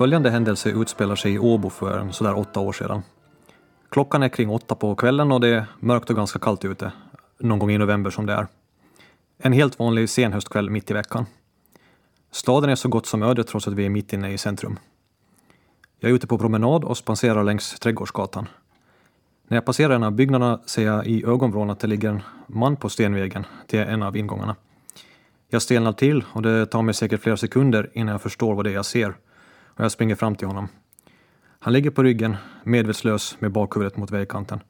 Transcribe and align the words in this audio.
Följande 0.00 0.30
händelse 0.30 0.70
utspelar 0.70 1.16
sig 1.16 1.34
i 1.34 1.38
Åbo 1.38 1.70
för 1.70 2.08
sådär 2.10 2.38
åtta 2.38 2.60
år 2.60 2.72
sedan. 2.72 3.02
Klockan 3.88 4.22
är 4.22 4.28
kring 4.28 4.50
åtta 4.50 4.74
på 4.74 4.94
kvällen 4.94 5.32
och 5.32 5.40
det 5.40 5.48
är 5.48 5.66
mörkt 5.80 6.10
och 6.10 6.16
ganska 6.16 6.38
kallt 6.38 6.64
ute, 6.64 6.92
någon 7.38 7.58
gång 7.58 7.70
i 7.70 7.78
november 7.78 8.10
som 8.10 8.26
det 8.26 8.32
är. 8.32 8.46
En 9.38 9.52
helt 9.52 9.78
vanlig 9.78 10.10
senhöstkväll 10.10 10.70
mitt 10.70 10.90
i 10.90 10.94
veckan. 10.94 11.26
Staden 12.30 12.70
är 12.70 12.74
så 12.74 12.88
gott 12.88 13.06
som 13.06 13.22
öde 13.22 13.44
trots 13.44 13.68
att 13.68 13.74
vi 13.74 13.86
är 13.86 13.90
mitt 13.90 14.12
inne 14.12 14.32
i 14.32 14.38
centrum. 14.38 14.78
Jag 15.98 16.10
är 16.10 16.14
ute 16.14 16.26
på 16.26 16.38
promenad 16.38 16.84
och 16.84 16.96
spanserar 16.96 17.44
längs 17.44 17.78
Trädgårdsgatan. 17.78 18.48
När 19.48 19.56
jag 19.56 19.64
passerar 19.64 19.94
en 19.94 20.02
av 20.02 20.12
byggnaderna 20.12 20.60
ser 20.66 20.86
jag 20.86 21.06
i 21.06 21.24
ögonvrån 21.24 21.70
att 21.70 21.80
det 21.80 21.86
ligger 21.86 22.10
en 22.10 22.22
man 22.46 22.76
på 22.76 22.88
stenvägen 22.88 23.46
till 23.66 23.80
en 23.80 24.02
av 24.02 24.16
ingångarna. 24.16 24.56
Jag 25.48 25.62
stelnar 25.62 25.92
till 25.92 26.24
och 26.32 26.42
det 26.42 26.66
tar 26.66 26.82
mig 26.82 26.94
säkert 26.94 27.22
flera 27.22 27.36
sekunder 27.36 27.90
innan 27.92 28.12
jag 28.12 28.22
förstår 28.22 28.54
vad 28.54 28.64
det 28.64 28.70
är 28.70 28.74
jag 28.74 28.86
ser 28.86 29.14
och 29.74 29.84
jag 29.84 29.92
springer 29.92 30.14
fram 30.14 30.36
till 30.36 30.46
honom. 30.46 30.68
Han 31.58 31.72
ligger 31.72 31.90
på 31.90 32.02
ryggen, 32.02 32.36
medvetslös 32.64 33.36
med 33.40 33.52
bakhuvudet 33.52 33.96
mot 33.96 34.10
vägkanten. 34.10 34.60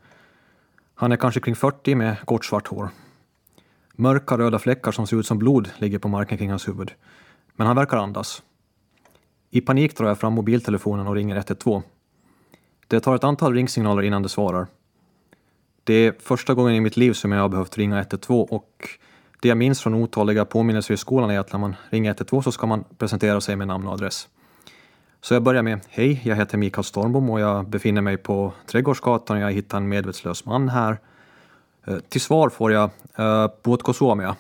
Han 0.94 1.12
är 1.12 1.16
kanske 1.16 1.40
kring 1.40 1.56
40 1.56 1.94
med 1.94 2.20
kort 2.24 2.44
svart 2.44 2.66
hår. 2.66 2.88
Mörka 3.92 4.38
röda 4.38 4.58
fläckar 4.58 4.92
som 4.92 5.06
ser 5.06 5.16
ut 5.16 5.26
som 5.26 5.38
blod 5.38 5.70
ligger 5.78 5.98
på 5.98 6.08
marken 6.08 6.38
kring 6.38 6.50
hans 6.50 6.68
huvud. 6.68 6.92
Men 7.56 7.66
han 7.66 7.76
verkar 7.76 7.96
andas. 7.96 8.42
I 9.50 9.60
panik 9.60 9.96
drar 9.96 10.08
jag 10.08 10.18
fram 10.18 10.32
mobiltelefonen 10.32 11.06
och 11.06 11.14
ringer 11.14 11.36
112. 11.36 11.82
Det 12.86 13.00
tar 13.00 13.14
ett 13.14 13.24
antal 13.24 13.54
ringsignaler 13.54 14.02
innan 14.02 14.22
det 14.22 14.28
svarar. 14.28 14.66
Det 15.84 15.94
är 15.94 16.14
första 16.20 16.54
gången 16.54 16.74
i 16.74 16.80
mitt 16.80 16.96
liv 16.96 17.12
som 17.12 17.32
jag 17.32 17.40
har 17.40 17.48
behövt 17.48 17.78
ringa 17.78 17.98
112 17.98 18.46
och 18.50 18.88
det 19.42 19.48
jag 19.48 19.58
minns 19.58 19.80
från 19.80 19.94
otaliga 19.94 20.44
påminnelser 20.44 20.94
i 20.94 20.96
skolan 20.96 21.30
är 21.30 21.38
att 21.38 21.52
när 21.52 21.60
man 21.60 21.76
ringer 21.90 22.10
112 22.10 22.42
så 22.42 22.52
ska 22.52 22.66
man 22.66 22.84
presentera 22.98 23.40
sig 23.40 23.56
med 23.56 23.68
namn 23.68 23.86
och 23.86 23.92
adress. 23.92 24.28
Så 25.22 25.34
jag 25.34 25.42
börjar 25.42 25.62
med 25.62 25.80
Hej, 25.88 26.20
jag 26.24 26.36
heter 26.36 26.58
Mikael 26.58 26.84
Stormbom 26.84 27.30
och 27.30 27.40
jag 27.40 27.68
befinner 27.68 28.00
mig 28.00 28.16
på 28.16 28.52
Trädgårdsgatan 28.66 29.36
och 29.36 29.42
jag 29.42 29.52
hittar 29.52 29.78
en 29.78 29.88
medvetslös 29.88 30.44
man 30.44 30.68
här. 30.68 30.98
Eh, 31.86 31.98
till 31.98 32.20
svar 32.20 32.48
får 32.48 32.72
jag 32.72 32.90
eh, 33.16 33.50
uh, 33.68 33.92
suomea? 33.92 34.36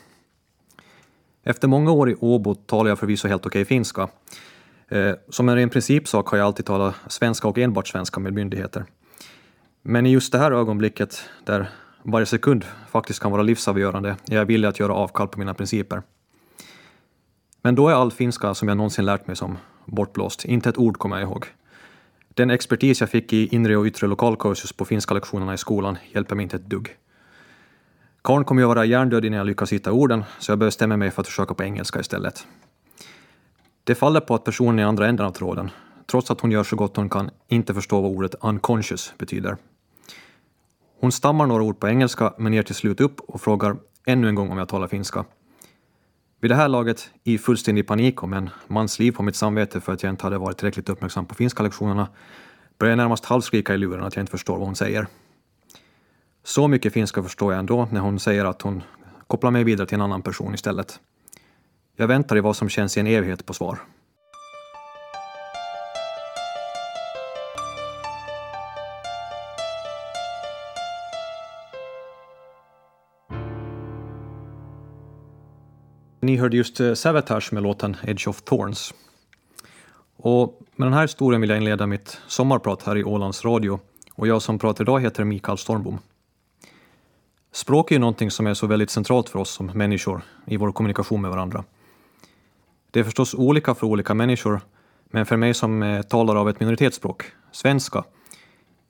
Efter 1.44 1.68
många 1.68 1.90
år 1.90 2.10
i 2.10 2.16
Åbo 2.20 2.54
talar 2.54 2.88
jag 2.88 2.98
förvisso 2.98 3.28
helt 3.28 3.46
okej 3.46 3.64
finska. 3.64 4.08
Eh, 4.88 5.12
som 5.28 5.48
en 5.48 5.56
ren 5.56 5.70
principsak 5.70 6.26
har 6.26 6.38
jag 6.38 6.44
alltid 6.46 6.66
talat 6.66 6.94
svenska 7.06 7.48
och 7.48 7.58
enbart 7.58 7.88
svenska 7.88 8.20
med 8.20 8.32
myndigheter. 8.32 8.84
Men 9.82 10.06
i 10.06 10.10
just 10.10 10.32
det 10.32 10.38
här 10.38 10.52
ögonblicket, 10.52 11.24
där 11.44 11.70
varje 12.02 12.26
sekund 12.26 12.64
faktiskt 12.90 13.20
kan 13.20 13.32
vara 13.32 13.42
livsavgörande, 13.42 14.16
är 14.30 14.36
jag 14.36 14.44
villig 14.44 14.68
att 14.68 14.80
göra 14.80 14.94
avkall 14.94 15.28
på 15.28 15.38
mina 15.38 15.54
principer. 15.54 16.02
Men 17.62 17.74
då 17.74 17.88
är 17.88 17.94
all 17.94 18.12
finska 18.12 18.54
som 18.54 18.68
jag 18.68 18.76
någonsin 18.76 19.04
lärt 19.04 19.26
mig 19.26 19.36
som 19.36 19.58
bortblåst. 19.90 20.44
Inte 20.44 20.68
ett 20.68 20.78
ord 20.78 20.98
kommer 20.98 21.16
jag 21.16 21.28
ihåg. 21.28 21.46
Den 22.28 22.50
expertis 22.50 23.00
jag 23.00 23.10
fick 23.10 23.32
i 23.32 23.54
inre 23.54 23.76
och 23.76 23.84
yttre 23.84 24.06
lokalkursus 24.06 24.72
på 24.72 24.84
finska 24.84 25.14
lektionerna 25.14 25.54
i 25.54 25.58
skolan 25.58 25.98
hjälper 26.12 26.36
mig 26.36 26.42
inte 26.42 26.56
ett 26.56 26.70
dugg. 26.70 26.96
Karn 28.22 28.44
kommer 28.44 28.62
ju 28.62 28.68
vara 28.68 28.84
hjärndöd 28.84 29.24
innan 29.24 29.38
jag 29.38 29.46
lyckas 29.46 29.72
hitta 29.72 29.92
orden, 29.92 30.24
så 30.38 30.52
jag 30.52 30.58
bestämmer 30.58 30.96
mig 30.96 31.10
för 31.10 31.20
att 31.20 31.26
försöka 31.26 31.54
på 31.54 31.62
engelska 31.62 32.00
istället. 32.00 32.46
Det 33.84 33.94
faller 33.94 34.20
på 34.20 34.34
att 34.34 34.44
personen 34.44 34.78
i 34.78 34.82
andra 34.82 35.08
änden 35.08 35.26
av 35.26 35.30
tråden, 35.30 35.70
trots 36.06 36.30
att 36.30 36.40
hon 36.40 36.50
gör 36.50 36.62
så 36.62 36.76
gott 36.76 36.96
hon 36.96 37.08
kan, 37.08 37.30
inte 37.48 37.74
förstår 37.74 38.02
vad 38.02 38.10
ordet 38.10 38.34
unconscious 38.40 39.14
betyder. 39.18 39.56
Hon 41.00 41.12
stammar 41.12 41.46
några 41.46 41.62
ord 41.62 41.80
på 41.80 41.88
engelska, 41.88 42.34
men 42.38 42.52
ger 42.52 42.62
till 42.62 42.74
slut 42.74 43.00
upp 43.00 43.20
och 43.20 43.40
frågar 43.40 43.76
ännu 44.06 44.28
en 44.28 44.34
gång 44.34 44.50
om 44.50 44.58
jag 44.58 44.68
talar 44.68 44.88
finska. 44.88 45.24
Vid 46.40 46.50
det 46.50 46.54
här 46.54 46.68
laget, 46.68 47.10
i 47.24 47.38
fullständig 47.38 47.86
panik 47.86 48.22
om 48.22 48.32
en 48.32 48.50
mans 48.66 48.98
liv 48.98 49.12
på 49.12 49.22
mitt 49.22 49.36
samvete 49.36 49.80
för 49.80 49.92
att 49.92 50.02
jag 50.02 50.10
inte 50.10 50.26
hade 50.26 50.38
varit 50.38 50.58
tillräckligt 50.58 50.88
uppmärksam 50.88 51.26
på 51.26 51.34
finska 51.34 51.62
lektionerna, 51.62 52.08
börjar 52.78 52.90
jag 52.90 52.96
närmast 52.96 53.24
halvskrika 53.24 53.74
i 53.74 53.78
luren 53.78 54.04
att 54.04 54.16
jag 54.16 54.22
inte 54.22 54.30
förstår 54.30 54.56
vad 54.56 54.66
hon 54.66 54.76
säger. 54.76 55.06
Så 56.44 56.68
mycket 56.68 56.92
finska 56.92 57.22
förstår 57.22 57.52
jag 57.52 57.58
ändå 57.58 57.88
när 57.92 58.00
hon 58.00 58.18
säger 58.18 58.44
att 58.44 58.62
hon 58.62 58.82
kopplar 59.26 59.50
mig 59.50 59.64
vidare 59.64 59.86
till 59.86 59.94
en 59.94 60.00
annan 60.00 60.22
person 60.22 60.54
istället. 60.54 61.00
Jag 61.96 62.08
väntar 62.08 62.36
i 62.36 62.40
vad 62.40 62.56
som 62.56 62.68
känns 62.68 62.96
i 62.96 63.00
en 63.00 63.06
evighet 63.06 63.46
på 63.46 63.54
svar. 63.54 63.78
Ni 76.22 76.36
hörde 76.36 76.56
just 76.56 76.80
eh, 76.80 76.94
Savatage 76.94 77.52
med 77.52 77.62
låten 77.62 77.96
Edge 78.02 78.28
of 78.28 78.42
Thorns. 78.42 78.94
Och 80.16 80.60
med 80.76 80.86
den 80.86 80.92
här 80.92 81.02
historien 81.02 81.40
vill 81.40 81.50
jag 81.50 81.58
inleda 81.58 81.86
mitt 81.86 82.20
sommarprat 82.26 82.82
här 82.82 82.96
i 82.96 83.04
Ålands 83.04 83.44
Radio 83.44 83.80
och 84.14 84.26
jag 84.26 84.42
som 84.42 84.58
pratar 84.58 84.84
idag 84.84 85.00
heter 85.00 85.24
Mikael 85.24 85.58
Stormbom. 85.58 85.98
Språk 87.52 87.90
är 87.90 87.94
ju 87.94 87.98
någonting 87.98 88.30
som 88.30 88.46
är 88.46 88.54
så 88.54 88.66
väldigt 88.66 88.90
centralt 88.90 89.28
för 89.28 89.38
oss 89.38 89.50
som 89.50 89.66
människor 89.66 90.22
i 90.46 90.56
vår 90.56 90.72
kommunikation 90.72 91.20
med 91.20 91.30
varandra. 91.30 91.64
Det 92.90 93.00
är 93.00 93.04
förstås 93.04 93.34
olika 93.34 93.74
för 93.74 93.86
olika 93.86 94.14
människor, 94.14 94.60
men 95.04 95.26
för 95.26 95.36
mig 95.36 95.54
som 95.54 95.82
eh, 95.82 96.02
talar 96.02 96.36
av 96.36 96.48
ett 96.48 96.60
minoritetsspråk, 96.60 97.24
svenska, 97.52 98.04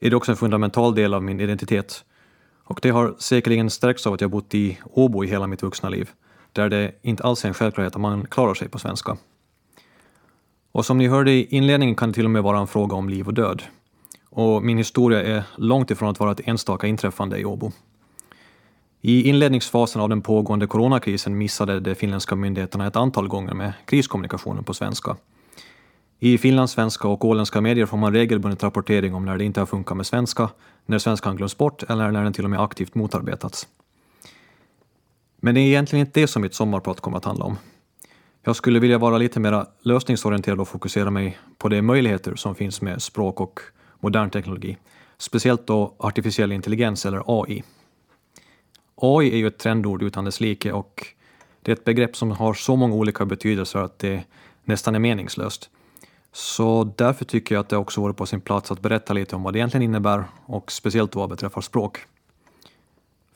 är 0.00 0.10
det 0.10 0.16
också 0.16 0.32
en 0.32 0.36
fundamental 0.36 0.94
del 0.94 1.14
av 1.14 1.22
min 1.22 1.40
identitet. 1.40 2.04
Och 2.64 2.78
det 2.82 2.90
har 2.90 3.14
säkerligen 3.18 3.70
stärkts 3.70 4.06
av 4.06 4.12
att 4.12 4.20
jag 4.20 4.30
bott 4.30 4.54
i 4.54 4.78
Åbo 4.84 5.24
i 5.24 5.26
hela 5.26 5.46
mitt 5.46 5.62
vuxna 5.62 5.88
liv 5.88 6.10
där 6.52 6.68
det 6.68 6.92
inte 7.02 7.22
alls 7.22 7.44
är 7.44 7.48
en 7.48 7.54
självklarhet 7.54 7.94
att 7.94 8.00
man 8.00 8.26
klarar 8.26 8.54
sig 8.54 8.68
på 8.68 8.78
svenska. 8.78 9.16
Och 10.72 10.86
som 10.86 10.98
ni 10.98 11.08
hörde 11.08 11.32
i 11.32 11.46
inledningen 11.50 11.94
kan 11.94 12.08
det 12.08 12.14
till 12.14 12.24
och 12.24 12.30
med 12.30 12.42
vara 12.42 12.58
en 12.58 12.66
fråga 12.66 12.96
om 12.96 13.08
liv 13.08 13.26
och 13.26 13.34
död. 13.34 13.62
Och 14.30 14.62
min 14.62 14.78
historia 14.78 15.22
är 15.22 15.42
långt 15.56 15.90
ifrån 15.90 16.08
att 16.08 16.20
vara 16.20 16.32
ett 16.32 16.48
enstaka 16.48 16.86
inträffande 16.86 17.38
i 17.38 17.44
Åbo. 17.44 17.72
I 19.00 19.28
inledningsfasen 19.28 20.02
av 20.02 20.08
den 20.08 20.22
pågående 20.22 20.66
coronakrisen 20.66 21.38
missade 21.38 21.80
de 21.80 21.94
finländska 21.94 22.36
myndigheterna 22.36 22.86
ett 22.86 22.96
antal 22.96 23.28
gånger 23.28 23.54
med 23.54 23.72
kriskommunikationen 23.84 24.64
på 24.64 24.74
svenska. 24.74 25.16
I 26.18 26.38
finlandssvenska 26.38 27.08
och 27.08 27.24
åländska 27.24 27.60
medier 27.60 27.86
får 27.86 27.96
man 27.96 28.12
regelbundet 28.12 28.62
rapportering 28.62 29.14
om 29.14 29.24
när 29.24 29.38
det 29.38 29.44
inte 29.44 29.60
har 29.60 29.66
funkat 29.66 29.96
med 29.96 30.06
svenska, 30.06 30.48
när 30.86 30.98
svenskan 30.98 31.36
glöms 31.36 31.58
bort 31.58 31.82
eller 31.82 32.10
när 32.10 32.24
den 32.24 32.32
till 32.32 32.44
och 32.44 32.50
med 32.50 32.60
aktivt 32.60 32.94
motarbetats. 32.94 33.68
Men 35.40 35.54
det 35.54 35.60
är 35.60 35.66
egentligen 35.66 36.06
inte 36.06 36.20
det 36.20 36.26
som 36.26 36.42
mitt 36.42 36.54
sommarprat 36.54 37.00
kommer 37.00 37.16
att 37.16 37.24
handla 37.24 37.44
om. 37.44 37.56
Jag 38.42 38.56
skulle 38.56 38.78
vilja 38.80 38.98
vara 38.98 39.18
lite 39.18 39.40
mer 39.40 39.66
lösningsorienterad 39.80 40.60
och 40.60 40.68
fokusera 40.68 41.10
mig 41.10 41.38
på 41.58 41.68
de 41.68 41.82
möjligheter 41.82 42.34
som 42.34 42.54
finns 42.54 42.82
med 42.82 43.02
språk 43.02 43.40
och 43.40 43.60
modern 44.00 44.30
teknologi, 44.30 44.76
speciellt 45.18 45.66
då 45.66 45.94
artificiell 45.98 46.52
intelligens 46.52 47.06
eller 47.06 47.22
AI. 47.26 47.62
AI 48.94 49.32
är 49.32 49.36
ju 49.36 49.46
ett 49.46 49.58
trendord 49.58 50.02
utan 50.02 50.24
dess 50.24 50.40
like 50.40 50.72
och 50.72 51.06
det 51.62 51.72
är 51.72 51.76
ett 51.76 51.84
begrepp 51.84 52.16
som 52.16 52.30
har 52.30 52.54
så 52.54 52.76
många 52.76 52.94
olika 52.94 53.24
betydelser 53.24 53.78
att 53.78 53.98
det 53.98 54.24
nästan 54.64 54.94
är 54.94 54.98
meningslöst. 54.98 55.70
Så 56.32 56.92
därför 56.96 57.24
tycker 57.24 57.54
jag 57.54 57.62
att 57.62 57.68
det 57.68 57.76
också 57.76 58.00
vore 58.00 58.14
på 58.14 58.26
sin 58.26 58.40
plats 58.40 58.70
att 58.70 58.80
berätta 58.80 59.12
lite 59.12 59.36
om 59.36 59.42
vad 59.42 59.52
det 59.52 59.58
egentligen 59.58 59.82
innebär 59.82 60.24
och 60.46 60.72
speciellt 60.72 61.14
vad 61.14 61.30
beträffar 61.30 61.60
språk. 61.60 61.98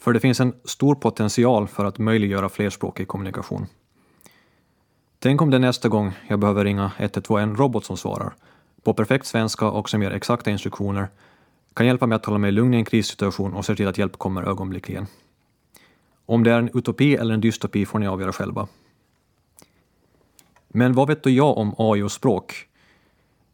För 0.04 0.12
det 0.12 0.20
finns 0.20 0.40
en 0.40 0.54
stor 0.64 0.94
potential 0.94 1.68
för 1.68 1.84
att 1.84 1.98
möjliggöra 1.98 2.48
flerspråkig 2.48 3.08
kommunikation. 3.08 3.66
Tänk 5.18 5.42
om 5.42 5.50
det 5.50 5.58
nästa 5.58 5.88
gång 5.88 6.12
jag 6.28 6.38
behöver 6.38 6.64
ringa 6.64 6.92
112 6.98 7.42
en 7.42 7.56
robot 7.56 7.84
som 7.84 7.96
svarar, 7.96 8.34
på 8.82 8.94
perfekt 8.94 9.26
svenska 9.26 9.70
och 9.70 9.90
som 9.90 10.02
ger 10.02 10.10
exakta 10.10 10.50
instruktioner, 10.50 11.08
kan 11.74 11.86
hjälpa 11.86 12.06
mig 12.06 12.16
att 12.16 12.24
hålla 12.24 12.38
mig 12.38 12.52
lugn 12.52 12.74
i 12.74 12.76
en 12.76 12.84
krissituation 12.84 13.54
och 13.54 13.64
se 13.64 13.76
till 13.76 13.88
att 13.88 13.98
hjälp 13.98 14.18
kommer 14.18 14.42
ögonblickligen. 14.42 15.06
Om 16.26 16.44
det 16.44 16.52
är 16.52 16.58
en 16.58 16.70
utopi 16.78 17.14
eller 17.14 17.34
en 17.34 17.40
dystopi 17.40 17.86
får 17.86 17.98
ni 17.98 18.06
avgöra 18.06 18.32
själva. 18.32 18.68
Men 20.68 20.92
vad 20.92 21.08
vet 21.08 21.22
då 21.22 21.30
jag 21.30 21.58
om 21.58 21.74
AI 21.78 22.02
och 22.02 22.12
språk? 22.12 22.68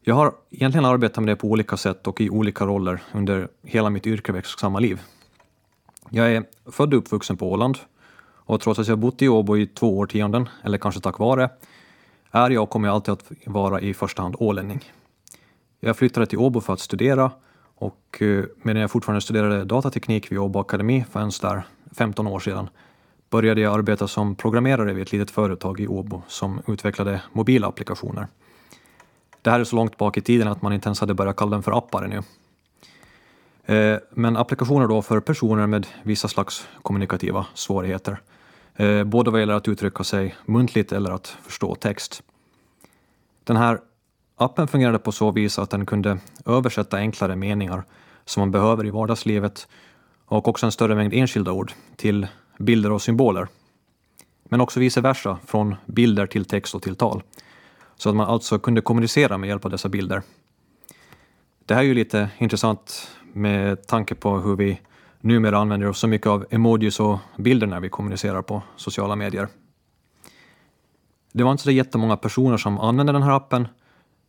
Jag 0.01 0.15
har 0.15 0.33
egentligen 0.49 0.85
arbetat 0.85 1.23
med 1.23 1.27
det 1.27 1.35
på 1.35 1.47
olika 1.47 1.77
sätt 1.77 2.07
och 2.07 2.21
i 2.21 2.29
olika 2.29 2.65
roller 2.65 3.01
under 3.13 3.47
hela 3.63 3.89
mitt 3.89 4.07
yrkesverksamma 4.07 4.79
liv. 4.79 4.99
Jag 6.09 6.33
är 6.33 6.43
född 6.65 6.93
och 6.93 6.99
uppvuxen 6.99 7.37
på 7.37 7.51
Åland 7.51 7.77
och 8.51 8.61
trots 8.61 8.79
att 8.79 8.87
jag 8.87 8.99
bott 8.99 9.21
i 9.21 9.29
Åbo 9.29 9.57
i 9.57 9.67
två 9.67 9.97
årtionden, 9.97 10.49
eller 10.63 10.77
kanske 10.77 11.01
tack 11.01 11.19
vare, 11.19 11.49
är 12.31 12.49
jag 12.49 12.63
och 12.63 12.69
kommer 12.69 12.87
jag 12.87 12.95
alltid 12.95 13.11
att 13.11 13.31
vara 13.45 13.81
i 13.81 13.93
första 13.93 14.21
hand 14.21 14.35
ålänning. 14.39 14.91
Jag 15.79 15.97
flyttade 15.97 16.25
till 16.25 16.37
Åbo 16.37 16.61
för 16.61 16.73
att 16.73 16.79
studera 16.79 17.31
och 17.75 18.21
eh, 18.21 18.43
medan 18.55 18.81
jag 18.81 18.91
fortfarande 18.91 19.21
studerade 19.21 19.63
datateknik 19.63 20.31
vid 20.31 20.39
Åbo 20.39 20.59
Akademi 20.59 21.05
för 21.11 21.19
ens 21.19 21.39
där 21.39 21.63
15 21.97 22.27
år 22.27 22.39
sedan 22.39 22.69
började 23.29 23.61
jag 23.61 23.73
arbeta 23.73 24.07
som 24.07 24.35
programmerare 24.35 24.93
vid 24.93 25.01
ett 25.01 25.11
litet 25.11 25.31
företag 25.31 25.79
i 25.79 25.87
Åbo 25.87 26.21
som 26.27 26.61
utvecklade 26.67 27.21
mobila 27.33 27.67
applikationer. 27.67 28.27
Det 29.41 29.49
här 29.49 29.59
är 29.59 29.63
så 29.63 29.75
långt 29.75 29.97
bak 29.97 30.17
i 30.17 30.21
tiden 30.21 30.47
att 30.47 30.61
man 30.61 30.73
inte 30.73 30.87
ens 30.87 30.99
hade 30.99 31.13
börjat 31.13 31.35
kalla 31.35 31.51
dem 31.51 31.63
för 31.63 31.77
appar 31.77 32.03
ännu. 32.03 32.21
Eh, 33.65 33.97
men 34.09 34.37
applikationer 34.37 34.87
då 34.87 35.01
för 35.01 35.19
personer 35.19 35.67
med 35.67 35.87
vissa 36.03 36.27
slags 36.27 36.67
kommunikativa 36.81 37.45
svårigheter. 37.53 38.21
Eh, 38.75 39.03
både 39.03 39.31
vad 39.31 39.39
gäller 39.39 39.53
att 39.53 39.67
uttrycka 39.67 40.03
sig 40.03 40.35
muntligt 40.45 40.91
eller 40.91 41.11
att 41.11 41.27
förstå 41.27 41.75
text. 41.75 42.23
Den 43.43 43.55
här 43.55 43.79
appen 44.35 44.67
fungerade 44.67 44.99
på 44.99 45.11
så 45.11 45.31
vis 45.31 45.59
att 45.59 45.69
den 45.69 45.85
kunde 45.85 46.17
översätta 46.45 46.97
enklare 46.97 47.35
meningar 47.35 47.83
som 48.25 48.41
man 48.41 48.51
behöver 48.51 48.85
i 48.85 48.89
vardagslivet 48.89 49.67
och 50.25 50.47
också 50.47 50.65
en 50.65 50.71
större 50.71 50.95
mängd 50.95 51.13
enskilda 51.13 51.51
ord 51.51 51.71
till 51.95 52.27
bilder 52.57 52.91
och 52.91 53.01
symboler. 53.01 53.47
Men 54.43 54.61
också 54.61 54.79
vice 54.79 55.01
versa, 55.01 55.37
från 55.45 55.75
bilder 55.85 56.27
till 56.27 56.45
text 56.45 56.75
och 56.75 56.81
till 56.81 56.95
tal. 56.95 57.23
Så 57.97 58.09
att 58.09 58.15
man 58.15 58.27
alltså 58.27 58.59
kunde 58.59 58.81
kommunicera 58.81 59.37
med 59.37 59.47
hjälp 59.47 59.65
av 59.65 59.71
dessa 59.71 59.89
bilder. 59.89 60.21
Det 61.65 61.73
här 61.73 61.81
är 61.81 61.85
ju 61.85 61.93
lite 61.93 62.29
intressant 62.37 63.11
med 63.33 63.87
tanke 63.87 64.15
på 64.15 64.39
hur 64.39 64.55
vi 64.55 64.81
numera 65.19 65.57
använder 65.57 65.87
oss 65.87 65.99
så 65.99 66.07
mycket 66.07 66.27
av 66.27 66.45
emojis 66.49 66.99
och 66.99 67.19
bilder 67.37 67.67
när 67.67 67.79
vi 67.79 67.89
kommunicerar 67.89 68.41
på 68.41 68.61
sociala 68.75 69.15
medier. 69.15 69.47
Det 71.33 71.43
var 71.43 71.51
inte 71.51 71.63
så 71.63 71.71
jättemånga 71.71 72.17
personer 72.17 72.57
som 72.57 72.79
använde 72.79 73.13
den 73.13 73.23
här 73.23 73.31
appen, 73.31 73.67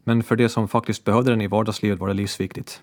men 0.04 0.22
för 0.22 0.36
de 0.36 0.48
som 0.48 0.68
faktiskt 0.68 1.04
behövde 1.04 1.30
den 1.30 1.40
i 1.40 1.46
vardagslivet 1.46 1.98
var 1.98 2.08
det 2.08 2.14
livsviktigt. 2.14 2.82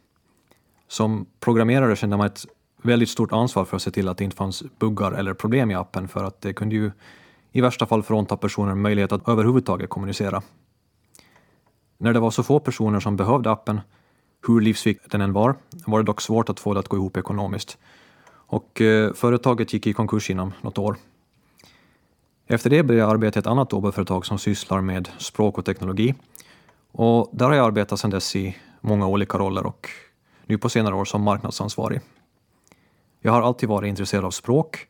Som 0.88 1.26
programmerare 1.40 1.96
kände 1.96 2.18
man 2.18 2.28
ett 2.28 2.46
väldigt 2.82 3.10
stort 3.10 3.32
ansvar 3.32 3.66
för 3.66 3.76
att 3.76 3.82
se 3.82 3.92
till 3.92 4.08
att 4.08 4.18
det 4.18 4.24
inte 4.24 4.38
fanns 4.38 4.64
buggar 4.80 5.12
eller 5.12 5.34
problem 5.34 5.72
i 5.72 5.76
appen, 5.76 6.08
för 6.08 6.24
att 6.24 6.42
det 6.42 6.54
kunde 6.54 6.76
ju 6.76 6.92
i 7.52 7.62
värsta 7.62 7.86
fall 7.86 8.04
frånta 8.04 8.38
personer 8.38 8.76
möjlighet 8.76 9.12
att 9.12 9.30
överhuvudtaget 9.30 9.90
kommunicera. 9.90 10.42
När 11.98 12.14
det 12.14 12.20
var 12.20 12.32
så 12.32 12.44
få 12.44 12.60
personer 12.60 13.00
som 13.00 13.16
behövde 13.16 13.52
appen, 13.52 13.82
hur 14.48 14.62
livsviktig 14.62 15.12
den 15.12 15.22
än 15.22 15.34
var, 15.34 15.56
var 15.86 16.00
det 16.00 16.06
dock 16.06 16.22
svårt 16.22 16.50
att 16.50 16.60
få 16.60 16.74
det 16.74 16.80
att 16.80 16.88
gå 16.88 16.98
ihop 16.98 17.18
ekonomiskt. 17.18 17.78
Och 18.32 18.82
eh, 18.82 19.14
företaget 19.14 19.74
gick 19.74 19.88
i 19.88 19.94
konkurs 19.94 20.30
inom 20.30 20.54
något 20.62 20.78
år. 20.78 20.96
Efter 22.48 22.70
det 22.70 22.84
började 22.84 23.04
jag 23.04 23.12
arbeta 23.12 23.40
i 23.40 23.42
ett 23.42 23.48
annat 23.48 23.74
OB-företag 23.74 24.26
som 24.26 24.40
sysslar 24.40 24.82
med 24.82 25.10
språk 25.18 25.58
och 25.58 25.66
teknologi. 25.66 26.16
Och 26.92 27.30
där 27.32 27.46
har 27.46 27.54
jag 27.54 27.66
arbetat 27.66 28.00
sedan 28.00 28.10
dess 28.10 28.36
i 28.36 28.58
många 28.82 29.08
olika 29.08 29.38
roller 29.38 29.66
och 29.66 29.90
nu 30.46 30.58
på 30.58 30.70
senare 30.70 30.96
år 30.96 31.06
som 31.06 31.22
marknadsansvarig. 31.22 32.02
Jag 33.22 33.32
har 33.32 33.42
alltid 33.42 33.70
varit 33.70 33.90
intresserad 33.90 34.26
av 34.26 34.32
språk, 34.32 34.88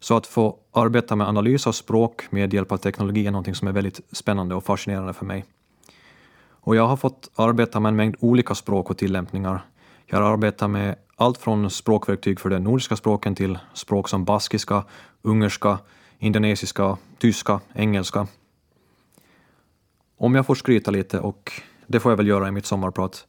så 0.00 0.16
att 0.16 0.26
få 0.26 0.56
arbeta 0.72 1.16
med 1.16 1.28
analys 1.28 1.66
av 1.66 1.72
språk 1.72 2.26
med 2.30 2.54
hjälp 2.54 2.72
av 2.72 2.76
teknologi 2.76 3.26
är 3.26 3.30
något 3.30 3.56
som 3.56 3.68
är 3.68 3.72
väldigt 3.72 4.00
spännande 4.12 4.54
och 4.54 4.64
fascinerande 4.64 5.12
för 5.12 5.26
mig. 5.26 5.44
Och 6.60 6.76
jag 6.76 6.86
har 6.86 6.96
fått 6.96 7.30
arbeta 7.34 7.80
med 7.80 7.88
en 7.88 7.96
mängd 7.96 8.16
olika 8.20 8.54
språk 8.54 8.90
och 8.90 8.98
tillämpningar. 8.98 9.66
Jag 10.06 10.20
har 10.20 10.32
arbetat 10.32 10.70
med 10.70 10.96
allt 11.16 11.38
från 11.38 11.70
språkverktyg 11.70 12.40
för 12.40 12.50
de 12.50 12.58
nordiska 12.58 12.96
språken 12.96 13.34
till 13.34 13.58
språk 13.74 14.08
som 14.08 14.24
baskiska, 14.24 14.84
ungerska, 15.22 15.78
indonesiska, 16.18 16.96
tyska, 17.18 17.60
engelska. 17.74 18.26
Om 20.16 20.34
jag 20.34 20.46
får 20.46 20.54
skryta 20.54 20.90
lite, 20.90 21.20
och 21.20 21.52
det 21.86 22.00
får 22.00 22.12
jag 22.12 22.16
väl 22.16 22.26
göra 22.28 22.48
i 22.48 22.50
mitt 22.50 22.66
sommarprat, 22.66 23.26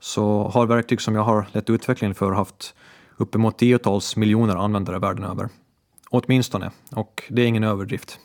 så 0.00 0.48
har 0.48 0.66
verktyg 0.66 1.00
som 1.00 1.14
jag 1.14 1.22
har 1.22 1.46
lett 1.52 1.70
utvecklingen 1.70 2.14
för 2.14 2.32
haft 2.32 2.74
uppemot 3.16 3.58
tiotals 3.58 4.16
miljoner 4.16 4.56
användare 4.56 4.98
världen 4.98 5.24
över. 5.24 5.48
Åtminstone, 6.10 6.70
och 6.90 7.22
det 7.28 7.42
är 7.42 7.46
ingen 7.46 7.64
överdrift. 7.64 8.18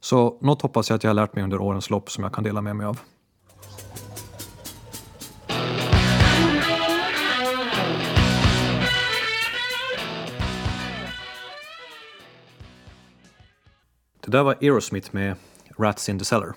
Så 0.00 0.38
något 0.40 0.62
hoppas 0.62 0.90
jag 0.90 0.96
att 0.96 1.04
jag 1.04 1.10
har 1.10 1.14
lärt 1.14 1.34
mig 1.34 1.44
under 1.44 1.60
årens 1.60 1.90
lopp 1.90 2.10
som 2.10 2.24
jag 2.24 2.32
kan 2.32 2.44
dela 2.44 2.60
med 2.62 2.76
mig 2.76 2.86
av. 2.86 3.00
Det 14.26 14.32
där 14.32 14.42
var 14.42 14.56
Aerosmith 14.60 15.08
med 15.12 15.36
Rats 15.78 16.08
in 16.08 16.18
the 16.18 16.24
Cellar. 16.24 16.54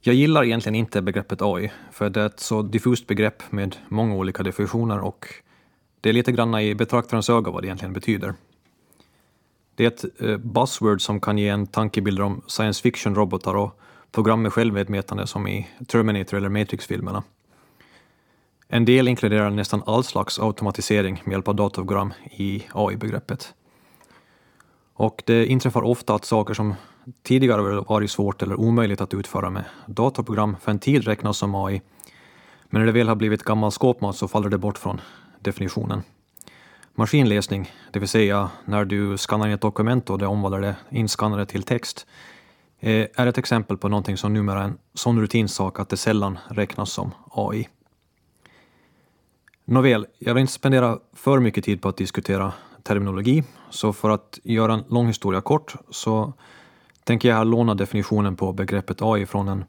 Jag 0.00 0.14
gillar 0.14 0.44
egentligen 0.44 0.74
inte 0.74 1.02
begreppet 1.02 1.42
AI, 1.42 1.72
för 1.90 2.10
det 2.10 2.20
är 2.20 2.26
ett 2.26 2.40
så 2.40 2.62
diffust 2.62 3.06
begrepp 3.06 3.52
med 3.52 3.76
många 3.88 4.14
olika 4.14 4.42
definitioner 4.42 4.98
och 5.00 5.26
det 6.00 6.08
är 6.08 6.12
lite 6.12 6.32
grann 6.32 6.54
i 6.54 6.74
betraktarens 6.74 7.30
öga 7.30 7.50
vad 7.50 7.62
det 7.62 7.66
egentligen 7.66 7.92
betyder. 7.92 8.34
Det 9.74 9.84
är 9.84 9.88
ett 9.88 10.20
eh, 10.20 10.36
buzzword 10.36 11.02
som 11.02 11.20
kan 11.20 11.38
ge 11.38 11.48
en 11.48 11.66
tankebild 11.66 12.20
om 12.20 12.42
science 12.46 12.82
fiction-robotar 12.82 13.54
och 13.54 13.80
program 14.12 14.42
med 14.42 14.52
självmedvetande 14.52 15.26
som 15.26 15.48
i 15.48 15.68
Terminator 15.86 16.36
eller 16.36 16.48
Matrix-filmerna. 16.48 17.22
En 18.68 18.84
del 18.84 19.08
inkluderar 19.08 19.50
nästan 19.50 19.82
all 19.86 20.04
slags 20.04 20.38
automatisering 20.38 21.22
med 21.24 21.32
hjälp 21.32 21.48
av 21.48 21.54
datorprogram 21.54 22.12
i 22.30 22.62
AI-begreppet. 22.72 23.54
Och 24.94 25.22
det 25.26 25.46
inträffar 25.46 25.82
ofta 25.82 26.14
att 26.14 26.24
saker 26.24 26.54
som 26.54 26.74
tidigare 27.22 27.80
varit 27.80 28.10
svårt 28.10 28.42
eller 28.42 28.60
omöjligt 28.60 29.00
att 29.00 29.14
utföra 29.14 29.50
med 29.50 29.64
datorprogram 29.86 30.56
för 30.60 30.70
en 30.70 30.78
tid 30.78 31.04
räknas 31.04 31.38
som 31.38 31.54
AI, 31.54 31.82
men 32.64 32.80
när 32.80 32.86
det 32.86 32.92
väl 32.92 33.08
har 33.08 33.14
blivit 33.14 33.42
gammal 33.42 33.70
skåpmat 33.70 34.16
så 34.16 34.28
faller 34.28 34.48
det 34.48 34.58
bort 34.58 34.78
från 34.78 35.00
definitionen. 35.38 36.02
Maskinläsning, 36.94 37.70
det 37.90 37.98
vill 37.98 38.08
säga 38.08 38.50
när 38.64 38.84
du 38.84 39.18
skannar 39.18 39.46
in 39.46 39.52
ett 39.52 39.60
dokument 39.60 40.10
och 40.10 40.18
det 40.18 40.26
omvandlar 40.26 40.60
det 40.60 40.76
inskannade 40.90 41.46
till 41.46 41.62
text, 41.62 42.06
eh, 42.80 43.06
är 43.14 43.26
ett 43.26 43.38
exempel 43.38 43.76
på 43.76 43.88
någonting 43.88 44.16
som 44.16 44.34
numera 44.34 44.60
är 44.60 44.64
en 44.64 44.78
sån 44.94 45.20
rutinsak 45.20 45.80
att 45.80 45.88
det 45.88 45.96
sällan 45.96 46.38
räknas 46.48 46.92
som 46.92 47.14
AI. 47.30 47.68
Nåväl, 49.64 50.06
jag 50.18 50.34
vill 50.34 50.40
inte 50.40 50.52
spendera 50.52 50.98
för 51.12 51.40
mycket 51.40 51.64
tid 51.64 51.82
på 51.82 51.88
att 51.88 51.96
diskutera 51.96 52.52
terminologi, 52.82 53.44
så 53.70 53.92
för 53.92 54.10
att 54.10 54.38
göra 54.44 54.72
en 54.72 54.84
lång 54.88 55.06
historia 55.06 55.40
kort 55.40 55.74
så 55.90 56.32
tänker 57.04 57.28
jag 57.28 57.36
här 57.36 57.44
låna 57.44 57.74
definitionen 57.74 58.36
på 58.36 58.52
begreppet 58.52 59.02
AI 59.02 59.26
från 59.26 59.48
en 59.48 59.64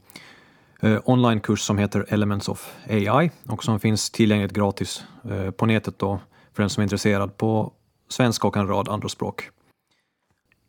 eh, 0.82 1.00
onlinekurs 1.05 1.62
som 1.62 1.77
heter 1.77 2.05
Elements 2.10 2.50
of 2.50 2.74
AI 2.89 3.32
och 3.48 3.63
som 3.63 3.79
finns 3.79 4.10
tillgängligt 4.10 4.53
gratis 4.53 5.03
eh, 5.29 5.51
på 5.51 5.65
nätet 5.65 6.00
då 6.00 6.20
för 6.53 6.63
den 6.63 6.70
som 6.70 6.82
är 6.82 6.84
intresserad 6.84 7.38
på 7.38 7.74
svenska 8.10 8.48
och 8.48 8.58
en 8.58 8.67
rad 8.67 8.89
andra 8.89 9.10
språk. 9.10 9.50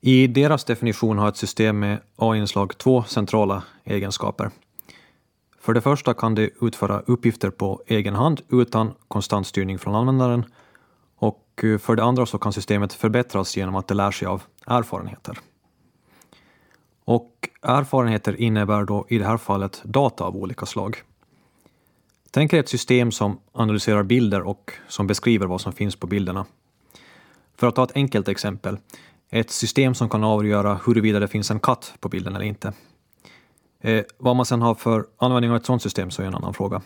I 0.00 0.26
deras 0.26 0.64
definition 0.64 1.18
har 1.18 1.28
ett 1.28 1.36
system 1.36 1.78
med 1.78 2.00
AI-inslag 2.16 2.78
två 2.78 3.02
centrala 3.02 3.62
egenskaper. 3.84 4.50
För 5.60 5.74
det 5.74 5.80
första 5.80 6.14
kan 6.14 6.34
det 6.34 6.50
utföra 6.60 7.00
uppgifter 7.00 7.50
på 7.50 7.82
egen 7.86 8.14
hand 8.14 8.40
utan 8.50 8.92
konstant 9.08 9.46
styrning 9.46 9.78
från 9.78 9.94
användaren 9.94 10.44
Eh, 11.62 11.78
för 11.78 11.96
det 11.96 12.04
andra 12.04 12.26
så 12.26 12.38
kan 12.38 12.52
systemet 12.52 12.92
förbättras 12.92 13.56
genom 13.56 13.75
att 13.75 13.88
det 13.88 13.94
lär 13.94 14.11
sig 14.11 14.28
av 14.28 14.42
erfarenheter. 14.66 15.38
Och 17.04 17.49
erfarenheter 17.62 18.40
innebär 18.40 18.84
då 18.84 19.06
i 19.08 19.18
det 19.18 19.26
här 19.26 19.37
fallet 19.37 19.82
data 19.84 20.25
av 20.25 20.37
olika 20.37 20.66
slag. 20.66 21.02
Tänk 22.30 22.52
er 22.52 22.61
ett 22.61 22.68
system 22.68 23.12
som 23.12 23.40
analyserar 23.52 24.02
bilder 24.02 24.42
och 24.42 24.73
som 24.88 25.06
beskriver 25.06 25.46
vad 25.46 25.61
som 25.61 25.73
finns 25.73 25.96
på 25.96 26.06
bilderna. 26.06 26.46
För 27.56 27.66
att 27.66 27.75
ta 27.75 27.84
ett 27.84 27.96
enkelt 27.96 28.28
exempel, 28.28 28.78
ett 29.30 29.50
system 29.50 29.94
som 29.94 30.08
kan 30.08 30.25
avgöra 30.25 30.80
huruvida 30.87 31.20
det 31.20 31.28
finns 31.28 31.50
en 31.50 31.61
katt 31.61 31.94
på 32.00 32.08
bilden 32.08 32.37
eller 32.37 32.44
inte. 32.44 32.73
Eh, 33.80 34.04
vad 34.18 34.37
man 34.37 34.46
sedan 34.46 34.62
har 34.62 34.75
för 34.75 35.06
användning 35.16 35.50
av 35.50 35.56
ett 35.56 35.66
sådant 35.66 35.82
system 35.82 36.11
så 36.11 36.23
är 36.23 36.26
en 36.26 36.34
annan 36.34 36.54
fråga. 36.54 36.82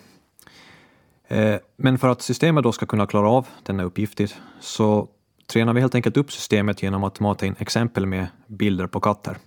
Eh, 1.29 1.57
men 1.77 1.99
för 1.99 2.09
att 2.09 2.23
systemet 2.23 2.65
då 2.65 2.73
ska 2.73 2.87
kunna 2.87 3.07
klara 3.07 3.31
av 3.31 3.47
denna 3.63 3.83
uppgift 3.83 4.21
så 4.61 5.09
tränar 5.47 5.75
vi 5.75 5.81
helt 5.81 5.95
enkelt 5.95 6.17
upp 6.17 6.33
systemet 6.33 6.83
genom 6.83 7.05
att 7.05 7.21
mata 7.21 7.47
in 7.47 7.55
exempel 7.59 8.07
med 8.07 8.27
bilder 8.47 8.87
på 8.87 9.01
katter. 9.01 9.39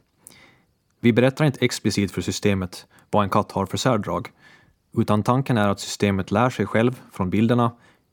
Vi 0.99 1.13
berättar 1.13 1.45
inte 1.45 1.65
explicit 1.65 2.11
för 2.11 2.21
systemet 2.21 2.87
vad 3.11 3.23
en 3.23 3.29
katt 3.29 3.51
har 3.51 3.65
för 3.65 3.77
särdrag, 3.77 4.31
utan 4.97 5.23
tanken 5.23 5.57
är 5.57 5.69
att 5.69 5.79
systemet 5.79 6.31
lär 6.31 6.49
sig 6.49 6.65
själv 6.65 7.01
från 7.11 7.29
bilderna 7.29 7.71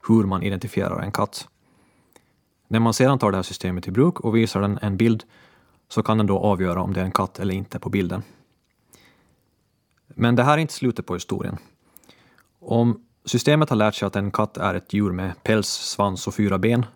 hur 0.08 0.24
man 0.24 0.42
identifierar 0.42 1.00
en 1.00 1.12
katt. 1.12 1.48
När 2.68 2.80
man 2.80 2.94
sedan 2.94 3.18
tar 3.18 3.30
det 3.30 3.36
här 3.36 3.42
systemet 3.42 3.88
i 3.88 3.90
bruk 3.90 4.20
och 4.20 4.36
visar 4.36 4.60
den 4.60 4.78
en 4.82 4.96
bild 4.96 5.24
så 5.88 6.02
kan 6.02 6.18
den 6.18 6.26
då 6.26 6.38
avgöra 6.38 6.82
om 6.82 6.92
det 6.92 7.00
är 7.00 7.04
en 7.04 7.12
katt 7.12 7.38
eller 7.38 7.54
inte 7.54 7.78
på 7.78 7.90
bilden. 7.90 8.22
Men 10.06 10.36
det 10.36 10.42
här 10.42 10.52
är 10.52 10.58
inte 10.58 10.72
slutet 10.72 11.06
på 11.06 11.14
historien. 11.14 11.56
Om 12.60 13.07
systemet 13.28 13.70
har 13.70 13.76
lärt 13.76 13.94
sig 13.94 14.06
att 14.06 14.16
en 14.16 14.30
katt 14.30 14.56
är 14.56 14.74
ett 14.74 14.92
djur 14.92 15.12
med 15.12 15.42
päls, 15.42 15.68
svans 15.68 16.26
och 16.26 16.34
fyra 16.34 16.58
ben, 16.58 16.86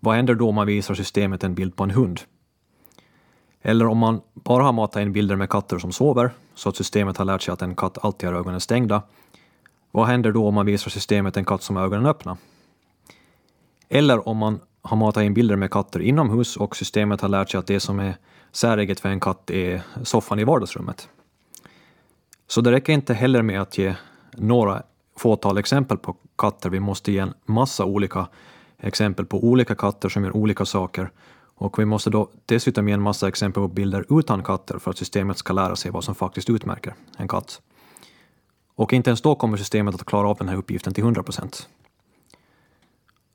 vad 0.00 0.14
händer 0.14 0.34
då 0.34 0.48
om 0.48 0.54
man 0.54 0.66
visar 0.66 0.94
systemet 0.94 1.44
en 1.44 1.54
bild 1.54 1.76
på 1.76 1.84
en 1.84 1.90
hund? 1.90 2.20
Eller 3.62 3.86
om 3.86 3.98
man 3.98 4.20
bara 4.34 4.62
har 4.62 4.72
matat 4.72 5.02
in 5.02 5.12
bilder 5.12 5.36
med 5.36 5.50
katter 5.50 5.78
som 5.78 5.92
sover, 5.92 6.30
så 6.54 6.68
att 6.68 6.76
systemet 6.76 7.16
har 7.16 7.24
lärt 7.24 7.42
sig 7.42 7.52
att 7.52 7.62
en 7.62 7.76
katt 7.76 8.04
alltid 8.04 8.28
har 8.28 8.36
ögonen 8.36 8.60
stängda, 8.60 9.02
vad 9.90 10.06
händer 10.06 10.32
då 10.32 10.48
om 10.48 10.54
man 10.54 10.66
visar 10.66 10.90
systemet 10.90 11.36
en 11.36 11.44
katt 11.44 11.62
som 11.62 11.76
har 11.76 11.84
ögonen 11.84 12.06
öppna? 12.06 12.36
Eller 13.88 14.28
om 14.28 14.36
man 14.36 14.60
har 14.82 14.96
matat 14.96 15.22
in 15.22 15.34
bilder 15.34 15.56
med 15.56 15.70
katter 15.70 16.00
inomhus 16.00 16.56
och 16.56 16.76
systemet 16.76 17.20
har 17.20 17.28
lärt 17.28 17.50
sig 17.50 17.58
att 17.58 17.66
det 17.66 17.80
som 17.80 18.00
är 18.00 18.16
säreget 18.52 19.00
för 19.00 19.08
en 19.08 19.20
katt 19.20 19.50
är 19.50 19.82
soffan 20.02 20.38
i 20.38 20.44
vardagsrummet. 20.44 21.08
Så 22.46 22.60
det 22.60 22.72
räcker 22.72 22.92
inte 22.92 23.14
heller 23.14 23.42
med 23.42 23.60
att 23.60 23.78
ge 23.78 23.94
några 24.32 24.82
fåtal 25.22 25.58
exempel 25.58 25.98
på 25.98 26.16
katter, 26.38 26.70
vi 26.70 26.80
måste 26.80 27.12
ge 27.12 27.18
en 27.18 27.34
massa 27.44 27.84
olika 27.84 28.28
exempel 28.78 29.26
på 29.26 29.44
olika 29.44 29.74
katter 29.74 30.08
som 30.08 30.24
gör 30.24 30.36
olika 30.36 30.64
saker 30.64 31.10
och 31.54 31.78
vi 31.78 31.84
måste 31.84 32.10
då 32.10 32.30
dessutom 32.46 32.88
ge 32.88 32.94
en 32.94 33.02
massa 33.02 33.28
exempel 33.28 33.62
på 33.62 33.68
bilder 33.68 34.04
utan 34.18 34.42
katter 34.42 34.78
för 34.78 34.90
att 34.90 34.98
systemet 34.98 35.38
ska 35.38 35.52
lära 35.52 35.76
sig 35.76 35.90
vad 35.90 36.04
som 36.04 36.14
faktiskt 36.14 36.50
utmärker 36.50 36.94
en 37.16 37.28
katt. 37.28 37.60
Och 38.74 38.92
inte 38.92 39.10
ens 39.10 39.22
då 39.22 39.34
kommer 39.34 39.56
systemet 39.56 39.94
att 39.94 40.04
klara 40.04 40.28
av 40.28 40.36
den 40.36 40.48
här 40.48 40.56
uppgiften 40.56 40.94
till 40.94 41.04
100 41.04 41.22
procent. 41.22 41.68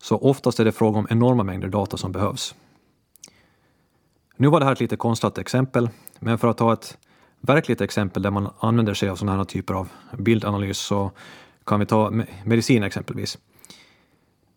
Så 0.03 0.17
oftast 0.17 0.60
är 0.60 0.65
det 0.65 0.72
fråga 0.72 1.00
om 1.00 1.08
enorma 1.10 1.44
mängder 1.44 1.67
data 1.67 1.98
som 1.98 2.12
behövs. 2.12 2.56
Nu 4.38 4.48
var 4.48 4.60
det 4.60 4.65
här 4.65 4.74
ett 4.74 4.79
lite 4.79 4.98
konstlat 4.98 5.38
exempel, 5.38 5.89
men 6.20 6.38
för 6.38 6.48
att 6.48 6.58
ta 6.58 6.74
ett 6.74 6.98
verkligt 7.41 7.82
exempel 7.82 8.24
där 8.24 8.32
man 8.32 8.50
använder 8.60 8.94
sig 8.94 9.10
av 9.10 9.15
sådana 9.15 9.38
här 9.38 9.44
typer 9.46 9.74
av 9.74 9.89
bildanalys 10.17 10.77
så 10.77 11.12
kan 11.67 11.79
vi 11.79 11.86
ta 11.86 12.12
medicin 12.43 12.83
exempelvis. 12.83 13.38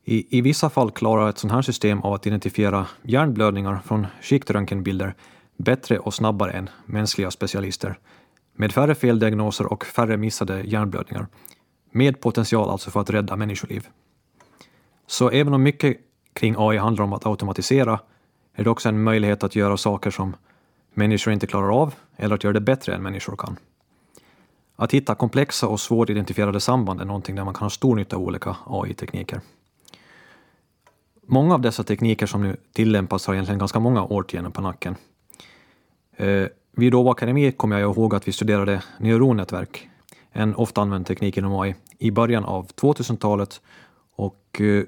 I, 0.05 0.39
I 0.39 0.41
vissa 0.41 0.71
fall 0.71 0.91
klarar 0.91 1.29
ett 1.29 1.39
sådant 1.39 1.55
här 1.55 1.63
system 1.63 2.01
av 2.01 2.13
att 2.13 2.27
identifiera 2.27 2.87
hjärnblödningar 3.03 3.81
från 3.85 4.07
skiktröntgenbilder 4.23 5.15
bättre 5.57 5.99
och 5.99 6.15
snabbare 6.15 6.53
än 6.53 6.71
mänskliga 6.87 7.31
specialister, 7.31 7.99
med 8.55 8.73
färre 8.73 8.95
feldiagnoser 8.95 9.73
och 9.73 9.85
färre 9.85 10.17
missade 10.17 10.61
hjärnblödningar, 10.61 11.27
med 11.91 12.21
potential 12.21 12.71
alltså 12.71 12.91
för 12.91 13.01
att 13.01 13.11
rädda 13.11 13.37
människoliv. 13.37 13.89
Så 15.07 15.31
även 15.31 15.55
om 15.55 15.63
mycket 15.63 15.97
kring 16.33 16.55
AI 16.59 16.79
handlar 16.79 17.05
om 17.05 17.13
att 17.13 17.27
automatisera 17.27 18.01
är 18.55 18.65
det 18.65 18.71
också 18.71 18.89
en 18.89 19.03
möjlighet 19.03 19.45
att 19.45 19.57
göra 19.57 19.77
saker 19.77 20.11
som 20.11 20.37
människor 20.95 21.33
inte 21.33 21.47
klarar 21.47 21.83
av 21.83 21.95
eller 22.17 22.35
att 22.35 22.45
göra 22.45 22.55
det 22.55 22.61
bättre 22.61 22.95
än 22.95 23.03
människor 23.03 23.37
kan. 23.37 23.57
Att 24.81 24.93
hitta 24.95 25.15
komplexa 25.15 25.69
och 25.69 25.81
svåridentifierade 25.81 26.61
samband 26.61 27.01
är 27.01 27.05
någonting 27.05 27.37
där 27.37 27.45
man 27.45 27.55
kan 27.55 27.65
ha 27.65 27.71
stor 27.71 27.97
nytta 27.97 28.17
av 28.17 28.23
olika 28.23 28.57
AI-tekniker. 28.67 29.41
Många 31.27 31.55
av 31.55 31.61
dessa 31.61 31.85
tekniker 31.85 32.27
som 32.27 32.43
nu 32.43 32.57
tillämpas 32.73 33.27
har 33.27 33.35
egentligen 33.35 33.59
ganska 33.59 33.81
många 33.81 34.05
årtionden 34.05 34.53
på 34.53 34.63
nacken. 34.63 34.97
Eh, 36.17 36.47
vid 36.73 36.95
Åbo 36.95 37.11
Akademi 37.11 37.53
kommer 37.53 37.79
jag 37.79 37.91
ihåg 37.91 38.15
att 38.15 38.29
vi 38.29 38.33
studerade 38.33 38.83
neuronnätverk, 38.99 39.89
en 40.33 40.55
ofta 40.55 40.81
använd 40.81 41.07
teknik 41.07 41.37
inom 41.37 41.61
AI, 41.61 41.75
i 41.99 42.11
början 42.11 42.45
av 42.45 42.67
2000-talet 42.67 43.61
och 44.17 44.61
eh, 44.61 44.85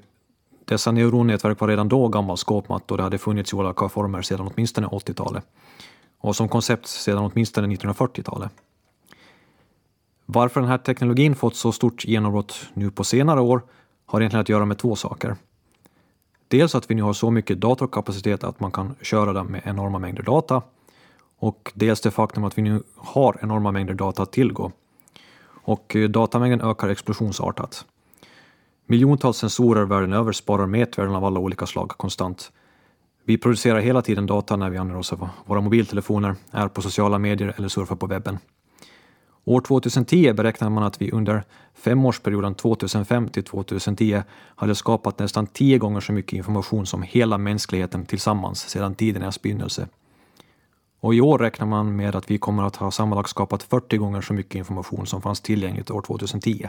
dessa 0.65 0.93
neuronnätverk 0.93 1.61
var 1.61 1.69
redan 1.69 1.89
då 1.89 2.09
gammal 2.09 2.37
skåpmat 2.37 2.91
och 2.91 2.97
det 2.97 3.03
hade 3.03 3.19
funnits 3.19 3.53
i 3.53 3.57
olika 3.57 3.89
former 3.89 4.23
sedan 4.23 4.51
åtminstone 4.55 4.87
80-talet 4.87 5.45
och 6.19 6.37
som 6.37 6.49
koncept 6.49 6.87
sedan 6.87 7.31
åtminstone 7.33 7.67
1940-talet. 7.67 8.53
Varför 10.27 10.61
den 10.61 10.71
här 10.71 10.79
teknologin 10.79 11.35
fått 11.35 11.57
så 11.57 11.73
stort 11.73 12.05
genombrott 12.05 12.71
nu 12.75 12.91
på 12.91 13.05
senare 13.05 13.41
år 13.41 13.63
har 14.07 14.21
egentligen 14.21 14.41
att 14.41 14.49
göra 14.49 14.65
med 14.65 14.79
två 14.79 14.97
saker. 14.97 15.37
Dels 16.49 16.75
att 16.75 16.91
vi 16.91 16.95
nu 16.95 17.03
har 17.03 17.13
så 17.13 17.31
mycket 17.31 17.61
datorkapacitet 17.61 18.45
att 18.45 18.61
man 18.61 18.73
kan 18.73 18.95
köra 19.01 19.33
den 19.33 19.47
med 19.47 19.63
enorma 19.65 19.99
mängder 19.99 20.23
data 20.23 20.63
och 21.39 21.73
dels 21.75 22.01
det 22.01 22.11
faktum 22.11 22.45
att 22.45 22.59
vi 22.59 22.63
nu 22.63 22.83
har 22.97 23.39
enorma 23.43 23.71
mängder 23.71 23.95
data 23.95 24.23
att 24.23 24.33
tillgå. 24.33 24.73
Och 25.65 25.97
eh, 25.97 26.09
datamängden 26.09 26.61
ökar 26.61 26.89
explosionsartat. 26.89 27.85
Miljontals 28.87 29.37
sensorer 29.37 29.85
världen 29.85 30.13
över 30.13 30.33
sparar 30.33 30.67
mätvärden 30.67 31.15
av 31.15 31.25
alla 31.25 31.41
olika 31.41 31.67
slag 31.67 31.89
konstant. 31.89 32.53
Vi 33.25 33.39
producerar 33.39 33.81
hela 33.81 34.03
tiden 34.03 34.27
data 34.27 34.57
när 34.57 34.71
vi 34.71 34.79
använder 34.79 35.01
oss 35.01 35.13
av 35.13 35.29
våra 35.45 35.61
mobiltelefoner, 35.61 36.35
är 36.51 36.69
på 36.69 36.83
sociala 36.83 37.19
medier 37.19 37.55
eller 37.57 37.69
surfar 37.69 37.97
på 37.97 38.07
webben. 38.07 38.39
År 39.45 39.61
2010 39.61 40.33
beräknar 40.33 40.71
man 40.71 40.85
att 40.85 41.03
vi 41.03 41.11
under 41.11 41.45
femårsperioden 41.75 42.55
2005 42.55 43.29
till 43.29 43.45
2010 43.45 44.23
hade 44.57 44.75
skapat 44.75 45.19
nästan 45.19 45.47
tio 45.47 45.79
gånger 45.79 46.01
så 46.01 46.13
mycket 46.13 46.33
information 46.33 46.87
som 46.87 47.03
hela 47.03 47.39
mänskligheten 47.39 48.07
tillsammans 48.07 48.69
sedan 48.69 48.95
tidernas 48.95 49.43
begynnelse. 49.43 49.89
Och 51.01 51.15
i 51.15 51.21
år 51.21 51.39
räknar 51.39 51.67
man 51.67 51.97
med 51.97 52.17
att 52.17 52.31
vi 52.31 52.39
kommer 52.39 52.63
att 52.63 52.77
ha 52.77 52.91
sammanlagt 52.91 53.31
skapat 53.31 53.63
40 53.63 53.97
gånger 53.97 54.21
så 54.21 54.33
mycket 54.35 54.55
information 54.55 55.07
som 55.07 55.23
fanns 55.23 55.41
tillgängligt 55.41 55.91
år 55.91 56.03
2010. 56.03 56.69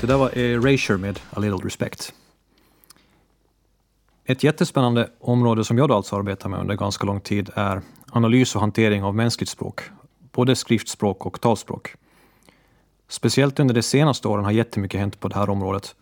Det 0.00 0.06
där 0.06 0.16
var 0.16 0.38
Erasure 0.38 0.98
med 0.98 1.20
A 1.30 1.40
Little 1.40 1.66
Respect. 1.66 2.12
Ett 4.28 4.44
jättespännande 4.44 5.10
område 5.20 5.64
som 5.64 5.78
jag 5.78 5.88
då 5.88 5.94
alltså 5.94 6.16
arbetar 6.16 6.48
med 6.48 6.60
under 6.60 6.74
ganska 6.74 7.06
lång 7.06 7.20
tid 7.20 7.50
är 7.54 7.82
analys 8.10 8.54
och 8.54 8.60
hantering 8.60 9.04
av 9.04 9.14
mänskligt 9.14 9.50
språk, 9.50 9.80
både 10.32 10.56
skriftspråk 10.56 11.26
och 11.26 11.40
talspråk. 11.40 11.94
Speciellt 13.08 13.60
under 13.60 13.74
de 13.74 13.82
senaste 13.82 14.28
åren 14.28 14.44
har 14.44 14.52
jättemycket 14.52 15.00
hänt 15.00 15.20
på 15.20 15.28
det 15.28 15.34
här 15.34 15.50
området 15.50 15.94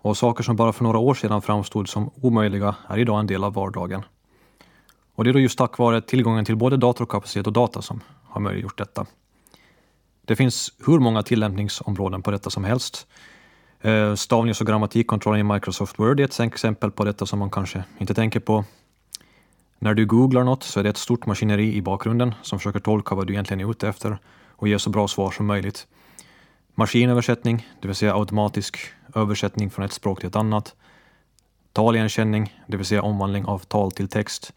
och 0.00 0.16
saker 0.16 0.44
som 0.44 0.56
bara 0.56 0.72
för 0.72 0.84
några 0.84 0.98
år 0.98 1.14
sedan 1.14 1.42
framstod 1.42 1.88
som 1.88 2.10
omöjliga 2.20 2.74
är 2.88 2.98
idag 2.98 3.20
en 3.20 3.26
del 3.26 3.44
av 3.44 3.54
vardagen. 3.54 4.02
Och 5.14 5.24
det 5.24 5.30
är 5.30 5.34
då 5.34 5.40
just 5.40 5.58
tack 5.58 5.78
vare 5.78 6.00
tillgången 6.00 6.44
till 6.44 6.56
både 6.56 6.76
datorkapacitet 6.76 7.46
och 7.46 7.52
data 7.52 7.82
som 7.82 8.00
har 8.24 8.40
möjliggjort 8.40 8.78
detta. 8.78 9.06
Det 10.24 10.36
finns 10.36 10.72
hur 10.86 10.98
många 10.98 11.22
tillämpningsområden 11.22 12.22
på 12.22 12.30
detta 12.30 12.50
som 12.50 12.64
helst 12.64 13.06
Eh, 13.84 14.14
stavnings 14.14 14.60
och 14.60 14.66
grammatikkontrollen 14.66 15.40
i 15.40 15.52
Microsoft 15.52 15.98
Word 15.98 16.20
är 16.20 16.24
ett 16.24 16.40
exempel 16.40 16.90
på 16.90 17.04
detta 17.04 17.26
som 17.26 17.38
man 17.38 17.50
kanske 17.50 17.84
inte 17.98 18.14
tänker 18.14 18.40
på. 18.40 18.64
När 19.78 19.94
du 19.94 20.06
googlar 20.06 20.44
något 20.44 20.62
så 20.62 20.80
är 20.80 20.84
det 20.84 20.90
ett 20.90 20.96
stort 20.96 21.26
maskineri 21.26 21.74
i 21.74 21.82
bakgrunden 21.82 22.34
som 22.42 22.58
försöker 22.58 22.80
tolka 22.80 23.14
vad 23.14 23.26
du 23.26 23.32
egentligen 23.32 23.60
är 23.60 23.70
ute 23.70 23.88
efter 23.88 24.18
och 24.56 24.68
ge 24.68 24.78
så 24.78 24.90
bra 24.90 25.08
svar 25.08 25.30
som 25.30 25.46
möjligt. 25.46 25.86
Maskinöversättning, 26.74 27.68
det 27.80 27.88
vill 27.88 27.94
säga 27.94 28.14
automatisk 28.14 28.78
översättning 29.14 29.70
från 29.70 29.84
ett 29.84 29.92
språk 29.92 30.20
till 30.20 30.28
ett 30.28 30.36
annat. 30.36 30.74
Taligenkänning, 31.72 32.58
det 32.66 32.76
vill 32.76 32.86
säga 32.86 33.02
omvandling 33.02 33.44
av 33.44 33.58
tal 33.58 33.92
till 33.92 34.08
text, 34.08 34.52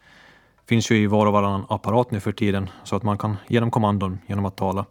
finns 0.66 0.90
ju 0.90 0.96
i 0.96 1.06
var 1.06 1.26
och 1.26 1.32
varannan 1.32 1.66
apparat 1.68 2.10
nu 2.10 2.20
för 2.20 2.32
tiden 2.32 2.70
så 2.84 2.96
att 2.96 3.02
man 3.02 3.18
kan 3.18 3.36
ge 3.48 3.60
dem 3.60 3.70
kommandon 3.70 4.18
genom 4.26 4.44
att 4.44 4.56
tala. 4.56 4.86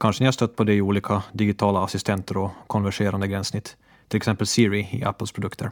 Kanske 0.00 0.22
ni 0.22 0.26
har 0.26 0.32
stött 0.32 0.56
på 0.56 0.64
det 0.64 0.74
i 0.74 0.80
olika 0.80 1.22
digitala 1.32 1.84
assistenter 1.84 2.36
och 2.36 2.50
konverserande 2.66 3.28
gränssnitt, 3.28 3.76
till 4.08 4.16
exempel 4.16 4.46
Siri 4.46 4.88
i 4.92 5.04
Apples 5.04 5.32
produkter. 5.32 5.70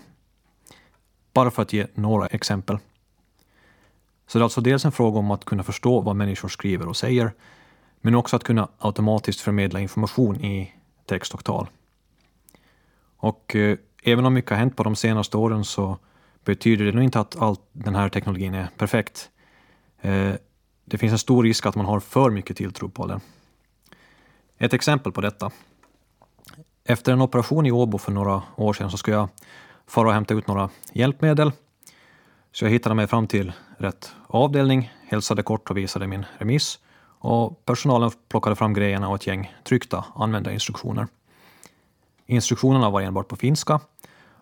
Bara 1.33 1.51
för 1.51 1.63
att 1.63 1.73
ge 1.73 1.87
några 1.95 2.27
exempel. 2.27 2.79
Så 4.27 4.39
det 4.39 4.43
är 4.43 4.45
alltså 4.45 4.61
dels 4.61 4.85
en 4.85 4.93
fråga 4.93 5.19
om 5.19 5.31
att 5.31 5.45
kunna 5.45 5.63
förstå 5.63 6.01
vad 6.01 6.17
människor 6.17 6.49
skriver 6.49 6.89
och 6.89 6.97
säger, 6.97 7.33
men 8.01 8.15
också 8.15 8.37
att 8.37 8.45
kunna 8.45 8.69
automatiskt 8.79 9.41
förmedla 9.41 9.81
information 9.81 10.45
i 10.45 10.75
text 11.07 11.35
och 11.35 11.45
tal. 11.45 11.67
Och 13.17 13.57
eh, 13.57 13.79
även 14.03 14.25
om 14.25 14.35
mycket 14.35 14.51
har 14.51 14.59
hänt 14.59 14.77
på 14.77 14.83
de 14.83 14.97
senaste 14.97 15.37
åren 15.37 15.65
så 15.65 15.99
betyder 16.45 16.85
det 16.85 16.93
nog 16.93 17.05
inte 17.05 17.21
att 17.21 17.37
all 17.37 17.57
den 17.73 17.95
här 17.95 18.09
teknologin 18.09 18.55
är 18.55 18.69
perfekt. 18.77 19.31
Eh, 20.01 20.33
det 20.85 20.99
finns 20.99 21.13
en 21.13 21.19
stor 21.19 21.43
risk 21.45 21.67
att 21.67 21.75
man 21.75 21.87
har 21.87 22.01
för 22.01 22.31
mycket 22.31 22.57
tilltro 22.57 22.89
på 22.89 23.07
den. 23.07 23.21
Ett 24.59 24.75
exempel 24.75 25.13
på 25.13 25.21
detta. 25.21 25.51
Efter 26.85 27.13
en 27.13 27.23
operation 27.23 27.67
i 27.67 27.73
Åbo 27.73 27.99
för 27.99 28.13
några 28.13 28.43
år 28.57 28.73
sedan 28.73 28.91
så 28.91 28.97
skulle 28.97 29.17
jag 29.17 29.29
fara 29.87 30.09
och 30.09 30.15
hämta 30.15 30.35
ut 30.35 30.47
några 30.47 30.71
hjälpmedel. 30.93 31.53
Så 32.53 32.65
jag 32.65 32.71
hittade 32.71 32.95
mig 32.95 33.07
fram 33.07 33.27
till 33.27 33.53
rätt 33.79 34.13
avdelning, 34.27 34.93
hälsade 35.09 35.43
kort 35.43 35.71
och 35.71 35.77
visade 35.77 36.07
min 36.07 36.27
remiss 36.39 36.79
och 37.19 37.65
personalen 37.65 38.11
plockade 38.29 38.57
fram 38.57 38.75
grejerna 38.75 39.09
och 39.09 39.15
ett 39.15 39.27
gäng 39.27 39.55
tryckta 39.65 40.05
användarinstruktioner. 40.15 41.07
Instruktionerna 42.27 42.91
var 42.91 43.01
enbart 43.01 43.29
på 43.29 43.37
finska, 43.37 43.81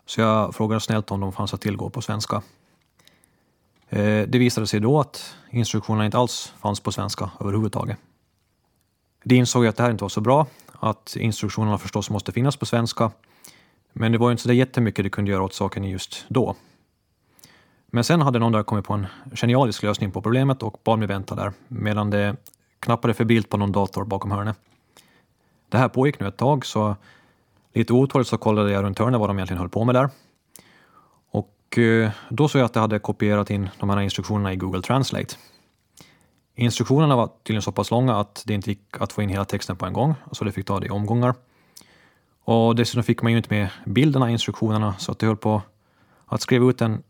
så 0.07 0.21
jag 0.21 0.55
frågade 0.55 0.81
snällt 0.81 1.11
om 1.11 1.21
de 1.21 1.33
fanns 1.33 1.55
att 1.55 1.61
tillgå 1.61 1.91
på 1.91 2.03
svenska. 2.03 2.43
Eh, 3.89 4.23
det 4.29 4.39
visade 4.39 4.67
sig 4.67 4.81
då 4.81 5.01
att 5.01 5.37
instruktionerna 5.51 6.05
inte 6.05 6.19
alls 6.19 6.55
fanns 6.59 6.81
på 6.81 6.93
svenska 6.93 7.31
överhuvudtaget. 7.41 7.99
De 9.29 9.35
insåg 9.35 9.67
att 9.67 9.77
det 9.77 9.83
här 9.83 9.91
inte 9.91 10.05
var 10.05 10.09
så 10.09 10.21
bra, 10.21 10.47
att 10.73 11.17
instruktionerna 11.17 11.79
förstås 11.79 12.11
måste 12.11 12.33
finnas 12.33 12.57
på 12.57 12.67
svenska, 12.67 13.11
men 13.93 14.13
det 14.13 14.19
var 14.19 14.29
ju 14.29 14.33
inte 14.33 14.43
så 14.43 14.53
jättemycket 14.53 15.05
de 15.05 15.11
kunde 15.11 15.31
göra 15.31 15.43
åt 15.43 15.55
saken 15.55 15.85
just 15.85 16.25
då. 16.29 16.57
Men 17.87 18.05
sen 18.05 18.23
hade 18.23 18.39
någon 18.39 18.53
där 18.53 18.63
kommit 18.63 18.85
på 18.85 18.95
en 18.95 19.07
genialisk 19.33 19.83
lösning 19.83 20.11
på 20.11 20.23
problemet 20.23 20.63
och 20.63 20.81
bad 20.85 20.99
mig 20.99 21.09
vänta 21.09 21.35
där, 21.35 21.53
medan 21.69 22.11
det 22.11 22.37
knappade 22.81 23.15
för 23.15 23.25
bild 23.25 23.49
på 23.49 23.57
någon 23.57 23.73
dator 23.73 24.05
bakom 24.05 24.31
hörnet. 24.31 24.57
Det 25.69 25.79
här 25.79 25.89
pågick 25.89 26.21
nu 26.21 26.29
ett 26.29 26.37
tag, 26.37 26.67
så 26.67 26.97
lite 27.75 27.93
otåligt 27.93 28.29
så 28.29 28.39
kollade 28.39 28.71
jag 28.71 28.85
runt 28.85 28.99
hörnet 28.99 29.21
vad 29.21 29.31
de 29.31 29.39
egentligen 29.39 29.61
höll 29.61 29.69
på 29.69 29.85
med 29.85 29.95
där. 29.95 30.11
Och 31.31 31.79
eh, 31.79 32.11
då 32.29 32.49
såg 32.49 32.61
jag 32.61 32.67
att 32.67 32.75
de 32.75 32.81
hade 32.81 32.99
kopierat 32.99 33.51
in 33.51 33.69
de 33.79 33.91
här 33.91 34.01
instruktionerna 34.01 34.53
i 34.53 34.57
Google 34.57 34.83
Translate. 34.83 35.35
Instruktionerna 36.59 37.17
var 37.17 37.31
tydligen 37.43 37.63
så 37.63 37.73
pass 37.73 37.91
långa 37.91 38.17
att 38.17 38.43
det 38.47 38.55
inte 38.55 38.71
gick 38.71 39.01
att 39.01 39.13
få 39.13 39.23
in 39.23 39.29
hela 39.29 39.45
texten 39.45 39.77
på 39.77 39.87
en 39.87 39.93
gång, 39.93 40.15
så 40.33 40.45
det 40.45 40.53
fick 40.53 40.67
ta 40.67 40.81
det 40.81 40.87
i 40.87 40.91
omgångar. 40.91 41.35
Och 42.45 42.77
dessutom 42.77 43.03
fick 43.03 43.23
man 43.23 43.33
ju 43.33 43.39
inte 43.39 43.55
med 43.55 43.69
bilderna 43.85 44.29
i 44.29 44.33
instruktionerna, 44.33 44.95
så 44.99 45.13
att 45.13 45.19
det 45.19 45.27
höll 45.27 45.37
på 45.37 45.63
att 46.27 46.41
skriva 46.41 46.71
ut 46.71 46.81
en 46.81 47.03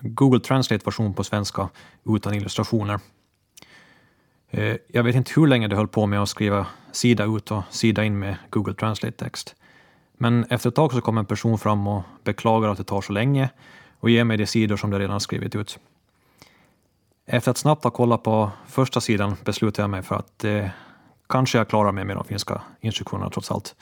Google 0.00 0.40
Translate-version 0.40 1.14
på 1.14 1.24
svenska 1.24 1.68
utan 2.04 2.34
illustrationer. 2.34 3.00
Eh, 4.50 4.76
jag 4.88 5.02
vet 5.02 5.14
inte 5.14 5.32
hur 5.36 5.46
länge 5.46 5.68
det 5.68 5.76
höll 5.76 5.88
på 5.88 6.06
med 6.06 6.22
att 6.22 6.28
skriva 6.28 6.66
sida 6.92 7.24
ut 7.24 7.50
och 7.50 7.62
sida 7.70 8.04
in 8.04 8.18
med 8.18 8.36
Google 8.50 8.74
Translate-text. 8.74 9.54
Men 10.18 10.44
efter 10.44 10.68
ett 10.68 10.74
tag 10.74 10.92
så 10.92 11.00
kom 11.00 11.18
en 11.18 11.26
person 11.26 11.58
fram 11.58 11.86
och 11.86 12.02
beklagade 12.24 12.72
att 12.72 12.78
det 12.78 12.84
tar 12.84 13.00
så 13.00 13.12
länge 13.12 13.50
och 14.00 14.10
ger 14.10 14.24
mig 14.24 14.36
de 14.36 14.46
sidor 14.46 14.76
som 14.76 14.90
det 14.90 14.98
redan 14.98 15.20
skrivit 15.20 15.54
ut. 15.54 15.78
Efter 17.28 17.50
att 17.50 17.56
snabbt 17.56 17.84
ha 17.84 17.90
kollat 17.90 18.22
på 18.22 18.50
första 18.66 19.00
sidan 19.00 19.36
beslutade 19.44 19.82
jag 19.82 19.90
mig 19.90 20.02
för 20.02 20.16
att 20.16 20.44
eh, 20.44 20.68
kanske 21.28 21.58
jag 21.58 21.68
klarar 21.68 21.92
mig 21.92 22.04
med 22.04 22.16
de 22.16 22.24
finska 22.24 22.62
instruktionerna 22.80 23.30
trots 23.30 23.50
allt. 23.50 23.74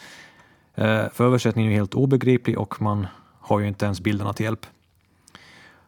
Eh, 0.74 1.04
för 1.12 1.24
översättningen 1.24 1.72
är 1.72 1.76
helt 1.76 1.94
obegriplig 1.94 2.58
och 2.58 2.82
man 2.82 3.06
har 3.40 3.60
ju 3.60 3.68
inte 3.68 3.84
ens 3.84 4.00
bilderna 4.00 4.32
till 4.32 4.44
hjälp. 4.44 4.66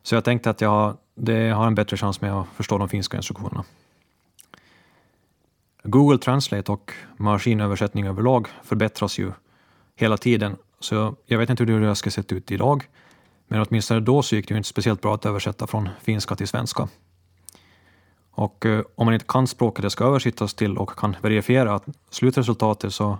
Så 0.02 0.14
jag 0.14 0.24
tänkte 0.24 0.50
att 0.50 0.60
jag 0.60 0.68
har, 0.68 0.96
det 1.14 1.50
har 1.50 1.66
en 1.66 1.74
bättre 1.74 1.96
chans 1.96 2.20
med 2.20 2.32
att 2.32 2.46
förstå 2.56 2.78
de 2.78 2.88
finska 2.88 3.16
instruktionerna. 3.16 3.64
Google 5.82 6.18
Translate 6.18 6.72
och 6.72 6.92
maskinöversättning 7.16 8.06
överlag 8.06 8.48
förbättras 8.64 9.18
ju 9.18 9.32
hela 9.96 10.16
tiden, 10.16 10.56
så 10.80 11.16
jag 11.26 11.38
vet 11.38 11.50
inte 11.50 11.64
hur 11.64 11.80
det 11.80 11.96
ska 11.96 12.10
sett 12.10 12.32
ut 12.32 12.50
idag, 12.50 12.84
men 13.48 13.66
åtminstone 13.68 14.00
då 14.00 14.22
så 14.22 14.36
gick 14.36 14.48
det 14.48 14.52
ju 14.52 14.56
inte 14.56 14.68
speciellt 14.68 15.00
bra 15.00 15.14
att 15.14 15.26
översätta 15.26 15.66
från 15.66 15.88
finska 16.02 16.36
till 16.36 16.48
svenska. 16.48 16.88
Och 18.36 18.66
eh, 18.66 18.84
om 18.94 19.04
man 19.06 19.14
inte 19.14 19.26
kan 19.28 19.46
språket 19.46 19.82
det 19.82 19.90
ska 19.90 20.04
översättas 20.04 20.54
till 20.54 20.78
och 20.78 20.90
kan 20.90 21.16
verifiera 21.22 21.80
slutresultatet 22.10 22.94
så 22.94 23.18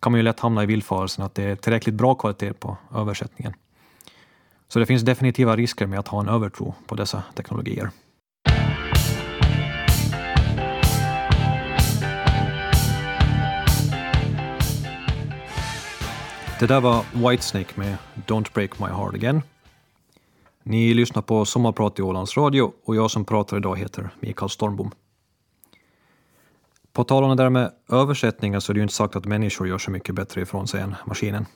kan 0.00 0.12
man 0.12 0.18
ju 0.18 0.22
lätt 0.22 0.40
hamna 0.40 0.62
i 0.62 0.66
villfarelsen 0.66 1.24
att 1.24 1.34
det 1.34 1.42
är 1.42 1.56
tillräckligt 1.56 1.94
bra 1.94 2.14
kvalitet 2.14 2.52
på 2.52 2.76
översättningen. 2.94 3.54
Så 4.68 4.78
det 4.78 4.86
finns 4.86 5.02
definitiva 5.02 5.56
risker 5.56 5.86
med 5.86 5.98
att 5.98 6.08
ha 6.08 6.20
en 6.20 6.28
övertro 6.28 6.74
på 6.86 6.94
dessa 6.94 7.22
teknologier. 7.34 7.90
Det 16.60 16.66
där 16.66 16.80
var 16.80 17.04
Whitesnake 17.12 17.72
med 17.74 17.96
Don't 18.26 18.54
Break 18.54 18.78
My 18.78 18.86
Heart 18.86 19.14
Again. 19.14 19.42
Ni 20.68 20.94
lyssnar 20.94 21.22
på 21.22 21.44
Sommarprat 21.44 21.98
i 21.98 22.02
Ålands 22.02 22.36
Radio 22.36 22.72
och 22.84 22.96
jag 22.96 23.10
som 23.10 23.24
pratar 23.24 23.56
idag 23.56 23.78
heter 23.78 24.10
Mikael 24.20 24.50
Stormbom. 24.50 24.90
På 26.92 27.04
tal 27.04 27.24
om 27.24 27.30
det 27.36 27.42
där 27.42 27.50
med 27.50 27.72
översättningar 27.88 28.60
så 28.60 28.72
är 28.72 28.74
det 28.74 28.78
ju 28.78 28.82
inte 28.82 28.94
sagt 28.94 29.16
att 29.16 29.24
människor 29.24 29.68
gör 29.68 29.78
så 29.78 29.90
mycket 29.90 30.14
bättre 30.14 30.40
ifrån 30.40 30.68
sig 30.68 30.80
än 30.80 30.94
maskinen. 31.06 31.46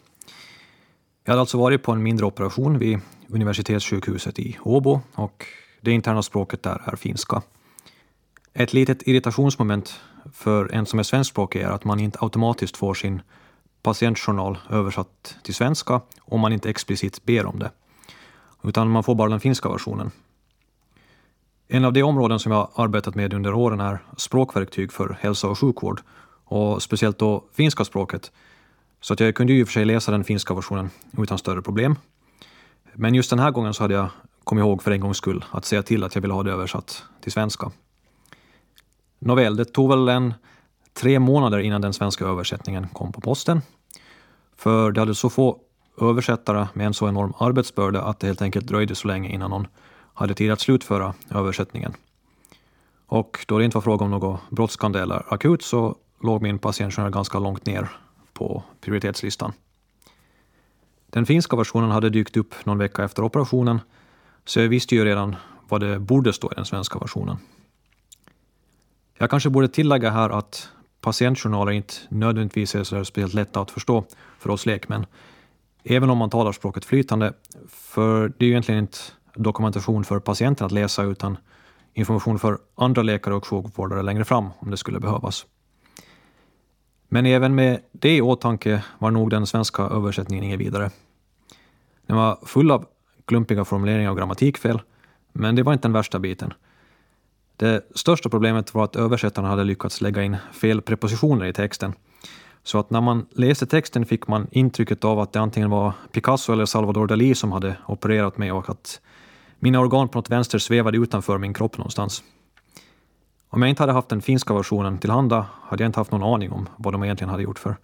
Jag 1.24 1.32
hade 1.32 1.40
alltså 1.40 1.58
varit 1.58 1.82
på 1.82 1.92
en 1.92 2.02
mindre 2.02 2.26
operation 2.26 2.78
vid 2.78 3.00
universitetssjukhuset 3.28 4.38
i 4.38 4.58
Åbo 4.62 5.00
och 5.14 5.46
det 5.80 5.92
interna 5.92 6.22
språket 6.22 6.62
där 6.62 6.82
är 6.84 6.96
finska. 6.96 7.42
Ett 8.52 8.72
litet 8.72 9.08
irritationsmoment 9.08 10.00
för 10.32 10.74
en 10.74 10.86
som 10.86 10.98
är 10.98 11.02
svenskspråkig 11.02 11.60
är 11.60 11.70
att 11.70 11.84
man 11.84 12.00
inte 12.00 12.18
automatiskt 12.20 12.76
får 12.76 12.94
sin 12.94 13.22
patientjournal 13.82 14.58
översatt 14.70 15.36
till 15.42 15.54
svenska 15.54 16.00
om 16.20 16.40
man 16.40 16.52
inte 16.52 16.70
explicit 16.70 17.24
ber 17.24 17.46
om 17.46 17.58
det, 17.58 17.70
utan 18.62 18.90
man 18.90 19.02
får 19.02 19.14
bara 19.14 19.30
den 19.30 19.40
finska 19.40 19.68
versionen. 19.68 20.10
En 21.68 21.84
av 21.84 21.92
de 21.92 22.02
områden 22.02 22.38
som 22.38 22.52
jag 22.52 22.70
arbetat 22.74 23.14
med 23.14 23.34
under 23.34 23.54
åren 23.54 23.80
är 23.80 23.98
språkverktyg 24.16 24.92
för 24.92 25.18
hälsa 25.20 25.48
och 25.48 25.58
sjukvård, 25.58 26.00
och 26.44 26.82
speciellt 26.82 27.18
då 27.18 27.44
finska 27.52 27.84
språket, 27.84 28.32
så 29.00 29.12
att 29.12 29.20
jag 29.20 29.34
kunde 29.34 29.52
ju 29.52 29.60
i 29.60 29.62
och 29.62 29.68
för 29.68 29.72
sig 29.72 29.84
läsa 29.84 30.12
den 30.12 30.24
finska 30.24 30.54
versionen 30.54 30.90
utan 31.18 31.38
större 31.38 31.62
problem. 31.62 31.96
Men 32.94 33.14
just 33.14 33.30
den 33.30 33.38
här 33.38 33.50
gången 33.50 33.74
så 33.74 33.84
hade 33.84 33.94
jag 33.94 34.08
kommit 34.44 34.62
ihåg 34.62 34.82
för 34.82 34.90
en 34.90 35.00
gångs 35.00 35.16
skull 35.16 35.44
att 35.50 35.64
säga 35.64 35.82
till 35.82 36.04
att 36.04 36.14
jag 36.14 36.22
ville 36.22 36.34
ha 36.34 36.42
det 36.42 36.52
översatt 36.52 37.04
till 37.20 37.32
svenska. 37.32 37.70
Nåväl, 39.18 39.56
det 39.56 39.64
tog 39.64 39.90
väl 39.90 40.08
en 40.08 40.34
tre 40.92 41.18
månader 41.18 41.58
innan 41.58 41.80
den 41.80 41.92
svenska 41.92 42.24
översättningen 42.24 42.88
kom 42.88 43.12
på 43.12 43.20
posten. 43.20 43.62
För 44.56 44.92
det 44.92 45.00
hade 45.00 45.14
så 45.14 45.30
få 45.30 45.58
översättare 46.08 46.68
med 46.74 46.86
en 46.86 46.94
så 46.94 47.08
enorm 47.08 47.32
arbetsbörda 47.38 48.02
att 48.02 48.20
det 48.20 48.26
helt 48.26 48.42
enkelt 48.42 48.66
dröjde 48.66 48.94
så 48.94 49.08
länge 49.08 49.28
innan 49.28 49.50
någon 49.50 49.66
hade 50.14 50.34
tid 50.34 50.50
att 50.50 50.60
slutföra 50.60 51.14
översättningen. 51.30 51.92
Och 53.06 53.44
då 53.48 53.58
det 53.58 53.64
inte 53.64 53.76
var 53.76 53.82
fråga 53.82 54.04
om 54.04 54.10
något 54.10 54.40
brådskande 54.50 54.98
eller 54.98 55.34
akut 55.34 55.62
så 55.62 55.96
låg 56.22 56.42
min 56.42 56.58
patientjournal 56.58 57.12
ganska 57.12 57.38
långt 57.38 57.66
ner 57.66 57.88
på 58.32 58.62
prioritetslistan. 58.80 59.52
Den 61.06 61.26
finska 61.26 61.56
versionen 61.56 61.90
hade 61.90 62.10
dykt 62.10 62.36
upp 62.36 62.54
någon 62.64 62.78
vecka 62.78 63.04
efter 63.04 63.24
operationen, 63.24 63.80
så 64.44 64.60
jag 64.60 64.68
visste 64.68 64.94
ju 64.94 65.04
redan 65.04 65.36
vad 65.68 65.80
det 65.80 65.98
borde 65.98 66.32
stå 66.32 66.52
i 66.52 66.54
den 66.54 66.64
svenska 66.64 66.98
versionen. 66.98 67.36
Jag 69.18 69.30
kanske 69.30 69.50
borde 69.50 69.68
tillägga 69.68 70.10
här 70.10 70.30
att 70.30 70.68
patientjournaler 71.00 71.72
inte 71.72 71.94
nödvändigtvis 72.08 72.74
är 72.74 72.84
så 72.84 73.04
speciellt 73.04 73.34
lätta 73.34 73.60
att 73.60 73.70
förstå 73.70 74.04
för 74.38 74.50
oss 74.50 74.66
lekmän, 74.66 75.06
även 75.84 76.10
om 76.10 76.18
man 76.18 76.30
talar 76.30 76.52
språket 76.52 76.84
flytande, 76.84 77.32
för 77.68 78.28
det 78.28 78.44
är 78.44 78.46
ju 78.46 78.50
egentligen 78.50 78.80
inte 78.80 78.98
dokumentation 79.34 80.04
för 80.04 80.18
patienten 80.18 80.66
att 80.66 80.72
läsa, 80.72 81.02
utan 81.02 81.36
information 81.94 82.38
för 82.38 82.58
andra 82.74 83.02
läkare 83.02 83.34
och 83.34 83.46
sjukvårdare 83.46 84.02
längre 84.02 84.24
fram 84.24 84.48
om 84.58 84.70
det 84.70 84.76
skulle 84.76 85.00
behövas. 85.00 85.46
Men 87.08 87.26
även 87.26 87.54
med 87.54 87.80
det 87.92 88.16
i 88.16 88.20
åtanke 88.20 88.84
var 88.98 89.10
nog 89.10 89.30
den 89.30 89.46
svenska 89.46 89.82
översättningen 89.82 90.44
inget 90.44 90.60
vidare. 90.60 90.90
Den 92.06 92.16
var 92.16 92.38
full 92.46 92.70
av 92.70 92.86
klumpiga 93.24 93.64
formuleringar 93.64 94.10
och 94.10 94.16
grammatikfel, 94.16 94.82
men 95.32 95.54
det 95.56 95.62
var 95.62 95.72
inte 95.72 95.88
den 95.88 95.92
värsta 95.92 96.18
biten. 96.18 96.52
Det 97.56 97.86
största 97.94 98.28
problemet 98.28 98.74
var 98.74 98.84
att 98.84 98.96
översättaren 98.96 99.48
hade 99.48 99.64
lyckats 99.64 100.00
lägga 100.00 100.22
in 100.22 100.36
fel 100.52 100.82
prepositioner 100.82 101.46
i 101.46 101.52
texten. 101.52 101.92
Så 102.62 102.78
att 102.78 102.90
när 102.90 103.00
man 103.00 103.26
läste 103.30 103.66
texten 103.66 104.06
fick 104.06 104.28
man 104.28 104.46
intrycket 104.50 105.04
av 105.04 105.18
att 105.18 105.32
det 105.32 105.40
antingen 105.40 105.70
var 105.70 105.92
Picasso 106.12 106.52
eller 106.52 106.66
Salvador 106.66 107.06
Dalí 107.06 107.34
som 107.34 107.52
hade 107.52 107.76
opererat 107.86 108.38
mig 108.38 108.52
och 108.52 108.70
att 108.70 109.00
mina 109.58 109.80
organ 109.80 110.08
på 110.08 110.18
något 110.18 110.30
vänster 110.30 110.58
svävade 110.58 110.98
utanför 110.98 111.38
min 111.38 111.54
kropp 111.54 111.78
någonstans. 111.78 112.22
Om 113.48 113.62
jag 113.62 113.68
inte 113.68 113.82
hade 113.82 113.92
haft 113.92 114.08
den 114.08 114.22
finska 114.22 114.54
versionen 114.54 114.98
tillhanda 114.98 115.46
hade 115.62 115.82
jag 115.82 115.88
inte 115.88 116.00
haft 116.00 116.12
någon 116.12 116.34
aning 116.34 116.52
om 116.52 116.68
vad 116.76 116.94
de 116.94 117.04
egentligen 117.04 117.30
hade 117.30 117.42
gjort 117.42 117.58
för 117.58 117.76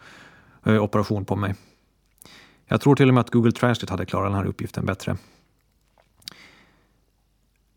eh, 0.66 0.82
operation 0.82 1.24
på 1.24 1.36
mig. 1.36 1.54
Jag 2.66 2.80
tror 2.80 2.96
till 2.96 3.08
och 3.08 3.14
med 3.14 3.20
att 3.20 3.30
Google 3.30 3.52
Translate 3.52 3.92
hade 3.92 4.06
klarat 4.06 4.26
den 4.26 4.34
här 4.34 4.46
uppgiften 4.46 4.86
bättre. 4.86 5.16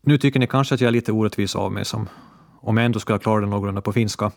Nu 0.02 0.18
tycker 0.18 0.40
ni 0.40 0.46
kanske 0.46 0.74
att 0.74 0.80
jag 0.80 0.88
är 0.88 0.92
lite 0.92 1.12
orättvis 1.12 1.56
av 1.56 1.72
mig 1.72 1.84
som 1.84 2.08
om 2.60 2.76
jag 2.76 2.86
ändå 2.86 3.00
skulle 3.00 3.18
klara 3.18 3.40
det 3.40 3.46
någorlunda 3.46 3.80
på 3.80 3.92
finska. 3.92 4.32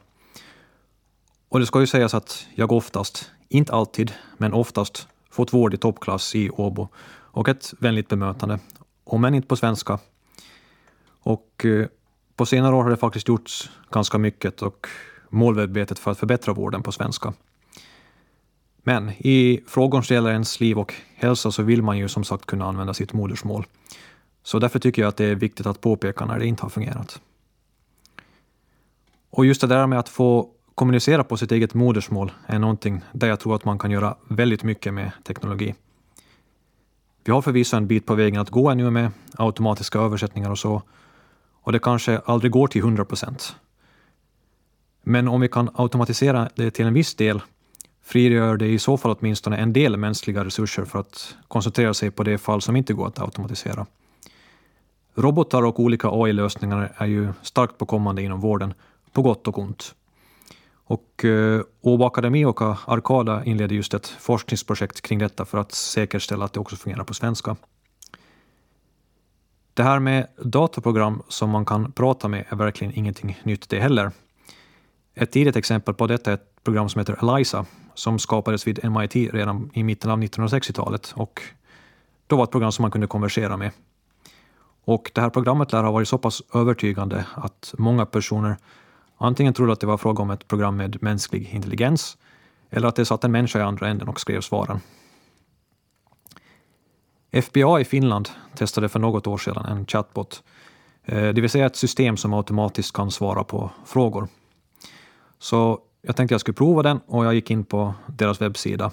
Och 1.54 1.60
det 1.60 1.66
ska 1.66 1.80
ju 1.80 1.88
sägas 1.88 2.14
att 2.14 2.48
jag 2.56 2.72
oftast, 2.72 3.32
inte 3.50 3.74
alltid, 3.74 4.14
men 4.38 4.54
oftast 4.54 5.08
fått 5.30 5.54
vård 5.54 5.74
i 5.74 5.78
toppklass 5.78 6.36
i 6.36 6.50
Åbo 6.50 6.88
och 7.32 7.50
ett 7.50 7.74
vänligt 7.80 8.08
bemötande, 8.08 8.60
om 9.04 9.26
än 9.26 9.36
inte 9.36 9.48
på 9.48 9.56
svenska. 9.56 10.00
Och 11.20 11.66
eh, 11.66 11.88
på 12.36 12.46
senare 12.46 12.76
år 12.76 12.84
har 12.84 12.90
det 12.90 12.98
faktiskt 12.98 13.28
gjorts 13.28 13.70
ganska 13.92 14.18
mycket 14.18 14.62
och 14.62 14.88
målmedvetet 15.30 16.00
för 16.00 16.12
att 16.12 16.20
förbättra 16.20 16.54
vården 16.54 16.84
på 16.84 16.92
svenska. 16.92 17.34
Men 18.78 19.10
i 19.10 19.64
frågor 19.68 20.02
som 20.02 20.14
gäller 20.14 20.32
ens 20.32 20.60
liv 20.60 20.80
och 20.80 20.94
hälsa 21.16 21.52
så 21.52 21.64
vill 21.64 21.82
man 21.82 21.98
ju 21.98 22.08
som 22.08 22.24
sagt 22.24 22.46
kunna 22.46 22.66
använda 22.66 22.94
sitt 22.94 23.14
modersmål. 23.14 23.66
Så 24.44 24.60
därför 24.60 24.80
tycker 24.80 25.02
jag 25.02 25.10
att 25.10 25.18
det 25.18 25.26
är 25.26 25.36
viktigt 25.36 25.66
att 25.66 25.82
påpeka 25.82 26.26
när 26.26 26.40
det 26.40 26.46
inte 26.46 26.64
har 26.64 26.70
fungerat. 26.70 27.22
Och 29.30 29.46
just 29.46 29.62
det 29.62 29.68
där 29.68 29.88
med 29.88 30.00
att 30.00 30.10
få 30.10 30.53
kommunicera 30.76 31.24
på 31.24 31.38
sitt 31.38 31.52
eget 31.52 31.74
modersmål 31.74 32.32
är 32.46 32.60
någonting 32.60 33.02
där 33.12 33.28
jag 33.28 33.40
tror 33.40 33.56
att 33.56 33.66
man 33.66 33.80
kan 33.80 33.92
göra 33.92 34.16
väldigt 34.28 34.64
mycket 34.64 34.94
med 34.94 35.12
teknologi. 35.24 35.76
Vi 37.24 37.32
har 37.32 37.42
förvisso 37.42 37.78
en 37.78 37.88
bit 37.88 38.06
på 38.06 38.16
vägen 38.16 38.42
att 38.42 38.50
gå 38.50 38.70
ännu 38.70 38.90
med 38.90 39.12
automatiska 39.38 40.00
översättningar 40.00 40.52
och 40.52 40.60
så, 40.60 40.82
och 41.62 41.72
det 41.72 41.80
kanske 41.80 42.22
aldrig 42.26 42.52
går 42.52 42.68
till 42.68 42.82
100 42.82 43.06
procent. 43.06 43.56
Men 45.04 45.28
om 45.28 45.42
vi 45.42 45.48
kan 45.48 45.70
automatisera 45.74 46.50
det 46.56 46.72
till 46.72 46.86
en 46.86 46.94
viss 46.94 47.16
del 47.16 47.42
frigör 48.04 48.58
det 48.58 48.68
i 48.68 48.80
så 48.80 48.98
fall 48.98 49.16
åtminstone 49.20 49.58
en 49.58 49.74
del 49.74 49.98
mänskliga 49.98 50.46
resurser 50.46 50.86
för 50.86 51.00
att 51.00 51.36
koncentrera 51.48 51.94
sig 51.94 52.12
på 52.12 52.24
de 52.24 52.38
fall 52.38 52.62
som 52.62 52.76
inte 52.76 52.94
går 52.94 53.08
att 53.08 53.20
automatisera. 53.20 53.86
Robotar 55.16 55.64
och 55.64 55.80
olika 55.80 56.10
AI-lösningar 56.12 56.94
är 56.98 57.06
ju 57.06 57.34
starkt 57.42 57.78
påkommande 57.78 58.22
inom 58.22 58.42
vården, 58.42 58.74
på 59.12 59.22
gott 59.22 59.48
och 59.48 59.60
ont. 59.60 59.96
Och 60.94 61.26
eh, 61.26 61.62
Åbo 61.82 62.06
Akademi 62.06 62.46
och 62.46 62.62
Arkada 62.62 63.44
inledde 63.44 63.76
just 63.76 63.94
ett 63.94 64.08
forskningsprojekt 64.08 65.02
kring 65.02 65.20
detta 65.20 65.46
för 65.46 65.58
att 65.58 65.72
säkerställa 65.72 66.46
att 66.46 66.54
det 66.54 66.60
också 66.60 66.76
fungerar 66.76 67.04
på 67.04 67.14
svenska. 67.14 67.56
Det 69.74 69.84
här 69.84 70.00
med 70.00 70.28
datorprogram 70.38 71.24
som 71.28 71.50
man 71.50 71.66
kan 71.66 71.92
prata 71.92 72.28
med 72.28 72.46
är 72.50 72.56
verkligen 72.56 72.98
ingenting 72.98 73.40
nytt 73.44 73.70
det 73.70 73.80
heller. 73.80 74.12
Ett 75.16 75.32
tidigt 75.32 75.56
exempel 75.56 75.94
på 75.94 76.08
detta 76.08 76.32
är 76.32 76.36
ett 76.36 76.64
program 76.64 76.90
som 76.90 77.00
heter 77.00 77.18
Eliza 77.22 77.66
som 77.94 78.20
skapades 78.20 78.68
vid 78.68 78.92
MIT 78.92 79.16
redan 79.16 79.70
i 79.74 79.84
mitten 79.84 80.12
av 80.12 80.20
1960-talet 80.20 81.14
och 81.16 81.42
då 82.28 82.36
var 82.36 82.44
ett 82.44 82.52
program 82.52 82.72
som 82.72 82.84
man 82.84 82.92
kunde 82.92 83.08
konversera 83.08 83.58
med. 83.58 83.72
Och 84.86 85.12
det 85.14 85.22
här 85.22 85.30
programmet 85.30 85.72
lär 85.72 85.84
ha 85.84 85.92
varit 85.92 86.08
så 86.08 86.18
pass 86.18 86.42
övertygande 86.54 87.26
att 87.36 87.74
många 87.78 88.06
personer 88.06 88.58
antingen 89.28 89.54
trodde 89.54 89.74
att 89.74 89.80
det 89.80 89.88
var 89.88 89.98
fråga 89.98 90.24
om 90.24 90.30
ett 90.30 90.48
program 90.48 90.78
med 90.78 91.04
mänsklig 91.04 91.50
intelligens 91.54 92.18
eller 92.70 92.88
att 92.88 92.96
det 92.96 93.06
satt 93.06 93.24
en 93.24 93.32
människa 93.32 93.60
i 93.60 93.62
andra 93.62 93.88
änden 93.88 94.08
och 94.08 94.20
skrev 94.20 94.42
svaren. 94.42 94.80
FBA 97.42 97.80
i 97.80 97.86
Finland 97.86 98.30
testade 98.56 98.90
för 98.90 99.00
något 99.00 99.28
år 99.28 99.38
sedan 99.38 99.66
en 99.66 99.86
chatbot 99.86 100.44
eh, 101.06 101.34
Det 101.34 101.42
vill 101.42 101.50
säga 101.50 101.66
ett 101.66 101.76
system 101.76 102.18
som 102.18 102.34
automatiskt 102.34 102.94
kan 102.94 103.12
svara 103.12 103.44
på 103.44 103.72
frågor. 103.86 104.28
Så 105.40 105.80
jag 106.02 106.16
tänkte 106.16 106.34
jag 106.34 106.42
skulle 106.42 106.56
prova 106.56 106.84
den 106.84 107.00
och 107.08 107.26
jag 107.26 107.34
gick 107.34 107.52
in 107.52 107.64
på 107.64 107.94
deras 108.08 108.42
webbsida. 108.42 108.92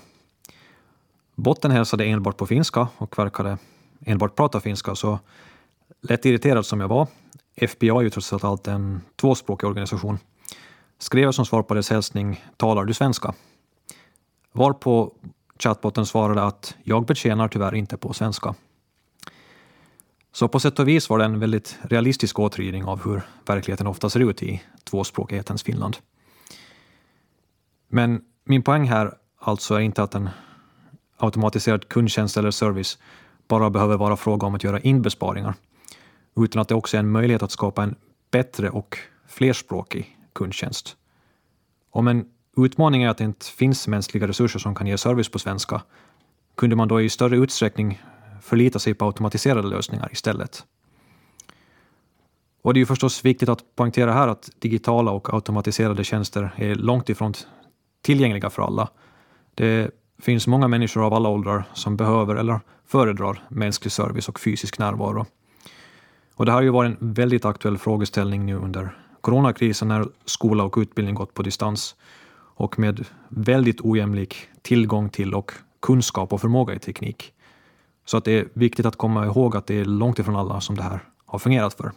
Botten 1.35 1.71
hälsade 1.71 2.05
enbart 2.05 2.37
på 2.37 2.47
finska 2.47 2.89
och 2.97 3.19
verkade 3.19 3.59
enbart 4.07 4.37
prata 4.37 4.61
finska, 4.61 4.95
så 4.95 5.19
lätt 6.01 6.25
irriterad 6.25 6.67
som 6.67 6.81
jag 6.81 6.89
var, 6.89 7.07
FBI 7.61 7.89
är 7.89 8.01
ju 8.01 8.11
trots 8.11 8.33
allt 8.33 8.69
en 8.69 9.01
tvåspråkig 9.17 9.69
organisation, 9.69 10.19
skrev 10.99 11.25
jag 11.25 11.35
som 11.35 11.47
svar 11.47 11.63
på 11.63 11.75
dess 11.75 11.91
hälsning 11.91 12.45
”Talar 12.57 12.85
du 12.85 12.95
svenska?” 12.95 13.35
Varpå 14.53 15.13
chatbotten 15.59 16.07
svarade 16.07 16.43
att 16.43 16.77
jag 16.83 17.07
betjänar 17.07 17.49
tyvärr 17.49 17.75
inte 17.75 17.97
på 17.97 18.13
svenska. 18.13 18.55
Så 20.33 20.49
på 20.49 20.61
sätt 20.61 20.79
och 20.79 20.89
vis 20.89 21.11
var 21.11 21.19
det 21.19 21.25
en 21.25 21.41
väldigt 21.41 21.79
realistisk 21.83 22.39
återgivning 22.39 22.85
av 22.85 23.05
hur 23.05 23.23
verkligheten 23.47 23.87
ofta 23.87 24.11
ser 24.11 24.21
ut 24.21 24.43
i 24.43 24.63
tvåspråkighetens 24.85 25.63
Finland. 25.63 25.97
Men 27.89 28.25
min 28.45 28.63
poäng 28.63 28.85
här 28.85 29.15
alltså 29.39 29.75
är 29.75 29.81
inte 29.81 30.03
att 30.03 30.15
en 30.15 30.29
automatiserad 31.17 31.89
kundtjänst 31.89 32.37
eller 32.37 32.51
service 32.51 32.99
bara 33.49 33.71
behöver 33.71 33.97
vara 33.97 34.17
fråga 34.17 34.47
om 34.47 34.55
att 34.55 34.65
göra 34.65 34.81
inbesparingar, 34.81 35.55
utan 36.37 36.63
att 36.63 36.69
det 36.69 36.75
också 36.75 36.97
är 36.97 36.99
en 36.99 37.11
möjlighet 37.11 37.43
att 37.43 37.51
skapa 37.51 37.83
en 37.83 37.95
bättre 38.31 38.71
och 38.71 38.99
flerspråkig 39.29 40.17
kundtjänst. 40.33 40.97
Om 41.91 42.09
en 42.09 42.25
utmaning 42.57 43.03
är 43.03 43.09
att 43.09 43.19
det 43.19 43.25
inte 43.25 43.47
finns 43.47 43.89
mänskliga 43.89 44.29
resurser 44.29 44.59
som 44.59 44.75
kan 44.75 44.87
ge 44.87 44.99
service 44.99 45.29
på 45.29 45.39
svenska, 45.39 45.83
kunde 46.57 46.77
man 46.77 46.89
då 46.89 47.01
i 47.01 47.09
större 47.09 47.37
utsträckning 47.37 48.03
förlita 48.43 48.79
sig 48.79 48.95
på 48.95 49.07
automatiserade 49.07 49.69
lösningar 49.69 50.09
istället. 50.13 50.65
Och 52.63 52.75
det 52.75 52.79
är 52.79 52.81
ju 52.81 52.87
förstås 52.87 53.25
viktigt 53.25 53.49
att 53.49 53.77
poängtera 53.77 54.13
här 54.13 54.29
att 54.29 54.51
digitala 54.59 55.11
och 55.11 55.35
automatiserade 55.35 56.05
tjänster 56.05 56.55
är 56.57 56.75
långt 56.75 57.09
ifrån 57.09 57.35
tillgängliga 58.03 58.51
för 58.51 58.63
alla. 58.63 58.89
Det 59.55 59.91
finns 60.19 60.47
många 60.47 60.69
människor 60.69 61.07
av 61.07 61.15
alla 61.15 61.29
åldrar 61.29 61.65
som 61.75 61.97
behöver 61.97 62.37
eller 62.37 62.61
föredrar 62.87 63.43
mänsklig 63.49 63.93
service 63.93 64.29
och 64.29 64.41
fysisk 64.41 64.79
närvaro. 64.79 65.27
Och 66.35 66.47
det 66.47 66.53
här 66.53 66.57
har 66.59 66.63
ju 66.63 66.71
varit 66.71 67.01
en 67.01 67.13
väldigt 67.13 67.45
aktuell 67.45 67.79
frågeställning 67.79 68.47
nu 68.47 68.57
under 68.57 68.97
coronakrisen 69.21 69.89
när 69.89 70.07
skola 70.25 70.65
och 70.65 70.79
utbildning 70.79 71.15
gått 71.15 71.35
på 71.35 71.43
distans 71.43 71.97
och 72.55 72.79
med 72.79 73.07
väldigt 73.29 73.81
ojämlik 73.81 74.49
tillgång 74.63 75.09
till 75.09 75.35
och 75.35 75.53
kunskap 75.81 76.33
och 76.33 76.41
förmåga 76.41 76.75
i 76.75 76.79
teknik. 76.79 77.33
Så 78.05 78.17
att 78.17 78.25
det 78.25 78.33
är 78.33 78.49
viktigt 78.53 78.87
att 78.87 78.97
komma 78.97 79.27
ihåg 79.27 79.57
att 79.57 79.67
det 79.67 79.81
är 79.81 79.85
långt 79.85 80.19
ifrån 80.19 80.37
alla 80.37 80.61
som 80.61 80.77
det 80.77 80.83
här 80.83 81.01
har 81.27 81.39
fungerat 81.39 81.75
för. 81.75 81.93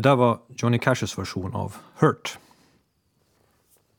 Det 0.00 0.08
där 0.08 0.16
var 0.16 0.38
Johnny 0.56 0.78
Cashs 0.78 1.18
version 1.18 1.54
av 1.54 1.76
Hurt. 1.98 2.38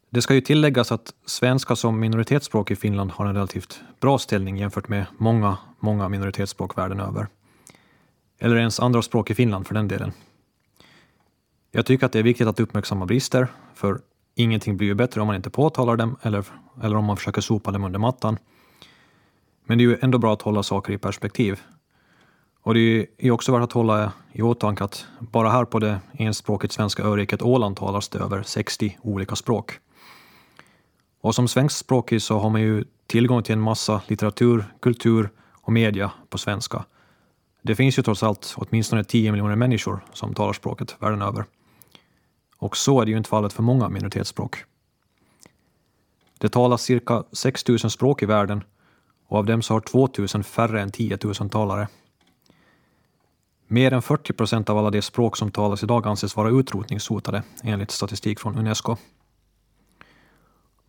Det 0.09 0.21
ska 0.21 0.33
ju 0.33 0.41
tilläggas 0.41 0.91
att 0.91 1.13
svenska 1.25 1.75
som 1.75 1.99
minoritetsspråk 1.99 2.71
i 2.71 2.75
Finland 2.75 3.11
har 3.11 3.25
en 3.25 3.35
relativt 3.35 3.81
bra 3.99 4.17
ställning 4.17 4.57
jämfört 4.57 4.87
med 4.87 5.05
många, 5.17 5.57
många 5.79 6.09
minoritetsspråk 6.09 6.77
världen 6.77 6.99
över. 6.99 7.27
Eller 8.39 8.55
ens 8.55 8.79
andra 8.79 9.01
språk 9.01 9.29
i 9.29 9.35
Finland 9.35 9.67
för 9.67 9.73
den 9.73 9.87
delen. 9.87 10.11
Jag 11.71 11.85
tycker 11.85 12.05
att 12.05 12.11
det 12.11 12.19
är 12.19 12.23
viktigt 12.23 12.47
att 12.47 12.59
uppmärksamma 12.59 13.05
brister, 13.05 13.47
för 13.73 14.01
ingenting 14.35 14.77
blir 14.77 14.87
ju 14.87 14.93
bättre 14.93 15.21
om 15.21 15.27
man 15.27 15.35
inte 15.35 15.49
påtalar 15.49 15.95
dem 15.95 16.17
eller, 16.21 16.45
eller 16.83 16.95
om 16.95 17.05
man 17.05 17.17
försöker 17.17 17.41
sopa 17.41 17.71
dem 17.71 17.83
under 17.83 17.99
mattan. 17.99 18.37
Men 19.65 19.77
det 19.77 19.83
är 19.83 19.85
ju 19.85 19.97
ändå 20.01 20.17
bra 20.17 20.33
att 20.33 20.41
hålla 20.41 20.63
saker 20.63 20.93
i 20.93 20.97
perspektiv. 20.97 21.61
Och 22.63 22.73
det 22.73 23.07
är 23.17 23.31
också 23.31 23.51
värt 23.51 23.63
att 23.63 23.71
hålla 23.71 24.11
i 24.31 24.41
åtanke 24.41 24.83
att 24.83 25.05
bara 25.19 25.49
här 25.49 25.65
på 25.65 25.79
det 25.79 25.99
enspråkigt 26.13 26.71
svenska 26.71 27.03
öriket 27.03 27.41
Åland 27.41 27.77
talas 27.77 28.09
det 28.09 28.19
över 28.19 28.43
60 28.43 28.97
olika 29.01 29.35
språk. 29.35 29.79
Och 31.21 31.35
som 31.35 31.47
svenskspråkig 31.47 32.21
så 32.21 32.39
har 32.39 32.49
man 32.49 32.61
ju 32.61 32.83
tillgång 33.07 33.43
till 33.43 33.53
en 33.53 33.61
massa 33.61 34.01
litteratur, 34.07 34.73
kultur 34.79 35.29
och 35.51 35.73
media 35.73 36.11
på 36.29 36.37
svenska. 36.37 36.85
Det 37.61 37.75
finns 37.75 37.99
ju 37.99 38.03
trots 38.03 38.23
allt 38.23 38.55
åtminstone 38.57 39.03
10 39.03 39.31
miljoner 39.31 39.55
människor 39.55 40.05
som 40.13 40.33
talar 40.33 40.53
språket 40.53 40.95
världen 40.99 41.21
över. 41.21 41.45
Och 42.57 42.77
så 42.77 43.01
är 43.01 43.05
det 43.05 43.11
ju 43.11 43.17
inte 43.17 43.29
fallet 43.29 43.53
för 43.53 43.63
många 43.63 43.89
minoritetsspråk. 43.89 44.63
Det 46.37 46.49
talas 46.49 46.81
cirka 46.81 47.23
6 47.31 47.67
000 47.67 47.79
språk 47.79 48.23
i 48.23 48.25
världen 48.25 48.63
och 49.27 49.37
av 49.37 49.45
dem 49.45 49.61
så 49.61 49.73
har 49.73 49.81
2 49.81 50.09
000 50.33 50.43
färre 50.43 50.81
än 50.81 50.91
10 50.91 51.17
000 51.23 51.49
talare. 51.49 51.87
Mer 53.73 53.93
än 53.93 54.01
40 54.01 54.33
procent 54.33 54.69
av 54.69 54.77
alla 54.77 54.89
de 54.89 55.01
språk 55.01 55.37
som 55.37 55.51
talas 55.51 55.83
idag 55.83 56.07
anses 56.07 56.35
vara 56.35 56.49
utrotningshotade 56.49 57.43
enligt 57.63 57.91
statistik 57.91 58.39
från 58.39 58.57
Unesco. 58.57 58.97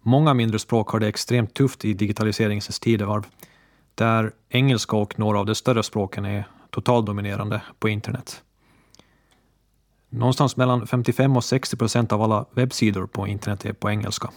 Många 0.01 0.35
mindre 0.35 0.59
språk 0.59 0.89
har 0.89 1.01
det 1.01 1.09
extremt 1.09 1.55
tufft 1.55 1.85
i 1.85 1.95
digitaliseringens 1.95 2.81
tidevarv, 2.81 3.27
där 3.95 4.33
engelska 4.49 4.97
och 4.97 5.19
några 5.19 5.39
av 5.39 5.47
de 5.47 5.55
större 5.55 5.83
språken 5.83 6.25
är 6.25 6.45
totaldominerande 6.71 7.63
på 7.79 7.89
internet. 7.89 8.43
Någonstans 10.09 10.57
mellan 10.57 10.87
55 10.87 11.37
och 11.37 11.45
60 11.45 11.77
procent 11.77 12.13
av 12.13 12.23
alla 12.23 12.47
webbsidor 12.51 13.07
på 13.07 13.27
internet 13.27 13.65
är 13.65 13.73
på 13.73 13.91
engelska. 13.91 14.31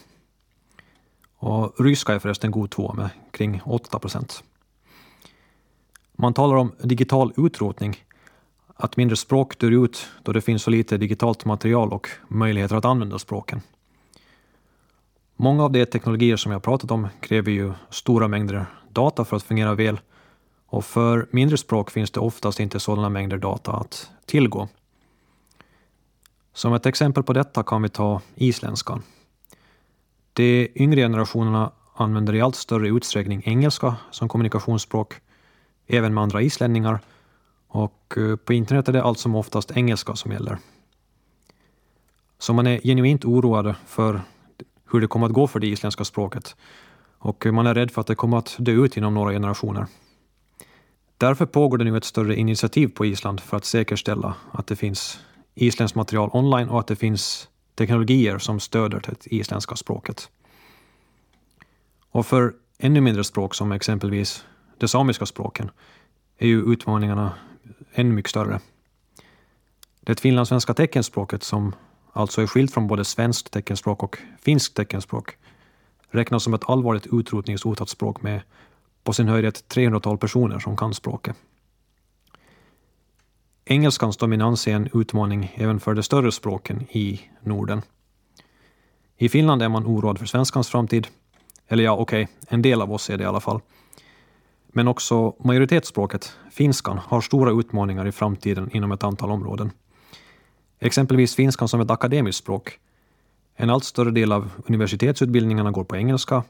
Och 1.38 1.80
ryska 1.80 2.14
är 2.14 2.20
förresten 2.20 2.52
god 2.52 2.72
två 2.72 2.94
med 2.94 3.10
kring 3.32 3.62
8 3.66 4.00
procent. 4.00 4.44
Man 6.18 6.34
talar 6.34 6.56
om 6.56 6.72
digital 6.84 7.34
utrotning 7.38 8.05
att 8.76 8.98
mindre 8.98 9.16
språk 9.16 9.60
dör 9.60 9.72
ut 9.72 10.08
då 10.24 10.32
det 10.32 10.42
finns 10.42 10.64
så 10.64 10.70
lite 10.70 10.98
digitalt 10.98 11.46
material 11.46 11.94
och 11.94 12.10
möjligheter 12.28 12.76
att 12.76 12.86
använda 12.86 13.20
språken. 13.20 13.62
Många 15.36 15.64
av 15.64 15.72
de 15.72 15.86
teknologier 15.86 16.38
som 16.38 16.52
jag 16.52 16.64
pratat 16.64 16.92
om 16.92 17.08
kräver 17.20 17.52
ju 17.52 17.74
stora 17.90 18.28
mängder 18.28 18.66
data 18.90 19.26
för 19.26 19.38
att 19.38 19.44
fungera 19.44 19.76
väl 19.76 20.00
och 20.66 20.86
för 20.86 21.28
mindre 21.32 21.58
språk 21.58 21.92
finns 21.92 22.12
det 22.12 22.20
oftast 22.20 22.60
inte 22.60 22.80
sådana 22.80 23.10
mängder 23.10 23.38
data 23.38 23.72
att 23.72 24.10
tillgå. 24.26 24.68
Som 26.54 26.74
ett 26.74 26.86
exempel 26.86 27.24
på 27.24 27.34
detta 27.34 27.64
kan 27.64 27.82
vi 27.82 27.90
ta 27.90 28.22
isländskan. 28.36 29.04
De 30.34 30.72
yngre 30.76 31.02
generationerna 31.02 31.72
använder 31.96 32.36
i 32.36 32.42
allt 32.42 32.56
större 32.56 32.88
utsträckning 32.88 33.42
engelska 33.46 33.96
som 34.12 34.30
kommunikationsspråk, 34.30 35.14
även 35.88 36.14
med 36.14 36.22
andra 36.24 36.42
islänningar, 36.42 37.00
och 37.76 38.18
eh, 38.18 38.36
på 38.36 38.54
internet 38.54 38.88
är 38.88 38.94
det 38.94 39.04
allt 39.04 39.20
som 39.20 39.36
oftast 39.36 39.72
engelska 39.72 40.16
som 40.16 40.32
gäller. 40.32 40.58
Så 42.40 42.54
man 42.54 42.68
är 42.68 42.80
genuint 42.80 43.26
oroad 43.26 43.76
för 43.86 44.22
hur 44.92 45.02
det 45.02 45.08
kommer 45.08 45.26
att 45.26 45.34
gå 45.34 45.48
för 45.48 45.60
det 45.60 45.68
isländska 45.68 46.04
språket 46.04 46.56
och 47.20 47.46
man 47.46 47.68
är 47.68 47.74
rädd 47.74 47.92
för 47.92 48.02
att 48.02 48.08
det 48.08 48.16
kommer 48.16 48.38
att 48.38 48.56
dö 48.60 48.72
ut 48.72 48.98
inom 48.98 49.14
några 49.14 49.32
generationer. 49.32 49.88
Därför 51.18 51.46
pågår 51.46 51.78
det 51.78 51.84
nu 51.84 51.98
ett 51.98 52.04
större 52.04 52.36
initiativ 52.36 52.88
på 52.88 53.06
Island 53.06 53.40
för 53.40 53.58
att 53.58 53.66
säkerställa 53.66 54.36
att 54.52 54.68
det 54.68 54.76
finns 54.76 55.20
isländskt 55.56 55.96
material 55.96 56.30
online 56.34 56.70
och 56.70 56.80
att 56.80 56.88
det 56.88 56.96
finns 56.96 57.50
teknologier 57.76 58.38
som 58.38 58.60
stöder 58.60 59.02
det 59.08 59.28
isländska 59.28 59.76
språket. 59.76 60.30
Och 62.12 62.26
för 62.26 62.54
ännu 62.80 63.02
mindre 63.02 63.24
språk 63.24 63.56
som 63.56 63.72
exempelvis 63.72 64.46
de 64.78 64.88
samiska 64.88 65.26
språken 65.26 65.72
är 66.38 66.48
ju 66.48 66.74
utmaningarna 66.74 67.34
ännu 67.96 68.14
mycket 68.14 68.30
större. 68.30 68.60
Det 70.00 70.20
finlandssvenska 70.20 70.74
teckenspråket, 70.74 71.44
som 71.44 71.76
alltså 72.14 72.42
är 72.42 72.48
skilt 72.48 72.74
från 72.74 72.88
både 72.88 73.06
svenskt 73.06 73.52
teckenspråk 73.52 74.04
och 74.04 74.18
finskt 74.42 74.76
teckenspråk, 74.76 75.38
räknas 76.10 76.44
som 76.44 76.54
ett 76.54 76.70
allvarligt 76.70 77.08
utrotningshotat 77.12 77.90
språk 77.90 78.22
med 78.22 78.42
på 79.04 79.14
sin 79.14 79.28
höjd 79.28 79.46
ett 79.46 79.76
300-tal 79.76 80.18
personer 80.18 80.60
som 80.60 80.78
kan 80.78 80.94
språket. 80.94 81.36
Engelskans 83.66 84.18
dominans 84.18 84.68
är 84.68 84.76
en 84.76 84.90
utmaning 84.94 85.54
även 85.56 85.80
för 85.80 85.94
de 85.94 86.04
större 86.04 86.32
språken 86.32 86.82
i 86.82 87.22
Norden. 87.42 87.82
I 89.18 89.30
Finland 89.30 89.62
är 89.62 89.70
man 89.70 89.86
oroad 89.86 90.20
för 90.20 90.26
svenskans 90.26 90.70
framtid. 90.70 91.08
Eller 91.68 91.84
ja, 91.84 91.92
okej, 91.92 92.24
okay, 92.24 92.36
en 92.48 92.62
del 92.62 92.82
av 92.82 92.94
oss 92.94 93.10
är 93.10 93.18
det 93.18 93.24
i 93.24 93.28
alla 93.28 93.40
fall. 93.40 93.62
Men 94.78 94.88
också 94.88 95.36
majoritetsspråket, 95.40 96.38
finskan, 96.52 96.98
har 96.98 97.22
stora 97.22 97.52
utmaningar 97.52 98.08
i 98.08 98.12
framtiden 98.12 98.70
inom 98.74 98.92
ett 98.92 99.04
antal 99.04 99.32
områden. 99.32 99.72
Exempelvis 100.80 101.36
finskan 101.36 101.68
som 101.68 101.82
ett 101.82 101.92
akademiskt 101.92 102.44
språk. 102.44 102.80
En 103.56 103.70
allt 103.70 103.84
större 103.84 104.12
del 104.12 104.32
av 104.32 104.52
universitetsutbildningarna 104.66 105.72
går 105.72 105.84
på 105.84 105.96
engelska 105.96 106.44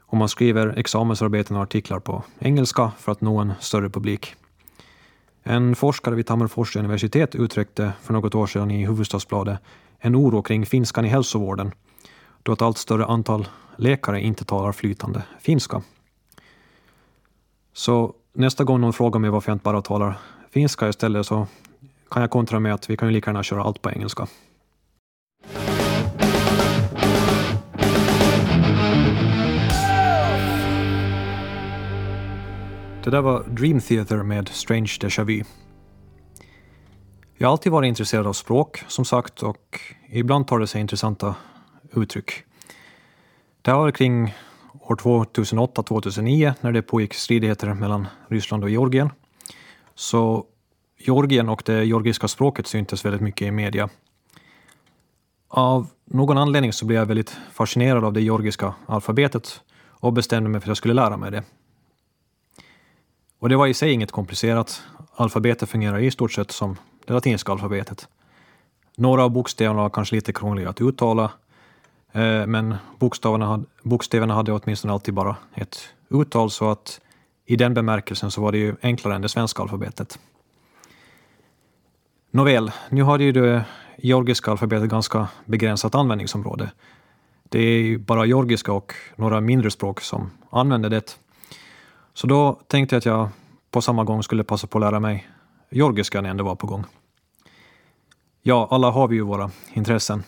och 0.00 0.16
man 0.16 0.28
skriver 0.28 0.78
examensarbeten 0.78 1.56
och 1.56 1.62
artiklar 1.62 2.00
på 2.00 2.22
engelska 2.38 2.92
för 2.98 3.12
att 3.12 3.20
nå 3.20 3.38
en 3.38 3.52
större 3.60 3.90
publik. 3.90 4.34
En 5.42 5.74
forskare 5.74 6.14
vid 6.14 6.26
Tammerfors 6.26 6.76
universitet 6.76 7.34
uttryckte 7.34 7.92
för 8.02 8.12
något 8.12 8.34
år 8.34 8.46
sedan 8.46 8.70
i 8.70 8.86
Hufvudstadsbladet 8.86 9.58
en 9.98 10.16
oro 10.16 10.42
kring 10.42 10.66
finskan 10.66 11.04
i 11.04 11.08
hälsovården 11.08 11.72
då 12.42 12.52
ett 12.52 12.62
allt 12.62 12.78
större 12.78 13.04
antal 13.04 13.48
läkare 13.76 14.20
inte 14.20 14.44
talar 14.44 14.72
flytande 14.72 15.22
finska. 15.40 15.82
Så 17.72 18.14
nästa 18.32 18.64
gång 18.64 18.80
någon 18.80 18.92
frågar 18.92 19.20
mig 19.20 19.30
varför 19.30 19.50
jag 19.50 19.54
inte 19.54 19.64
bara 19.64 19.82
talar 19.82 20.18
finska 20.50 20.88
istället 20.88 21.26
så 21.26 21.46
kan 22.10 22.22
jag 22.22 22.30
kontra 22.30 22.60
med 22.60 22.74
att 22.74 22.90
vi 22.90 22.96
kan 22.96 23.08
ju 23.08 23.14
lika 23.14 23.30
gärna 23.30 23.42
köra 23.42 23.62
allt 23.62 23.82
på 23.82 23.90
engelska. 23.90 24.26
Det 33.04 33.10
där 33.10 33.20
var 33.20 33.44
Dream 33.48 33.80
Theater 33.80 34.22
med 34.22 34.48
Strange 34.48 34.98
Déjà 35.00 35.24
Vu. 35.24 35.44
Jag 37.36 37.48
har 37.48 37.52
alltid 37.52 37.72
varit 37.72 37.88
intresserad 37.88 38.26
av 38.26 38.32
språk, 38.32 38.84
som 38.88 39.04
sagt, 39.04 39.42
och 39.42 39.80
ibland 40.08 40.46
tar 40.46 40.58
det 40.58 40.66
sig 40.66 40.80
intressanta 40.80 41.34
uttryck. 41.92 42.32
Det 43.62 43.70
här 43.70 43.78
var 43.78 43.90
kring 43.90 44.34
år 44.82 44.96
2008-2009 44.96 46.54
när 46.60 46.72
det 46.72 46.82
pågick 46.82 47.14
stridigheter 47.14 47.74
mellan 47.74 48.06
Ryssland 48.28 48.64
och 48.64 48.70
Georgien. 48.70 49.10
Så 49.94 50.46
Georgien 50.98 51.48
och 51.48 51.62
det 51.66 51.84
georgiska 51.84 52.28
språket 52.28 52.66
syntes 52.66 53.04
väldigt 53.04 53.20
mycket 53.20 53.46
i 53.46 53.50
media. 53.50 53.88
Av 55.48 55.86
någon 56.04 56.38
anledning 56.38 56.72
så 56.72 56.86
blev 56.86 56.98
jag 56.98 57.06
väldigt 57.06 57.36
fascinerad 57.52 58.04
av 58.04 58.12
det 58.12 58.20
georgiska 58.20 58.74
alfabetet 58.86 59.60
och 59.84 60.12
bestämde 60.12 60.50
mig 60.50 60.60
för 60.60 60.64
att 60.64 60.68
jag 60.68 60.76
skulle 60.76 60.94
lära 60.94 61.16
mig 61.16 61.30
det. 61.30 61.42
Och 63.38 63.48
det 63.48 63.56
var 63.56 63.66
i 63.66 63.74
sig 63.74 63.92
inget 63.92 64.12
komplicerat. 64.12 64.82
Alfabetet 65.14 65.68
fungerar 65.68 65.98
i 65.98 66.10
stort 66.10 66.32
sett 66.32 66.50
som 66.50 66.76
det 67.06 67.12
latinska 67.12 67.52
alfabetet. 67.52 68.08
Några 68.96 69.24
av 69.24 69.30
bokstäverna 69.30 69.82
var 69.82 69.90
kanske 69.90 70.14
lite 70.14 70.32
krångliga 70.32 70.68
att 70.68 70.80
uttala, 70.80 71.30
Eh, 72.12 72.46
men 72.46 72.74
bokstäverna, 72.98 73.64
bokstäverna 73.82 74.34
hade 74.34 74.52
åtminstone 74.52 74.92
alltid 74.92 75.14
bara 75.14 75.36
ett 75.54 75.78
uttal, 76.08 76.50
så 76.50 76.70
att 76.70 77.00
i 77.46 77.56
den 77.56 77.74
bemärkelsen 77.74 78.30
så 78.30 78.42
var 78.42 78.52
det 78.52 78.58
ju 78.58 78.76
enklare 78.82 79.14
än 79.14 79.22
det 79.22 79.28
svenska 79.28 79.62
alfabetet. 79.62 80.18
Nåväl, 82.30 82.72
nu 82.90 83.02
har 83.02 83.18
ju 83.18 83.32
det 83.32 83.64
georgiska 83.96 84.50
alfabetet 84.50 84.88
ganska 84.88 85.28
begränsat 85.44 85.94
användningsområde. 85.94 86.70
Det 87.42 87.58
är 87.58 87.82
ju 87.82 87.98
bara 87.98 88.24
georgiska 88.26 88.72
och 88.72 88.94
några 89.16 89.40
mindre 89.40 89.70
språk 89.70 90.00
som 90.00 90.30
använder 90.50 90.90
det. 90.90 91.18
Så 92.14 92.26
då 92.26 92.60
tänkte 92.66 92.94
jag 92.94 92.98
att 92.98 93.06
jag 93.06 93.28
på 93.70 93.82
samma 93.82 94.04
gång 94.04 94.22
skulle 94.22 94.44
passa 94.44 94.66
på 94.66 94.78
att 94.78 94.82
lära 94.82 95.00
mig 95.00 95.28
georgiska 95.70 96.20
när 96.20 96.28
jag 96.28 96.30
ändå 96.30 96.44
var 96.44 96.54
på 96.54 96.66
gång. 96.66 96.84
Ja, 98.42 98.68
alla 98.70 98.90
har 98.90 99.08
vi 99.08 99.16
ju 99.16 99.22
våra 99.22 99.50
intressen. 99.72 100.22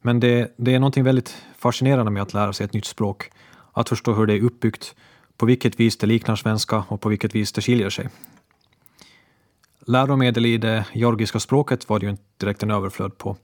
Men 0.00 0.20
det, 0.20 0.54
det 0.56 0.74
är 0.74 0.78
någonting 0.78 1.04
väldigt 1.04 1.42
fascinerande 1.58 2.10
med 2.10 2.22
att 2.22 2.34
lära 2.34 2.52
sig 2.52 2.64
ett 2.64 2.72
nytt 2.72 2.84
språk. 2.84 3.30
Att 3.72 3.88
förstå 3.88 4.12
hur 4.12 4.26
det 4.26 4.34
är 4.34 4.42
uppbyggt, 4.42 4.94
på 5.36 5.46
vilket 5.46 5.80
vis 5.80 5.98
det 5.98 6.06
liknar 6.06 6.36
svenska 6.36 6.84
och 6.88 7.00
på 7.00 7.08
vilket 7.08 7.34
vis 7.34 7.52
det 7.52 7.62
skiljer 7.62 7.90
sig. 7.90 8.08
Läromedel 9.86 10.46
i 10.46 10.58
det 10.58 10.86
georgiska 10.92 11.40
språket 11.40 11.88
var 11.88 11.98
det 11.98 12.06
ju 12.06 12.10
inte 12.10 12.22
direkt 12.36 12.62
en 12.62 12.70
överflöd 12.70 13.18
på. 13.18 13.36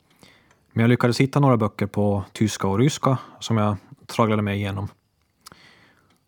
Men 0.73 0.81
jag 0.81 0.89
lyckades 0.89 1.21
hitta 1.21 1.41
några 1.41 1.57
böcker 1.57 1.87
på 1.87 2.25
tyska 2.33 2.69
och 2.69 2.79
ryska 2.79 3.19
som 3.41 3.57
jag 3.57 3.77
tragglade 4.07 4.43
mig 4.43 4.57
igenom. 4.57 4.89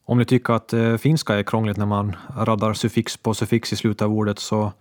Om 0.04 0.18
ni 0.18 0.24
tycker 0.24 0.52
att 0.52 0.72
eh, 0.72 0.96
finska 0.96 1.34
är 1.34 1.42
krångligt 1.42 1.76
när 1.76 1.86
man 1.86 2.16
raddar 2.36 2.72
suffix 2.72 3.16
på 3.16 3.34
suffix 3.34 3.72
i 3.72 3.76
slutet 3.76 4.02
av 4.02 4.12
ordet 4.12 4.38
så 4.38 4.72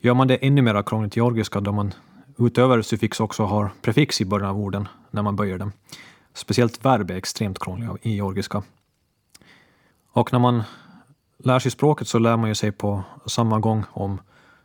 gör 0.00 0.14
man 0.14 0.28
det 0.28 0.36
ännu 0.36 0.62
mer 0.62 0.82
krångligt 0.82 1.16
i 1.16 1.20
georgiska 1.20 1.60
då 1.60 1.72
man 1.72 1.94
utöver 2.38 2.82
suffix 2.82 3.20
också 3.20 3.44
har 3.44 3.70
prefix 3.82 4.20
i 4.20 4.24
början 4.24 4.50
av 4.50 4.60
orden 4.60 4.88
när 5.10 5.22
man 5.22 5.36
böjer 5.36 5.58
dem. 5.58 5.72
Speciellt 6.34 6.84
verb 6.84 7.10
är 7.10 7.14
extremt 7.14 7.58
krångliga 7.58 7.96
i 8.02 8.14
georgiska. 8.14 8.62
Och 10.12 10.32
när 10.32 10.40
man 10.40 10.62
lär 11.38 11.58
sig 11.58 11.70
språket 11.70 12.08
så 12.08 12.18
lär 12.18 12.36
man 12.36 12.48
ju 12.48 12.54
sig 12.54 12.72
på 12.72 13.02
samma 13.26 13.58
gång 13.58 13.84
om 13.90 14.20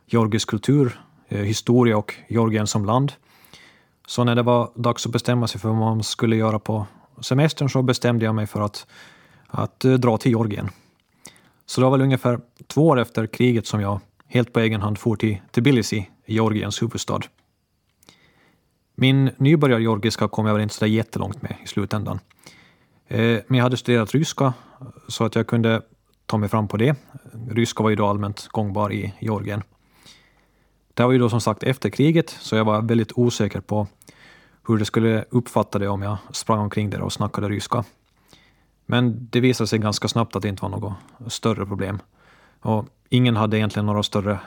georgisk 0.06 0.48
kultur, 0.48 1.00
eh, 1.28 1.40
historia 1.40 1.96
och 1.96 2.14
Georgien 2.28 2.66
som 2.66 2.84
land. 2.84 3.12
Så 4.06 4.24
när 4.24 4.34
det 4.34 4.42
var 4.42 4.70
dags 4.74 5.06
att 5.06 5.12
bestämma 5.12 5.46
sig 5.46 5.60
för 5.60 5.68
vad 5.68 5.78
man 5.78 6.02
skulle 6.02 6.36
göra 6.36 6.58
på 6.58 6.86
semestern 7.20 7.68
så 7.68 7.82
bestämde 7.82 8.24
jag 8.24 8.34
mig 8.34 8.46
för 8.46 8.60
att 8.60 8.86
att 9.48 9.84
eh, 9.84 9.92
dra 9.92 10.18
till 10.18 10.32
Georgien. 10.32 10.70
Så 11.66 11.80
det 11.80 11.84
var 11.84 11.90
väl 11.90 12.02
ungefär 12.02 12.40
två 12.66 12.86
år 12.86 12.98
efter 12.98 13.26
kriget 13.26 13.66
som 13.66 13.80
jag 13.80 14.00
helt 14.26 14.52
på 14.52 14.60
egen 14.60 14.80
hand 14.80 14.98
for 14.98 15.16
till 15.16 15.36
Tbilisi, 15.50 16.10
Georgiens 16.26 16.82
huvudstad. 16.82 17.20
Min 19.00 19.30
nybörjar-georgiska 19.36 20.28
kom 20.28 20.46
jag 20.46 20.54
väl 20.54 20.62
inte 20.62 20.74
så 20.74 20.86
jättelångt 20.86 21.42
med 21.42 21.56
i 21.64 21.66
slutändan. 21.66 22.20
Eh, 23.08 23.40
men 23.46 23.58
jag 23.58 23.62
hade 23.62 23.76
studerat 23.76 24.14
ryska 24.14 24.54
så 25.08 25.24
att 25.24 25.34
jag 25.34 25.46
kunde 25.46 25.82
ta 26.26 26.36
mig 26.36 26.48
fram 26.48 26.68
på 26.68 26.76
det. 26.76 26.96
Ryska 27.50 27.82
var 27.82 27.90
ju 27.90 27.96
då 27.96 28.06
allmänt 28.06 28.48
gångbar 28.48 28.92
i 28.92 29.14
Georgien. 29.18 29.62
Det 30.94 31.02
var 31.02 31.12
ju 31.12 31.18
då 31.18 31.30
som 31.30 31.40
sagt 31.40 31.62
efter 31.62 31.90
kriget, 31.90 32.30
så 32.30 32.56
jag 32.56 32.64
var 32.64 32.82
väldigt 32.82 33.12
osäker 33.14 33.60
på 33.60 33.86
hur 34.68 34.78
det 34.78 34.84
skulle 34.84 35.24
uppfatta 35.30 35.78
det 35.78 35.88
om 35.88 36.02
jag 36.02 36.16
sprang 36.32 36.58
omkring 36.58 36.90
där 36.90 37.00
och 37.00 37.12
snackade 37.12 37.48
ryska. 37.48 37.84
Men 38.86 39.28
det 39.30 39.40
visade 39.40 39.68
sig 39.68 39.78
ganska 39.78 40.08
snabbt 40.08 40.36
att 40.36 40.42
det 40.42 40.48
inte 40.48 40.62
var 40.62 40.68
något 40.68 40.94
större 41.32 41.66
problem. 41.66 41.98
Och 42.60 42.86
ingen 43.08 43.36
hade 43.36 43.58
egentligen 43.58 43.86
några 43.86 44.02
större 44.02 44.38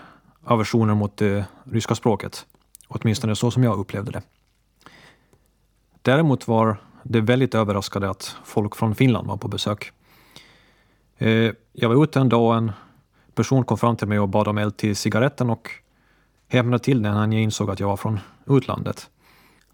aversioner 0.43 0.95
mot 0.95 1.17
det 1.17 1.45
ryska 1.63 1.95
språket. 1.95 2.45
Åtminstone 2.87 3.35
så 3.35 3.51
som 3.51 3.63
jag 3.63 3.79
upplevde 3.79 4.11
det. 4.11 4.21
Däremot 6.01 6.47
var 6.47 6.77
det 7.03 7.21
väldigt 7.21 7.55
överraskande 7.55 8.07
att 8.07 8.35
folk 8.43 8.75
från 8.75 8.95
Finland 8.95 9.27
var 9.27 9.37
på 9.37 9.47
besök. 9.47 9.91
Eh, 11.17 11.51
jag 11.73 11.89
var 11.89 12.03
ute 12.03 12.19
en 12.19 12.29
dag 12.29 12.47
och 12.47 12.55
en 12.55 12.71
person 13.35 13.63
kom 13.63 13.77
fram 13.77 13.95
till 13.95 14.07
mig 14.07 14.19
och 14.19 14.29
bad 14.29 14.47
om 14.47 14.57
eld 14.57 14.77
till 14.77 14.95
cigaretten 14.95 15.49
och 15.49 15.69
hämnade 16.47 16.83
till 16.83 17.01
den 17.01 17.29
när 17.29 17.37
jag 17.37 17.43
insåg 17.43 17.71
att 17.71 17.79
jag 17.79 17.87
var 17.87 17.97
från 17.97 18.19
utlandet. 18.47 19.09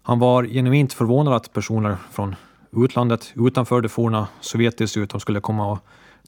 Han 0.02 0.18
var 0.18 0.44
genuint 0.44 0.92
förvånad 0.92 1.34
att 1.34 1.52
personer 1.52 1.96
från 2.10 2.36
utlandet 2.72 3.32
utanför 3.36 3.80
det 3.80 3.88
forna 3.88 4.28
Sovjet 4.40 4.78
dessutom 4.78 5.20
skulle 5.20 5.40
komma 5.40 5.72
och 5.72 5.78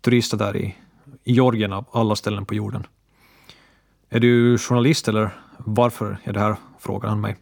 turista 0.00 0.36
där 0.36 0.56
i, 0.56 0.76
i 1.24 1.32
Georgien 1.32 1.72
av 1.72 1.84
alla 1.92 2.16
ställen 2.16 2.44
på 2.44 2.54
jorden. 2.54 2.86
Är 4.08 4.20
du 4.20 4.58
journalist 4.58 5.08
eller 5.08 5.30
varför 5.56 6.18
är 6.24 6.32
det 6.32 6.40
här? 6.40 6.56
frågar 6.78 7.08
han 7.08 7.20
mig. 7.20 7.36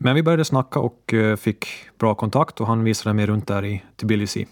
Men 0.00 0.14
vi 0.14 0.22
började 0.22 0.44
snacka 0.44 0.80
och 0.80 1.14
eh, 1.14 1.36
fick 1.36 1.66
bra 1.98 2.14
kontakt 2.14 2.60
och 2.60 2.66
han 2.66 2.84
visade 2.84 3.14
mig 3.14 3.26
runt 3.26 3.46
där 3.46 3.64
i 3.64 3.84
Tbilisi. 3.96 4.46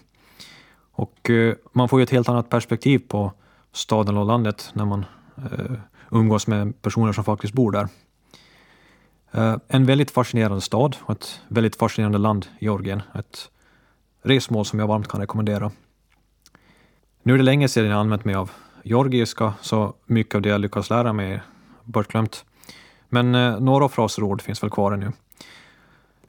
Och 0.91 1.29
eh, 1.29 1.55
man 1.73 1.89
får 1.89 1.99
ju 1.99 2.03
ett 2.03 2.09
helt 2.09 2.29
annat 2.29 2.49
perspektiv 2.49 2.99
på 3.07 3.33
staden 3.71 4.17
och 4.17 4.25
landet 4.25 4.69
när 4.73 4.85
man 4.85 5.05
eh, 5.37 5.71
umgås 6.11 6.47
med 6.47 6.81
personer 6.81 7.13
som 7.13 7.23
faktiskt 7.23 7.53
bor 7.53 7.71
där. 7.71 7.87
En 9.67 9.85
väldigt 9.85 10.11
fascinerande 10.11 10.61
stad 10.61 10.95
och 11.01 11.11
ett 11.11 11.41
väldigt 11.47 11.75
fascinerande 11.75 12.17
land, 12.17 12.45
Georgien. 12.59 13.01
Ett 13.15 13.49
resmål 14.23 14.65
som 14.65 14.79
jag 14.79 14.87
varmt 14.87 15.07
kan 15.07 15.21
rekommendera. 15.21 15.71
Nu 17.23 17.33
är 17.33 17.37
det 17.37 17.43
länge 17.43 17.69
sedan 17.69 17.85
jag 17.85 17.99
använt 17.99 18.25
mig 18.25 18.35
av 18.35 18.51
georgiska, 18.83 19.53
så 19.61 19.93
mycket 20.05 20.35
av 20.35 20.41
det 20.41 20.49
jag 20.49 20.61
lyckats 20.61 20.89
lära 20.89 21.13
mig 21.13 21.31
är 21.31 21.43
bortglömt. 21.83 22.45
Men 23.09 23.31
några 23.65 23.89
frasråd 23.89 24.41
finns 24.41 24.63
väl 24.63 24.69
kvar 24.69 24.91
ännu. 24.91 25.11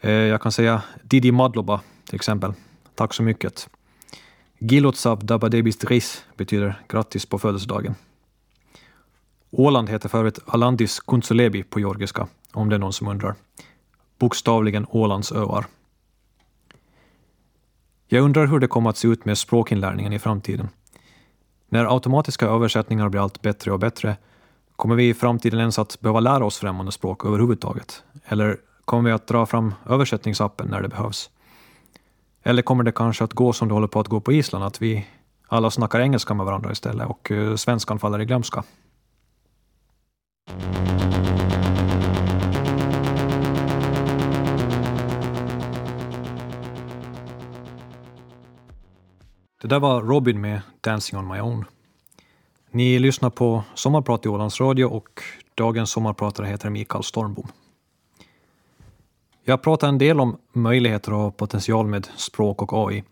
Eh, 0.00 0.10
jag 0.10 0.42
kan 0.42 0.52
säga 0.52 0.82
Didi 1.02 1.32
Madloba 1.32 1.80
till 2.06 2.14
exempel. 2.14 2.52
Tack 2.94 3.14
så 3.14 3.22
mycket. 3.22 3.68
Gilotsav 4.58 5.24
Dabadebis 5.24 5.78
Dris 5.78 6.24
betyder 6.36 6.80
grattis 6.88 7.26
på 7.26 7.38
födelsedagen. 7.38 7.94
Åland 9.50 9.90
heter 9.90 10.08
för 10.08 10.18
övrigt 10.18 10.38
Alandis 10.46 11.00
Kuntsulebi 11.00 11.62
på 11.62 11.80
georgiska 11.80 12.28
om 12.52 12.68
det 12.68 12.74
är 12.74 12.78
någon 12.78 12.92
som 12.92 13.08
undrar. 13.08 13.34
Bokstavligen 14.18 14.86
Ålands 14.90 15.32
öar. 15.32 15.66
Jag 18.06 18.24
undrar 18.24 18.46
hur 18.46 18.58
det 18.58 18.66
kommer 18.66 18.90
att 18.90 18.96
se 18.96 19.08
ut 19.08 19.24
med 19.24 19.38
språkinlärningen 19.38 20.12
i 20.12 20.18
framtiden. 20.18 20.68
När 21.68 21.94
automatiska 21.94 22.46
översättningar 22.46 23.08
blir 23.08 23.20
allt 23.20 23.42
bättre 23.42 23.72
och 23.72 23.78
bättre, 23.78 24.16
kommer 24.76 24.94
vi 24.94 25.08
i 25.08 25.14
framtiden 25.14 25.60
ens 25.60 25.78
att 25.78 26.00
behöva 26.00 26.20
lära 26.20 26.44
oss 26.44 26.58
främmande 26.58 26.92
språk 26.92 27.24
överhuvudtaget? 27.24 28.02
Eller 28.24 28.58
kommer 28.88 29.10
vi 29.10 29.14
att 29.14 29.26
dra 29.26 29.46
fram 29.46 29.74
översättningsappen 29.88 30.68
när 30.68 30.82
det 30.82 30.88
behövs? 30.88 31.30
Eller 32.42 32.62
kommer 32.62 32.84
det 32.84 32.92
kanske 32.92 33.24
att 33.24 33.32
gå 33.32 33.52
som 33.52 33.68
det 33.68 33.74
håller 33.74 33.86
på 33.86 34.00
att 34.00 34.08
gå 34.08 34.20
på 34.20 34.32
Island, 34.32 34.64
att 34.64 34.82
vi 34.82 35.06
alla 35.48 35.70
snackar 35.70 36.00
engelska 36.00 36.34
med 36.34 36.46
varandra 36.46 36.72
istället 36.72 37.06
och 37.06 37.30
eh, 37.30 37.56
svenskan 37.56 37.98
faller 37.98 38.20
i 38.20 38.24
glömska? 38.24 38.64
Det 49.62 49.68
där 49.68 49.80
var 49.80 50.02
Robin 50.02 50.40
med 50.40 50.60
Dancing 50.80 51.18
on 51.18 51.28
my 51.28 51.40
own. 51.40 51.64
Ni 52.70 52.98
lyssnar 52.98 53.30
på 53.30 53.64
Sommarprat 53.74 54.26
i 54.26 54.28
Ålands 54.28 54.60
Radio 54.60 54.84
och 54.84 55.22
dagens 55.54 55.90
sommarpratare 55.90 56.46
heter 56.46 56.70
Mikael 56.70 57.04
Stormbom. 57.04 57.48
Jag 59.48 59.62
pratar 59.62 59.88
en 59.88 59.98
del 59.98 60.20
om 60.20 60.38
möjligheter 60.52 61.12
och 61.12 61.36
potential 61.36 61.86
med 61.86 62.08
språk 62.16 62.62
och 62.62 62.88
AI. 62.88 63.04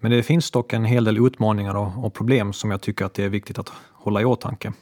Men 0.00 0.10
det 0.10 0.22
finns 0.22 0.50
dock 0.50 0.72
en 0.72 0.84
hel 0.84 1.04
del 1.04 1.26
utmaningar 1.26 2.04
och, 2.04 2.14
problem 2.14 2.52
som 2.52 2.70
jag 2.70 2.80
tycker 2.80 3.04
att 3.04 3.14
det 3.14 3.24
är 3.24 3.28
viktigt 3.28 3.58
att 3.58 3.72
hålla 3.92 4.20
i 4.20 4.24
åtanke. 4.24 4.72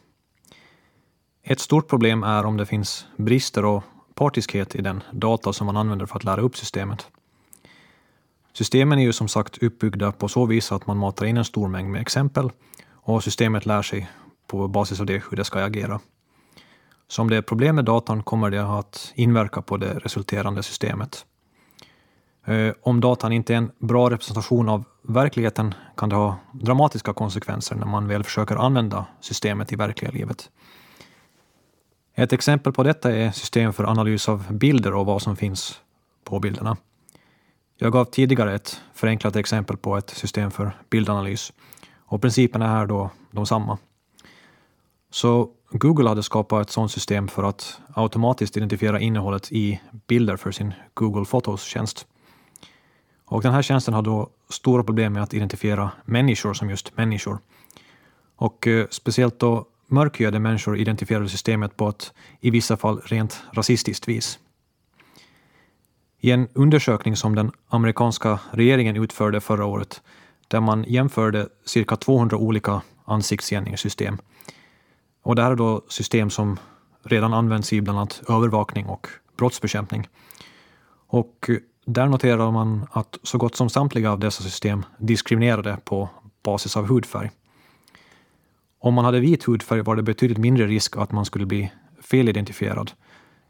Ett 1.42 1.60
stort 1.60 1.88
problem 1.88 2.22
är 2.22 2.44
om 2.44 2.56
det 2.56 2.66
finns 2.66 3.06
brister 3.16 3.64
och 3.64 3.82
partiskhet 4.14 4.74
i 4.74 4.82
den 4.82 5.02
data 5.12 5.52
som 5.52 5.66
man 5.66 5.76
använder 5.76 6.06
för 6.06 6.16
att 6.16 6.24
lära 6.24 6.40
upp 6.40 6.56
systemet. 6.56 7.06
Systemen 8.52 8.98
är 8.98 9.02
ju 9.02 9.12
som 9.12 9.28
sagt 9.28 9.62
uppbyggda 9.62 10.12
på 10.12 10.28
så 10.28 10.46
vis 10.46 10.72
att 10.72 10.86
man 10.86 10.96
matar 10.96 11.26
in 11.26 11.36
en 11.36 11.44
stor 11.44 11.68
mängd 11.68 11.90
med 11.90 12.00
exempel 12.00 12.50
och 12.90 13.24
systemet 13.24 13.66
lär 13.66 13.82
sig 13.82 14.10
på 14.46 14.68
basis 14.68 15.00
av 15.00 15.06
det 15.06 15.22
hur 15.30 15.36
det 15.36 15.44
ska 15.44 15.64
agera. 15.64 16.00
Så 17.08 17.22
om 17.22 17.30
det 17.30 17.36
är 17.36 17.42
problem 17.42 17.76
med 17.76 17.84
datan 17.84 18.22
kommer 18.22 18.50
det 18.50 18.78
att 18.78 19.12
inverka 19.14 19.62
på 19.62 19.76
det 19.76 19.94
resulterande 19.94 20.62
systemet. 20.62 21.26
Eh, 22.44 22.72
om 22.82 23.00
datan 23.00 23.32
inte 23.32 23.54
är 23.54 23.58
en 23.58 23.70
bra 23.78 24.10
representation 24.10 24.68
av 24.68 24.84
verkligheten 25.02 25.74
kan 25.96 26.08
det 26.08 26.16
ha 26.16 26.38
dramatiska 26.52 27.12
konsekvenser 27.12 27.76
när 27.76 27.86
man 27.86 28.08
väl 28.08 28.24
försöker 28.24 28.56
använda 28.56 29.06
systemet 29.20 29.72
i 29.72 29.76
verkliga 29.76 30.10
livet. 30.10 30.50
Ett 32.14 32.32
exempel 32.32 32.72
på 32.72 32.82
detta 32.82 33.12
är 33.12 33.30
system 33.30 33.72
för 33.72 33.84
analys 33.84 34.28
av 34.28 34.52
bilder 34.52 34.94
och 34.94 35.06
vad 35.06 35.22
som 35.22 35.36
finns 35.36 35.80
på 36.24 36.40
bilderna. 36.40 36.76
Jag 37.76 37.92
gav 37.92 38.04
tidigare 38.04 38.54
ett 38.54 38.80
förenklat 38.94 39.36
exempel 39.36 39.76
på 39.76 39.96
ett 39.96 40.10
system 40.10 40.50
för 40.50 40.76
bildanalys 40.90 41.52
och 41.96 42.22
principerna 42.22 42.64
är 42.64 42.68
här 42.68 42.86
då 42.86 43.10
de 43.30 43.46
samma. 43.46 43.78
Så 45.10 45.50
Google 45.70 46.08
hade 46.08 46.22
skapat 46.22 46.66
ett 46.66 46.72
sådant 46.72 46.90
system 46.90 47.28
för 47.28 47.42
att 47.42 47.80
automatiskt 47.94 48.56
identifiera 48.56 49.00
innehållet 49.00 49.52
i 49.52 49.80
bilder 50.06 50.36
för 50.36 50.50
sin 50.50 50.74
Google 50.94 51.24
Photos-tjänst. 51.24 52.06
Och 53.24 53.42
den 53.42 53.52
här 53.52 53.62
tjänsten 53.62 53.94
har 53.94 54.02
då 54.02 54.30
stora 54.48 54.84
problem 54.84 55.12
med 55.12 55.22
att 55.22 55.34
identifiera 55.34 55.90
människor 56.04 56.54
som 56.54 56.70
just 56.70 56.96
människor. 56.96 57.38
Och 58.36 58.66
eh, 58.66 58.86
speciellt 58.90 59.38
då 59.38 59.66
mörkhyade 59.86 60.38
människor 60.38 60.78
identifierade 60.78 61.28
systemet 61.28 61.76
på 61.76 61.88
ett 61.88 62.12
i 62.40 62.50
vissa 62.50 62.76
fall 62.76 63.00
rent 63.04 63.42
rasistiskt 63.52 64.08
vis. 64.08 64.38
I 66.20 66.30
en 66.30 66.48
undersökning 66.52 67.16
som 67.16 67.34
den 67.34 67.52
amerikanska 67.68 68.40
regeringen 68.50 68.96
utförde 68.96 69.40
förra 69.40 69.64
året, 69.64 70.02
där 70.48 70.60
man 70.60 70.84
jämförde 70.88 71.48
cirka 71.64 71.96
200 71.96 72.36
olika 72.36 72.82
ansiktsigenkänningssystem. 73.04 74.18
Och 75.28 75.36
det 75.36 75.42
här 75.42 75.50
är 75.50 75.56
då 75.56 75.82
system 75.88 76.30
som 76.30 76.58
redan 77.02 77.34
används 77.34 77.72
i 77.72 77.80
bland 77.80 77.98
annat 77.98 78.22
övervakning 78.28 78.86
och 78.86 79.08
brottsbekämpning. 79.36 80.08
Och 81.06 81.46
eh, 81.48 81.56
där 81.84 82.06
noterar 82.06 82.50
man 82.50 82.86
att 82.90 83.18
så 83.22 83.38
gott 83.38 83.56
som 83.56 83.70
samtliga 83.70 84.12
av 84.12 84.18
dessa 84.18 84.42
system 84.42 84.84
diskriminerade 84.98 85.78
på 85.84 86.08
basis 86.42 86.76
av 86.76 86.86
hudfärg. 86.86 87.30
Om 88.78 88.94
man 88.94 89.04
hade 89.04 89.20
vit 89.20 89.48
hudfärg 89.48 89.82
var 89.82 89.96
det 89.96 90.02
betydligt 90.02 90.38
mindre 90.38 90.66
risk 90.66 90.96
att 90.96 91.12
man 91.12 91.24
skulle 91.24 91.46
bli 91.46 91.72
felidentifierad, 92.00 92.92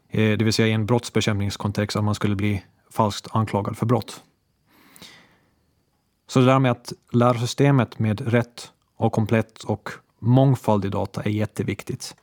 eh, 0.09 0.37
det 0.37 0.43
vill 0.43 0.53
säga 0.53 0.67
i 0.67 0.71
en 0.71 0.85
brottsbekämpningskontext 0.85 1.97
att 1.97 2.03
man 2.03 2.15
skulle 2.15 2.35
bli 2.35 2.63
falskt 2.91 3.27
anklagad 3.31 3.77
för 3.77 3.85
brott. 3.85 4.23
Så 6.27 6.39
det 6.39 6.45
där 6.45 6.59
med 6.59 6.71
att 6.71 6.93
lära 7.11 7.39
systemet 7.39 7.99
med 7.99 8.21
rätt 8.21 8.71
och 8.95 9.11
komplett 9.11 9.63
och 9.63 9.89
mångfald 10.19 10.85
i 10.85 10.89
data 10.89 11.23
är 11.23 11.29
jätteviktigt. 11.29 12.15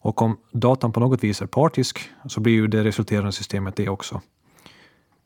Och 0.00 0.22
om 0.22 0.36
datan 0.52 0.92
på 0.92 1.00
något 1.00 1.24
vis 1.24 1.42
är 1.42 1.46
partisk 1.46 2.10
så 2.26 2.40
blir 2.40 2.52
ju 2.52 2.66
det 2.66 2.84
resulterande 2.84 3.32
systemet 3.32 3.76
det 3.76 3.88
också. 3.88 4.20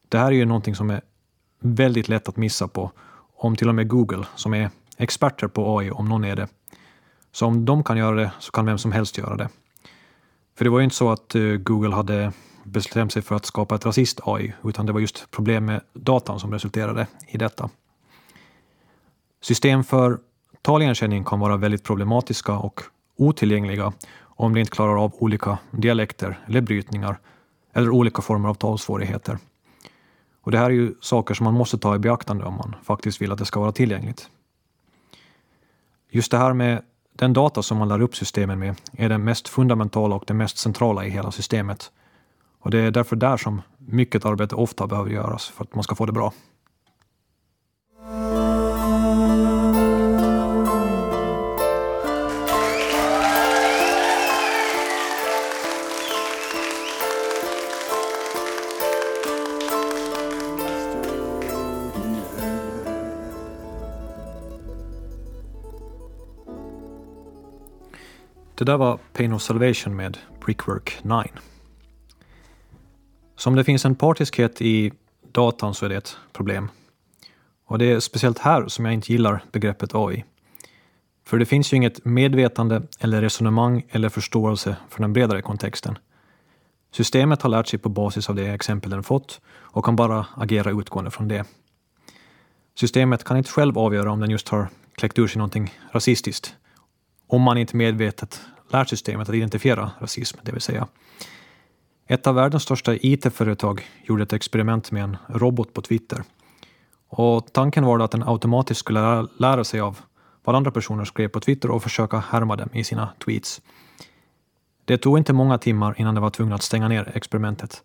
Det 0.09 0.19
här 0.19 0.27
är 0.27 0.37
ju 0.37 0.45
någonting 0.45 0.75
som 0.75 0.91
är 0.91 1.01
väldigt 1.61 2.09
lätt 2.09 2.29
att 2.29 2.37
missa 2.37 2.69
på 2.69 2.93
om 3.37 3.57
till 3.57 3.69
och 3.69 3.75
med 3.75 3.89
Google, 3.89 4.27
som 4.35 4.55
är 4.55 4.71
experter 4.97 5.49
på 5.49 5.79
AI, 5.79 5.91
om 5.91 6.09
någon 6.09 6.25
är 6.25 6.37
det. 6.37 6.49
Så 7.33 7.47
om 7.47 7.65
de 7.65 7.85
kan 7.85 7.97
göra 7.97 8.17
det 8.17 8.33
så 8.39 8.53
kan 8.53 8.67
vem 8.67 8.79
som 8.79 8.93
helst 8.93 9.19
göra 9.19 9.37
det. 9.37 9.49
För 10.57 10.65
det 10.65 10.71
var 10.71 10.79
ju 10.79 10.85
inte 10.85 10.97
så 10.97 11.11
att 11.11 11.35
eh, 11.35 11.43
Google 11.43 11.95
hade 11.95 12.33
bestämt 12.65 13.13
sig 13.13 13.23
för 13.23 13.37
att 13.37 13.47
skapa 13.47 13.75
ett 13.75 13.87
rasist-AI, 13.87 14.53
utan 14.65 14.87
det 14.87 14.93
var 14.93 15.01
just 15.01 15.31
problem 15.31 15.65
med 15.65 15.81
datan 15.93 16.41
som 16.41 16.53
resulterade 16.53 17.07
i 17.29 17.39
detta. 17.39 17.71
System 19.41 19.85
för 19.85 20.19
taligenkänning 20.63 21.25
kan 21.25 21.41
vara 21.41 21.57
väldigt 21.57 21.85
problematiska 21.85 22.59
och 22.59 22.81
otillgängliga 23.17 23.93
om 24.23 24.55
de 24.55 24.61
inte 24.61 24.73
klarar 24.73 25.05
av 25.05 25.15
olika 25.15 25.59
dialekter 25.71 26.39
eller 26.47 26.61
brytningar 26.61 27.19
eller 27.73 27.91
olika 27.91 28.23
former 28.23 28.49
av 28.49 28.55
talsvårigheter. 28.55 29.39
Och 30.43 30.51
det 30.51 30.59
här 30.59 30.67
är 30.67 30.71
ju 30.71 30.95
saker 31.01 31.35
som 31.35 31.45
man 31.45 31.55
måste 31.55 31.79
ta 31.79 31.95
i 31.95 31.99
beaktande 31.99 32.45
om 32.45 32.55
man 32.55 32.75
faktiskt 32.83 33.23
vill 33.23 33.33
att 33.33 33.39
det 33.39 33.45
ska 33.45 33.61
vara 33.61 33.73
tillgängligt. 33.73 34.29
Just 36.11 36.31
det 36.31 36.39
här 36.39 36.53
med 36.53 36.83
den 37.13 37.33
data 37.33 37.63
som 37.63 37.79
man 37.79 37.89
lär 37.89 38.01
upp 38.01 38.17
systemen 38.17 38.59
med 38.59 38.75
är 38.93 39.09
den 39.09 39.25
mest 39.25 39.49
fundamentala 39.49 40.15
och 40.15 40.25
det 40.27 40.35
mest 40.35 40.59
centrala 40.59 41.05
i 41.05 41.11
hela 41.11 41.31
systemet. 41.31 41.91
Och 42.61 42.71
det 42.71 42.79
är 42.79 42.91
därför 42.91 43.17
där 43.17 43.37
som 43.37 43.63
mycket 43.79 44.25
arbete 44.25 44.55
ofta 44.55 44.87
behöver 44.87 45.11
göras 45.11 45.49
för 45.49 45.65
att 45.65 45.75
man 45.75 45.85
ska 45.85 45.95
få 45.95 46.07
det 46.07 46.13
bra. 46.13 46.33
Det 68.63 68.67
där 68.67 68.77
var 68.77 68.99
Pain 69.13 69.33
of 69.33 69.43
Salvation 69.43 69.97
med 69.97 70.19
Brickwork 70.45 70.99
9. 71.03 71.25
Så 73.37 73.51
om 73.51 73.57
det 73.57 73.65
finns 73.65 73.85
en 73.85 73.95
partiskhet 73.95 74.63
i 74.63 74.93
datan 75.33 75.75
så 75.75 75.85
är 75.85 75.89
det 75.89 75.97
ett 75.97 76.17
problem. 76.33 76.71
Och 77.67 77.79
det 77.79 77.85
är 77.85 78.01
speciellt 78.01 78.39
här 78.39 78.69
som 78.69 78.85
jag 78.85 78.95
inte 78.95 79.13
gillar 79.13 79.45
begreppet 79.53 79.95
AI. 79.95 80.25
För 81.27 81.39
det 81.39 81.47
finns 81.47 81.73
ju 81.73 81.77
inget 81.77 82.05
medvetande 82.05 82.83
eller 83.01 83.23
resonemang 83.23 83.87
eller 83.89 84.09
förståelse 84.09 84.77
för 84.89 85.01
den 85.01 85.13
bredare 85.13 85.43
kontexten. 85.43 85.99
Systemet 86.93 87.43
har 87.43 87.51
lärt 87.51 87.67
sig 87.67 87.79
på 87.79 87.89
basis 87.89 88.29
av 88.29 88.35
det 88.35 88.47
exempel 88.47 88.91
den 88.91 89.03
fått 89.03 89.41
och 89.49 89.85
kan 89.85 89.97
bara 89.97 90.27
agera 90.37 90.71
utgående 90.71 91.11
från 91.11 91.29
det. 91.29 91.45
Systemet 92.75 93.25
kan 93.25 93.37
inte 93.37 93.51
själv 93.51 93.79
avgöra 93.79 94.13
om 94.13 94.21
den 94.21 94.31
just 94.31 94.49
har 94.49 94.69
kläckt 94.95 95.19
ur 95.19 95.27
sig 95.27 95.39
någonting 95.39 95.75
rasistiskt 95.93 96.57
om 97.33 97.43
man 97.43 97.59
inte 97.59 97.77
medvetet 97.77 98.41
lärt 98.73 98.89
systemet 98.89 99.29
att 99.29 99.35
identifiera 99.35 99.91
rasism, 100.01 100.39
det 100.43 100.53
vill 100.53 100.61
säga. 100.61 100.89
Ett 102.07 102.27
av 102.27 102.35
världens 102.35 102.63
största 102.63 102.95
IT-företag 102.95 103.87
gjorde 104.05 104.23
ett 104.23 104.33
experiment 104.33 104.91
med 104.91 105.05
en 105.05 105.17
robot 105.29 105.73
på 105.73 105.83
Twitter. 105.83 106.23
Och 107.09 107.53
tanken 107.53 107.85
var 107.85 107.99
att 107.99 108.11
den 108.11 108.29
automatiskt 108.29 108.81
skulle 108.81 109.27
lära 109.39 109.65
sig 109.65 109.81
av 109.81 109.99
vad 110.45 110.57
andra 110.57 110.71
personer 110.71 111.05
skrev 111.05 111.29
på 111.29 111.41
Twitter 111.41 111.71
och 111.71 111.83
försöka 111.83 112.19
härma 112.19 112.57
dem 112.57 112.69
i 112.73 112.85
sina 112.85 113.09
tweets. 113.25 113.61
Det 114.85 114.99
tog 114.99 115.19
inte 115.19 115.33
många 115.33 115.59
timmar 115.59 115.95
innan 115.99 116.15
det 116.15 116.21
var 116.21 116.31
tvungen 116.31 116.55
att 116.55 116.63
stänga 116.63 116.89
ner 116.89 117.13
experimentet. 117.15 117.83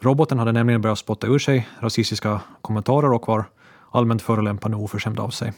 Roboten 0.00 0.38
hade 0.38 0.52
nämligen 0.52 0.80
börjat 0.80 0.98
spotta 0.98 1.26
ur 1.26 1.38
sig 1.38 1.68
rasistiska 1.80 2.40
kommentarer 2.60 3.12
och 3.12 3.28
var 3.28 3.44
allmänt 3.90 4.22
förolämpande 4.22 4.76
och 4.76 4.82
oförskämd 4.82 5.20
av 5.20 5.30
sig. 5.30 5.52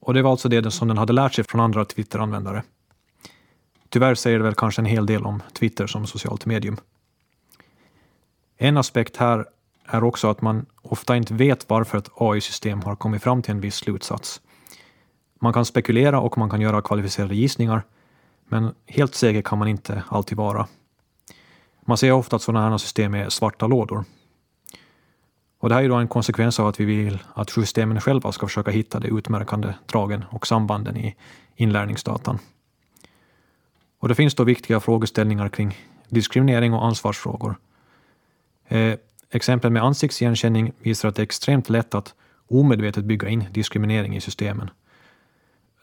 Och 0.00 0.14
det 0.14 0.22
var 0.22 0.30
alltså 0.30 0.48
det 0.48 0.70
som 0.70 0.88
den 0.88 0.98
hade 0.98 1.12
lärt 1.12 1.34
sig 1.34 1.44
från 1.44 1.60
andra 1.60 1.84
Twitter-användare. 1.84 2.62
Tyvärr 3.94 4.14
säger 4.14 4.38
det 4.38 4.44
väl 4.44 4.54
kanske 4.54 4.82
en 4.82 4.86
hel 4.86 5.06
del 5.06 5.26
om 5.26 5.42
Twitter 5.52 5.86
som 5.86 6.06
socialt 6.06 6.46
medium. 6.46 6.76
En 8.56 8.76
aspekt 8.76 9.16
här 9.16 9.46
är 9.86 10.04
också 10.04 10.28
att 10.28 10.42
man 10.42 10.66
ofta 10.82 11.16
inte 11.16 11.34
vet 11.34 11.70
varför 11.70 11.98
ett 11.98 12.10
AI-system 12.14 12.82
har 12.82 12.96
kommit 12.96 13.22
fram 13.22 13.42
till 13.42 13.50
en 13.50 13.60
viss 13.60 13.74
slutsats. 13.74 14.40
Man 15.40 15.52
kan 15.52 15.64
spekulera 15.64 16.20
och 16.20 16.38
man 16.38 16.50
kan 16.50 16.60
göra 16.60 16.82
kvalificerade 16.82 17.34
gissningar, 17.34 17.82
men 18.44 18.74
helt 18.86 19.14
säker 19.14 19.42
kan 19.42 19.58
man 19.58 19.68
inte 19.68 20.02
alltid 20.08 20.38
vara. 20.38 20.66
Man 21.84 21.96
ser 21.96 22.12
ofta 22.12 22.36
att 22.36 22.42
sådana 22.42 22.70
här 22.70 22.78
system 22.78 23.14
är 23.14 23.28
svarta 23.28 23.66
lådor. 23.66 24.04
Och 25.58 25.68
det 25.68 25.74
här 25.74 25.82
är 25.82 25.88
då 25.88 25.94
en 25.94 26.08
konsekvens 26.08 26.60
av 26.60 26.66
att 26.66 26.80
vi 26.80 26.84
vill 26.84 27.18
att 27.34 27.50
systemen 27.50 28.00
själva 28.00 28.32
ska 28.32 28.46
försöka 28.46 28.70
hitta 28.70 29.00
de 29.00 29.18
utmärkande 29.18 29.74
dragen 29.86 30.24
och 30.30 30.46
sambanden 30.46 30.96
i 30.96 31.16
inlärningsdatan. 31.56 32.38
Och 34.04 34.08
det 34.08 34.14
finns 34.14 34.34
då 34.34 34.44
viktiga 34.44 34.80
frågeställningar 34.80 35.48
kring 35.48 35.78
diskriminering 36.08 36.74
och 36.74 36.84
ansvarsfrågor. 36.84 37.56
Eh, 38.68 38.94
exempel 39.30 39.70
med 39.70 39.82
ansiktsigenkänning 39.82 40.72
visar 40.78 41.08
att 41.08 41.16
det 41.16 41.22
är 41.22 41.24
extremt 41.24 41.68
lätt 41.68 41.94
att 41.94 42.14
omedvetet 42.48 43.04
bygga 43.04 43.28
in 43.28 43.44
diskriminering 43.52 44.16
i 44.16 44.20
systemen. 44.20 44.70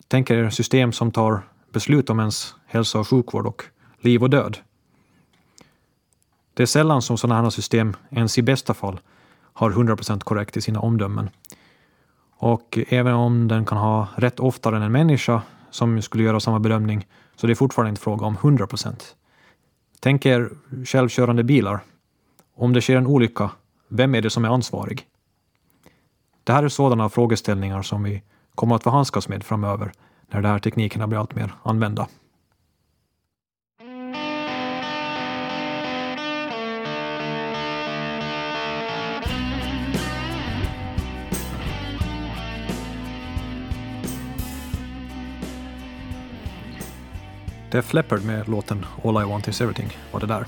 Tänk 0.08 0.30
er 0.30 0.50
system 0.50 0.92
som 0.92 1.12
tar 1.12 1.42
beslut 1.74 2.10
om 2.10 2.20
ens 2.20 2.56
hälsa 2.66 3.00
och 3.00 3.08
sjukvård 3.08 3.48
och 3.48 3.64
liv 4.00 4.24
och 4.24 4.30
död. 4.30 4.58
Det 6.54 6.64
är 6.64 6.68
sällan 6.68 7.02
som 7.02 7.18
sådana 7.18 7.42
här 7.42 7.50
system, 7.50 7.96
ens 8.10 8.38
i 8.38 8.42
bästa 8.42 8.74
fall, 8.74 9.00
har 9.54 9.72
100% 9.72 10.20
korrekt 10.20 10.58
i 10.58 10.62
sina 10.62 10.80
omdömen. 10.80 11.30
Och 12.38 12.80
även 12.88 13.14
om 13.14 13.48
den 13.48 13.66
kan 13.66 13.78
ha 13.78 14.08
rätt 14.16 14.40
oftare 14.40 14.76
än 14.76 14.82
en 14.82 14.92
människa 14.92 15.42
som 15.70 16.02
skulle 16.02 16.24
göra 16.24 16.40
samma 16.40 16.60
bedömning, 16.60 17.08
så 17.42 17.48
det 17.48 17.54
är 17.54 17.56
fortfarande 17.56 17.90
inte 17.90 18.02
fråga 18.02 18.26
om 18.26 18.36
100 18.36 18.68
procent. 18.68 19.16
Tänk 20.00 20.26
er 20.26 20.50
självkörande 20.86 21.44
bilar. 21.44 21.80
Om 22.56 22.74
det 22.74 22.82
sker 22.82 22.96
en 22.96 23.08
olycka, 23.08 23.52
vem 23.88 24.16
är 24.16 24.22
det 24.22 24.30
som 24.30 24.46
är 24.46 24.50
ansvarig? 24.50 25.06
Det 26.44 26.54
här 26.54 26.64
är 26.64 26.70
sådana 26.70 27.10
frågeställningar 27.10 27.82
som 27.82 28.04
vi 28.04 28.24
kommer 28.56 28.76
att 28.76 28.84
få 28.84 28.90
handskas 28.90 29.30
med 29.30 29.44
framöver 29.44 29.92
när 30.28 30.42
de 30.42 30.48
här 30.48 30.60
teknikerna 30.60 31.08
blir 31.08 31.20
allt 31.20 31.36
mer 31.36 31.54
använda. 31.64 32.08
Def 47.72 47.94
Leppard 47.94 48.24
med 48.24 48.50
låten 48.50 48.86
All 49.04 49.22
I 49.22 49.26
Want 49.26 49.48
Is 49.48 49.62
Everything 49.62 49.98
var 50.12 50.20
det 50.20 50.26
där. 50.26 50.46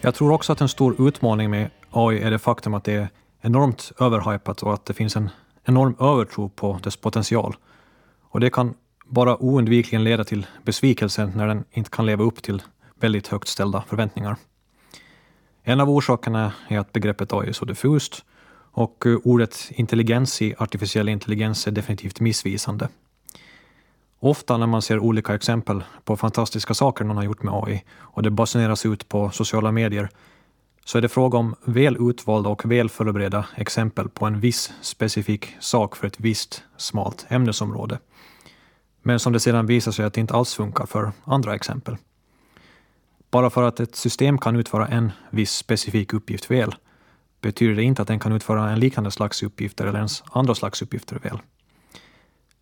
Jag 0.00 0.14
tror 0.14 0.32
också 0.32 0.52
att 0.52 0.60
en 0.60 0.68
stor 0.68 1.08
utmaning 1.08 1.50
med 1.50 1.70
AI 1.90 2.22
är 2.22 2.30
det 2.30 2.38
faktum 2.38 2.74
att 2.74 2.84
det 2.84 2.92
är 2.92 3.08
enormt 3.40 3.92
överhypat 4.00 4.62
och 4.62 4.74
att 4.74 4.86
det 4.86 4.94
finns 4.94 5.16
en 5.16 5.30
enorm 5.64 5.96
övertro 6.00 6.48
på 6.48 6.78
dess 6.82 6.96
potential. 6.96 7.56
Och 8.22 8.40
det 8.40 8.50
kan 8.50 8.74
bara 9.06 9.42
oundvikligen 9.42 10.04
leda 10.04 10.24
till 10.24 10.46
besvikelse 10.62 11.32
när 11.34 11.46
den 11.46 11.64
inte 11.70 11.90
kan 11.90 12.06
leva 12.06 12.24
upp 12.24 12.42
till 12.42 12.62
väldigt 13.00 13.28
högt 13.28 13.48
ställda 13.48 13.84
förväntningar. 13.88 14.36
En 15.62 15.80
av 15.80 15.90
orsakerna 15.90 16.52
är 16.68 16.78
att 16.78 16.92
begreppet 16.92 17.32
AI 17.32 17.48
är 17.48 17.52
så 17.52 17.64
diffust 17.64 18.24
och 18.72 19.06
eh, 19.06 19.16
ordet 19.24 19.70
intelligens 19.70 20.42
i 20.42 20.54
artificiell 20.58 21.08
intelligens 21.08 21.66
är 21.66 21.70
definitivt 21.70 22.20
missvisande. 22.20 22.88
Ofta 24.24 24.56
när 24.56 24.66
man 24.66 24.82
ser 24.82 24.98
olika 24.98 25.34
exempel 25.34 25.84
på 26.04 26.16
fantastiska 26.16 26.74
saker 26.74 27.04
någon 27.04 27.16
har 27.16 27.24
gjort 27.24 27.42
med 27.42 27.54
AI 27.54 27.84
och 27.98 28.22
det 28.22 28.30
basuneras 28.30 28.86
ut 28.86 29.08
på 29.08 29.30
sociala 29.30 29.72
medier 29.72 30.08
så 30.84 30.98
är 30.98 31.02
det 31.02 31.08
fråga 31.08 31.38
om 31.38 31.54
väl 31.64 31.96
utvalda 32.10 32.48
och 32.50 32.70
väl 32.70 32.88
förberedda 32.88 33.46
exempel 33.56 34.08
på 34.08 34.26
en 34.26 34.40
viss 34.40 34.72
specifik 34.80 35.56
sak 35.60 35.96
för 35.96 36.06
ett 36.06 36.20
visst 36.20 36.62
smalt 36.76 37.26
ämnesområde. 37.28 37.98
Men 39.02 39.20
som 39.20 39.32
det 39.32 39.40
sedan 39.40 39.66
visar 39.66 39.92
sig 39.92 40.04
att 40.04 40.14
det 40.14 40.20
inte 40.20 40.34
alls 40.34 40.54
funkar 40.54 40.86
för 40.86 41.12
andra 41.24 41.54
exempel. 41.54 41.96
Bara 43.30 43.50
för 43.50 43.62
att 43.62 43.80
ett 43.80 43.96
system 43.96 44.38
kan 44.38 44.56
utföra 44.56 44.88
en 44.88 45.12
viss 45.30 45.52
specifik 45.52 46.12
uppgift 46.12 46.50
väl 46.50 46.74
betyder 47.40 47.74
det 47.74 47.82
inte 47.82 48.02
att 48.02 48.08
den 48.08 48.20
kan 48.20 48.32
utföra 48.32 48.70
en 48.70 48.80
liknande 48.80 49.10
slags 49.10 49.42
uppgifter 49.42 49.86
eller 49.86 49.98
ens 49.98 50.22
andra 50.32 50.54
slags 50.54 50.82
uppgifter 50.82 51.18
väl. 51.18 51.38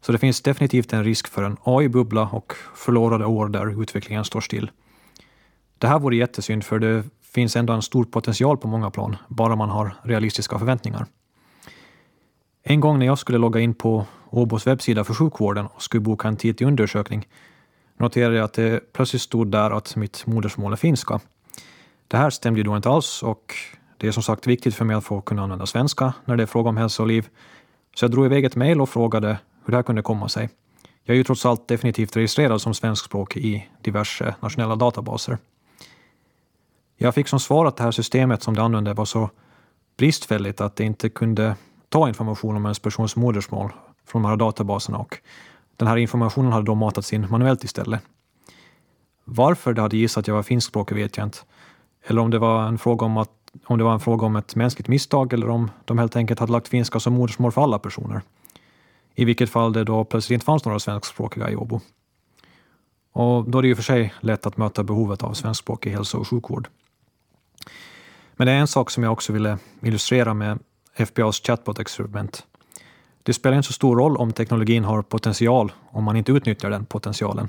Så 0.01 0.13
det 0.13 0.19
finns 0.19 0.43
definitivt 0.43 0.93
en 0.93 1.05
risk 1.05 1.29
för 1.29 1.43
en 1.43 1.57
AI-bubbla 1.65 2.29
och 2.33 2.53
förlorade 2.75 3.25
år 3.25 3.49
där 3.49 3.83
utvecklingen 3.83 4.25
står 4.25 4.41
still. 4.41 4.71
Det 5.79 5.87
här 5.87 5.99
vore 5.99 6.17
jättesynd 6.17 6.65
för 6.65 6.79
det 6.79 7.05
finns 7.23 7.57
ändå 7.57 7.73
en 7.73 7.83
stor 7.83 8.05
potential 8.05 8.57
på 8.57 8.69
många 8.69 8.91
plan, 8.91 9.17
bara 9.29 9.57
man 9.57 9.71
har 9.71 9.95
realistiska 10.03 10.59
förväntningar. 10.59 11.07
En 12.63 12.81
gång 12.81 12.99
när 12.99 13.07
jag 13.07 13.19
skulle 13.19 13.39
logga 13.39 13.61
in 13.61 13.75
på 13.75 14.07
Åbos 14.31 14.67
webbsida 14.67 15.05
för 15.05 15.15
sjukvården 15.15 15.67
och 15.67 15.83
skulle 15.83 16.01
boka 16.01 16.29
en 16.29 16.37
tid 16.37 16.59
till 16.59 16.67
undersökning 16.67 17.29
noterade 17.97 18.37
jag 18.37 18.45
att 18.45 18.53
det 18.53 18.93
plötsligt 18.93 19.23
stod 19.23 19.51
där 19.51 19.71
att 19.71 19.97
mitt 19.97 20.27
modersmål 20.27 20.73
är 20.73 20.77
finska. 20.77 21.21
Det 22.09 22.17
här 22.17 22.31
stämde 22.31 22.61
ju 22.61 22.65
då 22.65 22.77
inte 22.77 22.89
alls 22.89 23.23
och 23.23 23.55
det 23.97 24.09
är 24.09 24.13
som 24.13 24.23
sagt 24.23 24.47
viktigt 24.47 24.75
för 24.75 24.85
mig 24.85 24.97
att 24.97 25.05
få 25.05 25.21
kunna 25.21 25.43
använda 25.43 25.67
svenska 25.67 26.15
när 26.25 26.37
det 26.37 26.43
är 26.43 26.47
fråga 26.47 26.69
om 26.69 26.77
hälsa 26.77 27.03
och 27.03 27.09
liv. 27.09 27.29
Så 27.95 28.05
jag 28.05 28.11
drog 28.11 28.27
iväg 28.27 28.45
ett 28.45 28.57
mejl 28.57 28.81
och 28.81 28.89
frågade 28.89 29.39
hur 29.71 29.73
det 29.73 29.79
här 29.79 29.83
kunde 29.83 30.03
komma 30.03 30.29
sig. 30.29 30.49
Jag 31.05 31.15
är 31.15 31.19
ju 31.19 31.25
trots 31.25 31.47
allt 31.47 31.69
definitivt 31.69 32.17
registrerad 32.17 32.61
som 32.61 32.75
svenskspråkig 32.75 33.45
i 33.45 33.69
diverse 33.83 34.35
nationella 34.41 34.77
databaser. 34.77 35.39
Jag 36.97 37.15
fick 37.15 37.29
som 37.29 37.41
svar 37.41 37.67
att 37.67 37.77
det 37.77 37.83
här 37.83 37.91
systemet 37.91 38.43
som 38.43 38.55
det 38.55 38.63
använde 38.63 38.95
var 38.95 39.05
så 39.05 39.31
bristfälligt 39.97 40.61
att 40.61 40.77
det 40.77 40.85
inte 40.85 41.09
kunde 41.09 41.57
ta 41.89 42.09
information 42.09 42.57
om 42.57 42.65
ens 42.65 42.79
persons 42.79 43.17
modersmål 43.17 43.73
från 44.07 44.23
de 44.23 44.29
här 44.29 44.37
databaserna 44.37 44.99
och 44.99 45.17
den 45.77 45.89
här 45.89 45.97
informationen 45.97 46.53
hade 46.53 46.67
då 46.67 46.75
matats 46.75 47.13
in 47.13 47.27
manuellt 47.31 47.65
istället. 47.65 48.03
Varför 49.25 49.73
det 49.73 49.83
hade 49.83 49.97
gissat 49.97 50.23
att 50.23 50.29
jag 50.29 50.35
var 50.35 50.43
finskspråkig 50.43 50.97
vet 50.97 51.17
jag 51.17 51.27
inte. 51.27 51.39
Eller 52.07 52.21
om 52.23 52.31
det 52.31 52.39
var 52.39 52.63
en 52.63 52.79
fråga 52.79 53.07
om 53.07 53.17
att 53.17 53.31
om 53.65 53.79
det 53.79 53.85
var 53.85 53.93
en 53.93 54.01
fråga 54.01 54.27
om 54.27 54.37
ett 54.37 54.57
mänskligt 54.57 54.89
misstag 54.89 55.33
eller 55.33 55.49
om 55.49 55.71
de 55.85 55.99
helt 55.99 56.17
enkelt 56.17 56.41
hade 56.41 56.53
lagt 56.53 56.69
finska 56.69 57.01
som 57.01 57.13
modersmål 57.13 57.53
för 57.53 57.63
alla 57.63 57.79
personer. 57.79 58.23
I 59.15 59.25
vilket 59.25 59.51
fall 59.51 59.73
det 59.73 59.85
då 59.85 60.05
plötsligt 60.05 60.35
inte 60.35 60.45
fanns 60.45 60.65
några 60.65 60.79
svenskspråkiga 60.79 61.51
i 61.51 61.57
Åbo. 61.57 61.81
Och 63.13 63.51
då 63.51 63.59
är 63.59 63.63
det 63.63 63.69
ju 63.69 63.77
för 63.77 63.83
sig 63.83 64.15
lätt 64.21 64.47
att 64.47 64.57
möta 64.57 64.85
behovet 64.85 65.23
av 65.23 65.35
svenskspråkig 65.35 65.91
hälso 65.91 66.19
och 66.19 66.29
sjukvård. 66.29 66.69
Men 68.37 68.47
det 68.47 68.53
är 68.53 68.57
en 68.57 68.69
sak 68.69 68.91
som 68.91 69.03
jag 69.03 69.13
också 69.13 69.33
ville 69.33 69.59
illustrera 69.83 70.35
med 70.35 70.59
FBAs 70.95 71.41
chatbot-experiment. 71.41 72.47
Det 73.23 73.33
spelar 73.33 73.57
inte 73.57 73.67
så 73.67 73.73
stor 73.73 73.97
roll 73.97 74.17
om 74.17 74.33
teknologin 74.33 74.85
har 74.85 75.03
potential 75.03 75.73
om 75.91 76.05
man 76.05 76.17
inte 76.17 76.33
utnyttjar 76.33 76.71
den 76.71 76.85
potentialen. 76.85 77.49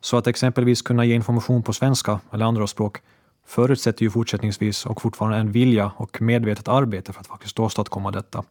Så 0.00 0.16
att 0.16 0.26
exempelvis 0.26 0.82
kunna 0.82 1.04
ge 1.04 1.14
information 1.14 1.62
på 1.62 1.72
svenska 1.72 2.20
eller 2.32 2.46
andra 2.46 2.66
språk 2.66 2.98
förutsätter 3.46 4.02
ju 4.02 4.10
fortsättningsvis 4.10 4.86
och 4.86 5.02
fortfarande 5.02 5.38
en 5.38 5.52
vilja 5.52 5.92
och 5.96 6.22
medvetet 6.22 6.68
arbete 6.68 7.12
för 7.12 7.20
att 7.20 7.26
faktiskt 7.26 7.58
åstadkomma 7.58 8.10
detta. 8.10 8.44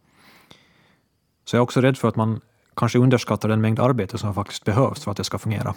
Så 1.46 1.56
jag 1.56 1.60
är 1.60 1.64
också 1.64 1.82
rädd 1.82 1.98
för 1.98 2.08
att 2.08 2.16
man 2.16 2.42
kanske 2.76 3.00
underskattar 3.00 3.50
den 3.50 3.62
mängd 3.62 3.80
arbete 3.80 4.18
som 4.18 4.34
faktiskt 4.34 4.66
behövs 4.66 5.04
för 5.04 5.12
att 5.12 5.18
det 5.18 5.24
ska 5.24 5.38
fungera. 5.38 5.76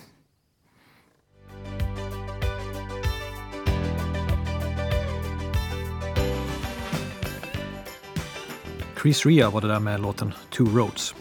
Chris 9.03 9.27
Ria 9.27 9.51
var 9.51 9.61
det 9.61 9.69
där 9.69 9.81
med 9.81 10.01
låten 10.01 10.33
Two 10.51 10.77
Roads. 10.77 11.15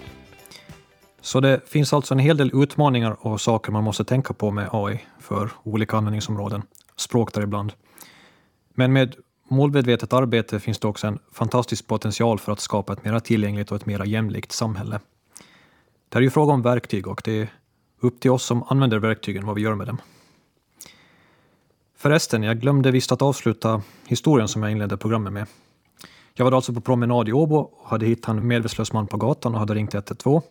Så 1.21 1.39
det 1.39 1.69
finns 1.69 1.93
alltså 1.93 2.13
en 2.13 2.19
hel 2.19 2.37
del 2.37 2.51
utmaningar 2.53 3.17
och 3.19 3.41
saker 3.41 3.71
man 3.71 3.83
måste 3.83 4.05
tänka 4.05 4.33
på 4.33 4.51
med 4.51 4.69
AI 4.71 4.99
för 5.19 5.49
olika 5.63 5.97
användningsområden, 5.97 6.61
språk 6.95 7.33
däribland. 7.33 7.73
Men 8.73 8.93
med 8.93 9.15
målmedvetet 9.47 10.13
arbete 10.13 10.59
finns 10.59 10.79
det 10.79 10.87
också 10.87 11.07
en 11.07 11.19
fantastisk 11.31 11.87
potential 11.87 12.39
för 12.39 12.51
att 12.51 12.59
skapa 12.59 12.93
ett 12.93 13.05
mer 13.05 13.19
tillgängligt 13.19 13.71
och 13.71 13.75
ett 13.77 13.85
mer 13.85 14.05
jämlikt 14.05 14.51
samhälle. 14.51 14.99
Det 16.09 16.17
är 16.17 16.21
ju 16.21 16.29
fråga 16.29 16.53
om 16.53 16.61
verktyg 16.61 17.07
och 17.07 17.21
det 17.25 17.41
är 17.41 17.49
upp 17.99 18.19
till 18.19 18.31
oss 18.31 18.43
som 18.43 18.63
använder 18.63 18.99
verktygen 18.99 19.45
vad 19.45 19.55
vi 19.55 19.61
gör 19.61 19.75
med 19.75 19.87
dem. 19.87 19.97
Förresten, 21.97 22.43
jag 22.43 22.59
glömde 22.59 22.91
visst 22.91 23.11
att 23.11 23.21
avsluta 23.21 23.81
historien 24.07 24.47
som 24.47 24.63
jag 24.63 24.71
inledde 24.71 24.97
programmet 24.97 25.33
med. 25.33 25.47
Jag 26.33 26.45
var 26.45 26.51
alltså 26.51 26.73
på 26.73 26.81
promenad 26.81 27.29
i 27.29 27.33
Åbo 27.33 27.55
och 27.55 27.89
hade 27.89 28.05
hittat 28.05 28.29
en 28.29 28.47
medvetslös 28.47 28.93
man 28.93 29.07
på 29.07 29.17
gatan 29.17 29.53
och 29.53 29.59
hade 29.59 29.73
ringt 29.73 29.93
112. 29.93 30.41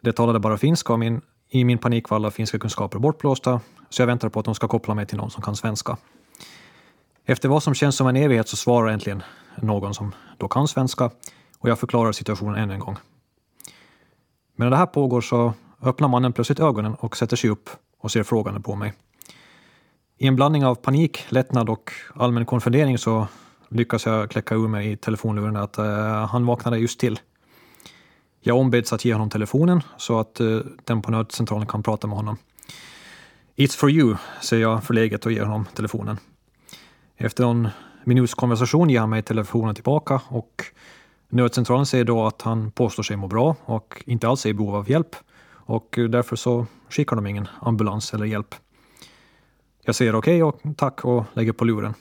Det 0.00 0.12
talade 0.12 0.38
bara 0.38 0.58
finska 0.58 0.92
och 0.92 0.98
min, 0.98 1.20
i 1.48 1.64
min 1.64 1.78
panik 1.78 2.08
var 2.08 2.16
alla 2.16 2.30
finska 2.30 2.58
kunskaper 2.58 2.98
bortblåsta, 2.98 3.60
så 3.90 4.02
jag 4.02 4.06
väntade 4.06 4.30
på 4.30 4.40
att 4.40 4.44
de 4.44 4.54
ska 4.54 4.68
koppla 4.68 4.94
mig 4.94 5.06
till 5.06 5.16
någon 5.16 5.30
som 5.30 5.42
kan 5.42 5.56
svenska. 5.56 5.96
Efter 7.28 7.48
vad 7.48 7.62
som 7.62 7.74
känns 7.74 7.96
som 7.96 8.06
en 8.06 8.16
evighet 8.16 8.48
så 8.48 8.56
svarar 8.56 8.88
äntligen 8.88 9.22
någon 9.56 9.94
som 9.94 10.14
då 10.38 10.48
kan 10.48 10.68
svenska 10.68 11.10
och 11.58 11.68
jag 11.68 11.78
förklarar 11.78 12.12
situationen 12.12 12.54
än 12.62 12.70
en 12.70 12.80
gång. 12.80 12.96
Medan 14.56 14.70
det 14.70 14.76
här 14.76 14.86
pågår 14.86 15.20
så 15.20 15.52
öppnar 15.82 16.08
mannen 16.08 16.32
plötsligt 16.32 16.60
ögonen 16.60 16.94
och 16.94 17.16
sätter 17.16 17.36
sig 17.36 17.50
upp 17.50 17.70
och 18.00 18.10
ser 18.12 18.22
frågande 18.22 18.60
på 18.60 18.74
mig. 18.74 18.92
I 20.18 20.26
en 20.26 20.36
blandning 20.36 20.64
av 20.64 20.74
panik, 20.74 21.24
lättnad 21.28 21.68
och 21.68 21.90
allmän 22.14 22.46
konfundering 22.46 22.98
så 22.98 23.26
lyckas 23.68 24.06
jag 24.06 24.30
kläcka 24.30 24.54
ur 24.54 24.68
mig 24.68 24.92
i 24.92 24.96
telefonluren 24.96 25.56
att 25.56 25.78
uh, 25.78 25.86
han 26.26 26.46
vaknade 26.46 26.78
just 26.78 27.00
till. 27.00 27.20
Jag 28.40 28.58
ombeds 28.58 28.92
att 28.92 29.04
ge 29.04 29.12
honom 29.12 29.30
telefonen 29.30 29.82
så 29.96 30.20
att 30.20 30.40
uh, 30.40 30.60
den 30.84 31.02
på 31.02 31.10
nödcentralen 31.10 31.66
kan 31.66 31.82
prata 31.82 32.06
med 32.06 32.16
honom. 32.16 32.36
It's 33.56 33.78
for 33.78 33.90
you, 33.90 34.16
säger 34.40 34.62
jag 34.62 34.84
förläget 34.84 35.26
och 35.26 35.32
ger 35.32 35.44
honom 35.44 35.66
telefonen. 35.74 36.18
Efter 37.18 37.44
en 37.44 37.68
minuts 38.04 38.34
konversation 38.34 38.90
ger 38.90 39.00
han 39.00 39.10
mig 39.10 39.22
telefonen 39.22 39.74
tillbaka 39.74 40.20
och 40.28 40.64
nödcentralen 41.28 41.86
säger 41.86 42.04
då 42.04 42.26
att 42.26 42.42
han 42.42 42.70
påstår 42.70 43.02
sig 43.02 43.16
må 43.16 43.28
bra 43.28 43.56
och 43.64 44.02
inte 44.06 44.28
alls 44.28 44.46
är 44.46 44.50
i 44.50 44.54
behov 44.54 44.74
av 44.74 44.90
hjälp 44.90 45.16
och 45.50 45.98
därför 46.10 46.36
så 46.36 46.66
skickar 46.88 47.16
de 47.16 47.26
ingen 47.26 47.48
ambulans 47.60 48.14
eller 48.14 48.26
hjälp. 48.26 48.54
Jag 49.84 49.94
säger 49.94 50.14
okej 50.14 50.42
okay 50.42 50.68
och 50.70 50.76
tack 50.76 51.04
och 51.04 51.24
lägger 51.32 51.52
på 51.52 51.64
luren. 51.64 51.94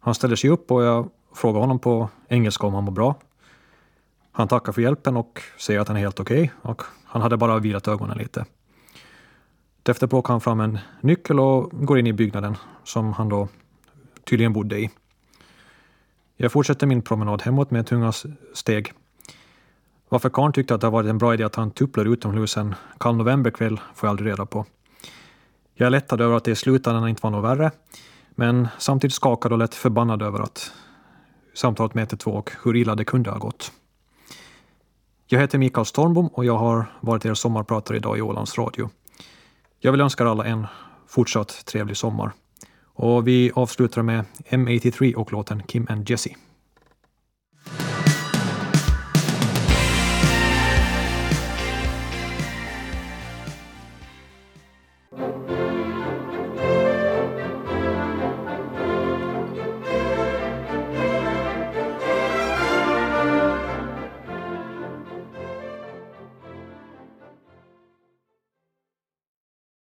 Han 0.00 0.14
ställer 0.14 0.36
sig 0.36 0.50
upp 0.50 0.70
och 0.70 0.82
jag 0.82 1.10
frågar 1.34 1.60
honom 1.60 1.78
på 1.78 2.08
engelska 2.28 2.66
om 2.66 2.74
han 2.74 2.84
mår 2.84 2.92
bra. 2.92 3.14
Han 4.32 4.48
tackar 4.48 4.72
för 4.72 4.82
hjälpen 4.82 5.16
och 5.16 5.42
säger 5.58 5.80
att 5.80 5.88
han 5.88 5.96
är 5.96 6.00
helt 6.00 6.20
okej 6.20 6.42
okay 6.42 6.70
och 6.72 6.82
han 7.04 7.22
hade 7.22 7.36
bara 7.36 7.58
vilat 7.58 7.88
ögonen 7.88 8.18
lite. 8.18 8.44
Därefter 9.82 10.06
plockar 10.06 10.34
han 10.34 10.40
fram 10.40 10.60
en 10.60 10.78
nyckel 11.00 11.40
och 11.40 11.70
går 11.86 11.98
in 11.98 12.06
i 12.06 12.12
byggnaden 12.12 12.56
som 12.84 13.12
han 13.12 13.28
då 13.28 13.48
tydligen 14.24 14.52
bodde 14.52 14.80
i. 14.80 14.90
Jag 16.36 16.52
fortsätter 16.52 16.86
min 16.86 17.02
promenad 17.02 17.42
hemåt 17.42 17.70
med 17.70 17.86
tunga 17.86 18.12
steg. 18.54 18.92
Varför 20.08 20.30
karln 20.30 20.52
tyckte 20.52 20.74
att 20.74 20.80
det 20.80 20.90
varit 20.90 21.10
en 21.10 21.18
bra 21.18 21.34
idé 21.34 21.44
att 21.44 21.54
han 21.54 21.70
tupplar 21.70 22.04
utomhus 22.04 22.56
en 22.56 22.74
kall 23.00 23.16
novemberkväll 23.16 23.80
får 23.94 24.06
jag 24.06 24.10
aldrig 24.10 24.30
reda 24.30 24.46
på. 24.46 24.66
Jag 25.74 25.86
är 25.86 25.90
lättad 25.90 26.20
över 26.20 26.36
att 26.36 26.44
det 26.44 26.50
i 26.50 26.56
slutändan 26.56 27.08
inte 27.08 27.20
var 27.22 27.30
något 27.30 27.44
värre, 27.44 27.70
men 28.30 28.68
samtidigt 28.78 29.14
skakad 29.14 29.52
och 29.52 29.58
lätt 29.58 29.74
förbannad 29.74 30.22
över 30.22 30.40
att 30.40 30.72
samtalet 31.54 31.94
med 31.94 32.02
112 32.02 32.36
och 32.36 32.50
hur 32.64 32.76
illa 32.76 32.94
det 32.94 33.04
kunde 33.04 33.30
ha 33.30 33.38
gått. 33.38 33.72
Jag 35.26 35.40
heter 35.40 35.58
Mikael 35.58 35.86
Stormbom 35.86 36.26
och 36.26 36.44
jag 36.44 36.58
har 36.58 36.92
varit 37.00 37.24
er 37.24 37.34
sommarpratare 37.34 37.96
idag 37.96 38.18
i 38.18 38.22
Ålands 38.22 38.58
Radio. 38.58 38.90
Jag 39.78 39.92
vill 39.92 40.00
önska 40.00 40.24
er 40.24 40.28
alla 40.28 40.44
en 40.44 40.66
fortsatt 41.08 41.66
trevlig 41.66 41.96
sommar. 41.96 42.32
Och 43.02 43.28
vi 43.28 43.50
avslutar 43.54 44.02
med 44.02 44.24
M83 44.48 45.14
och 45.14 45.32
låten 45.32 45.62
Kim 45.62 45.86
and 45.90 46.10
Jesse. 46.10 46.30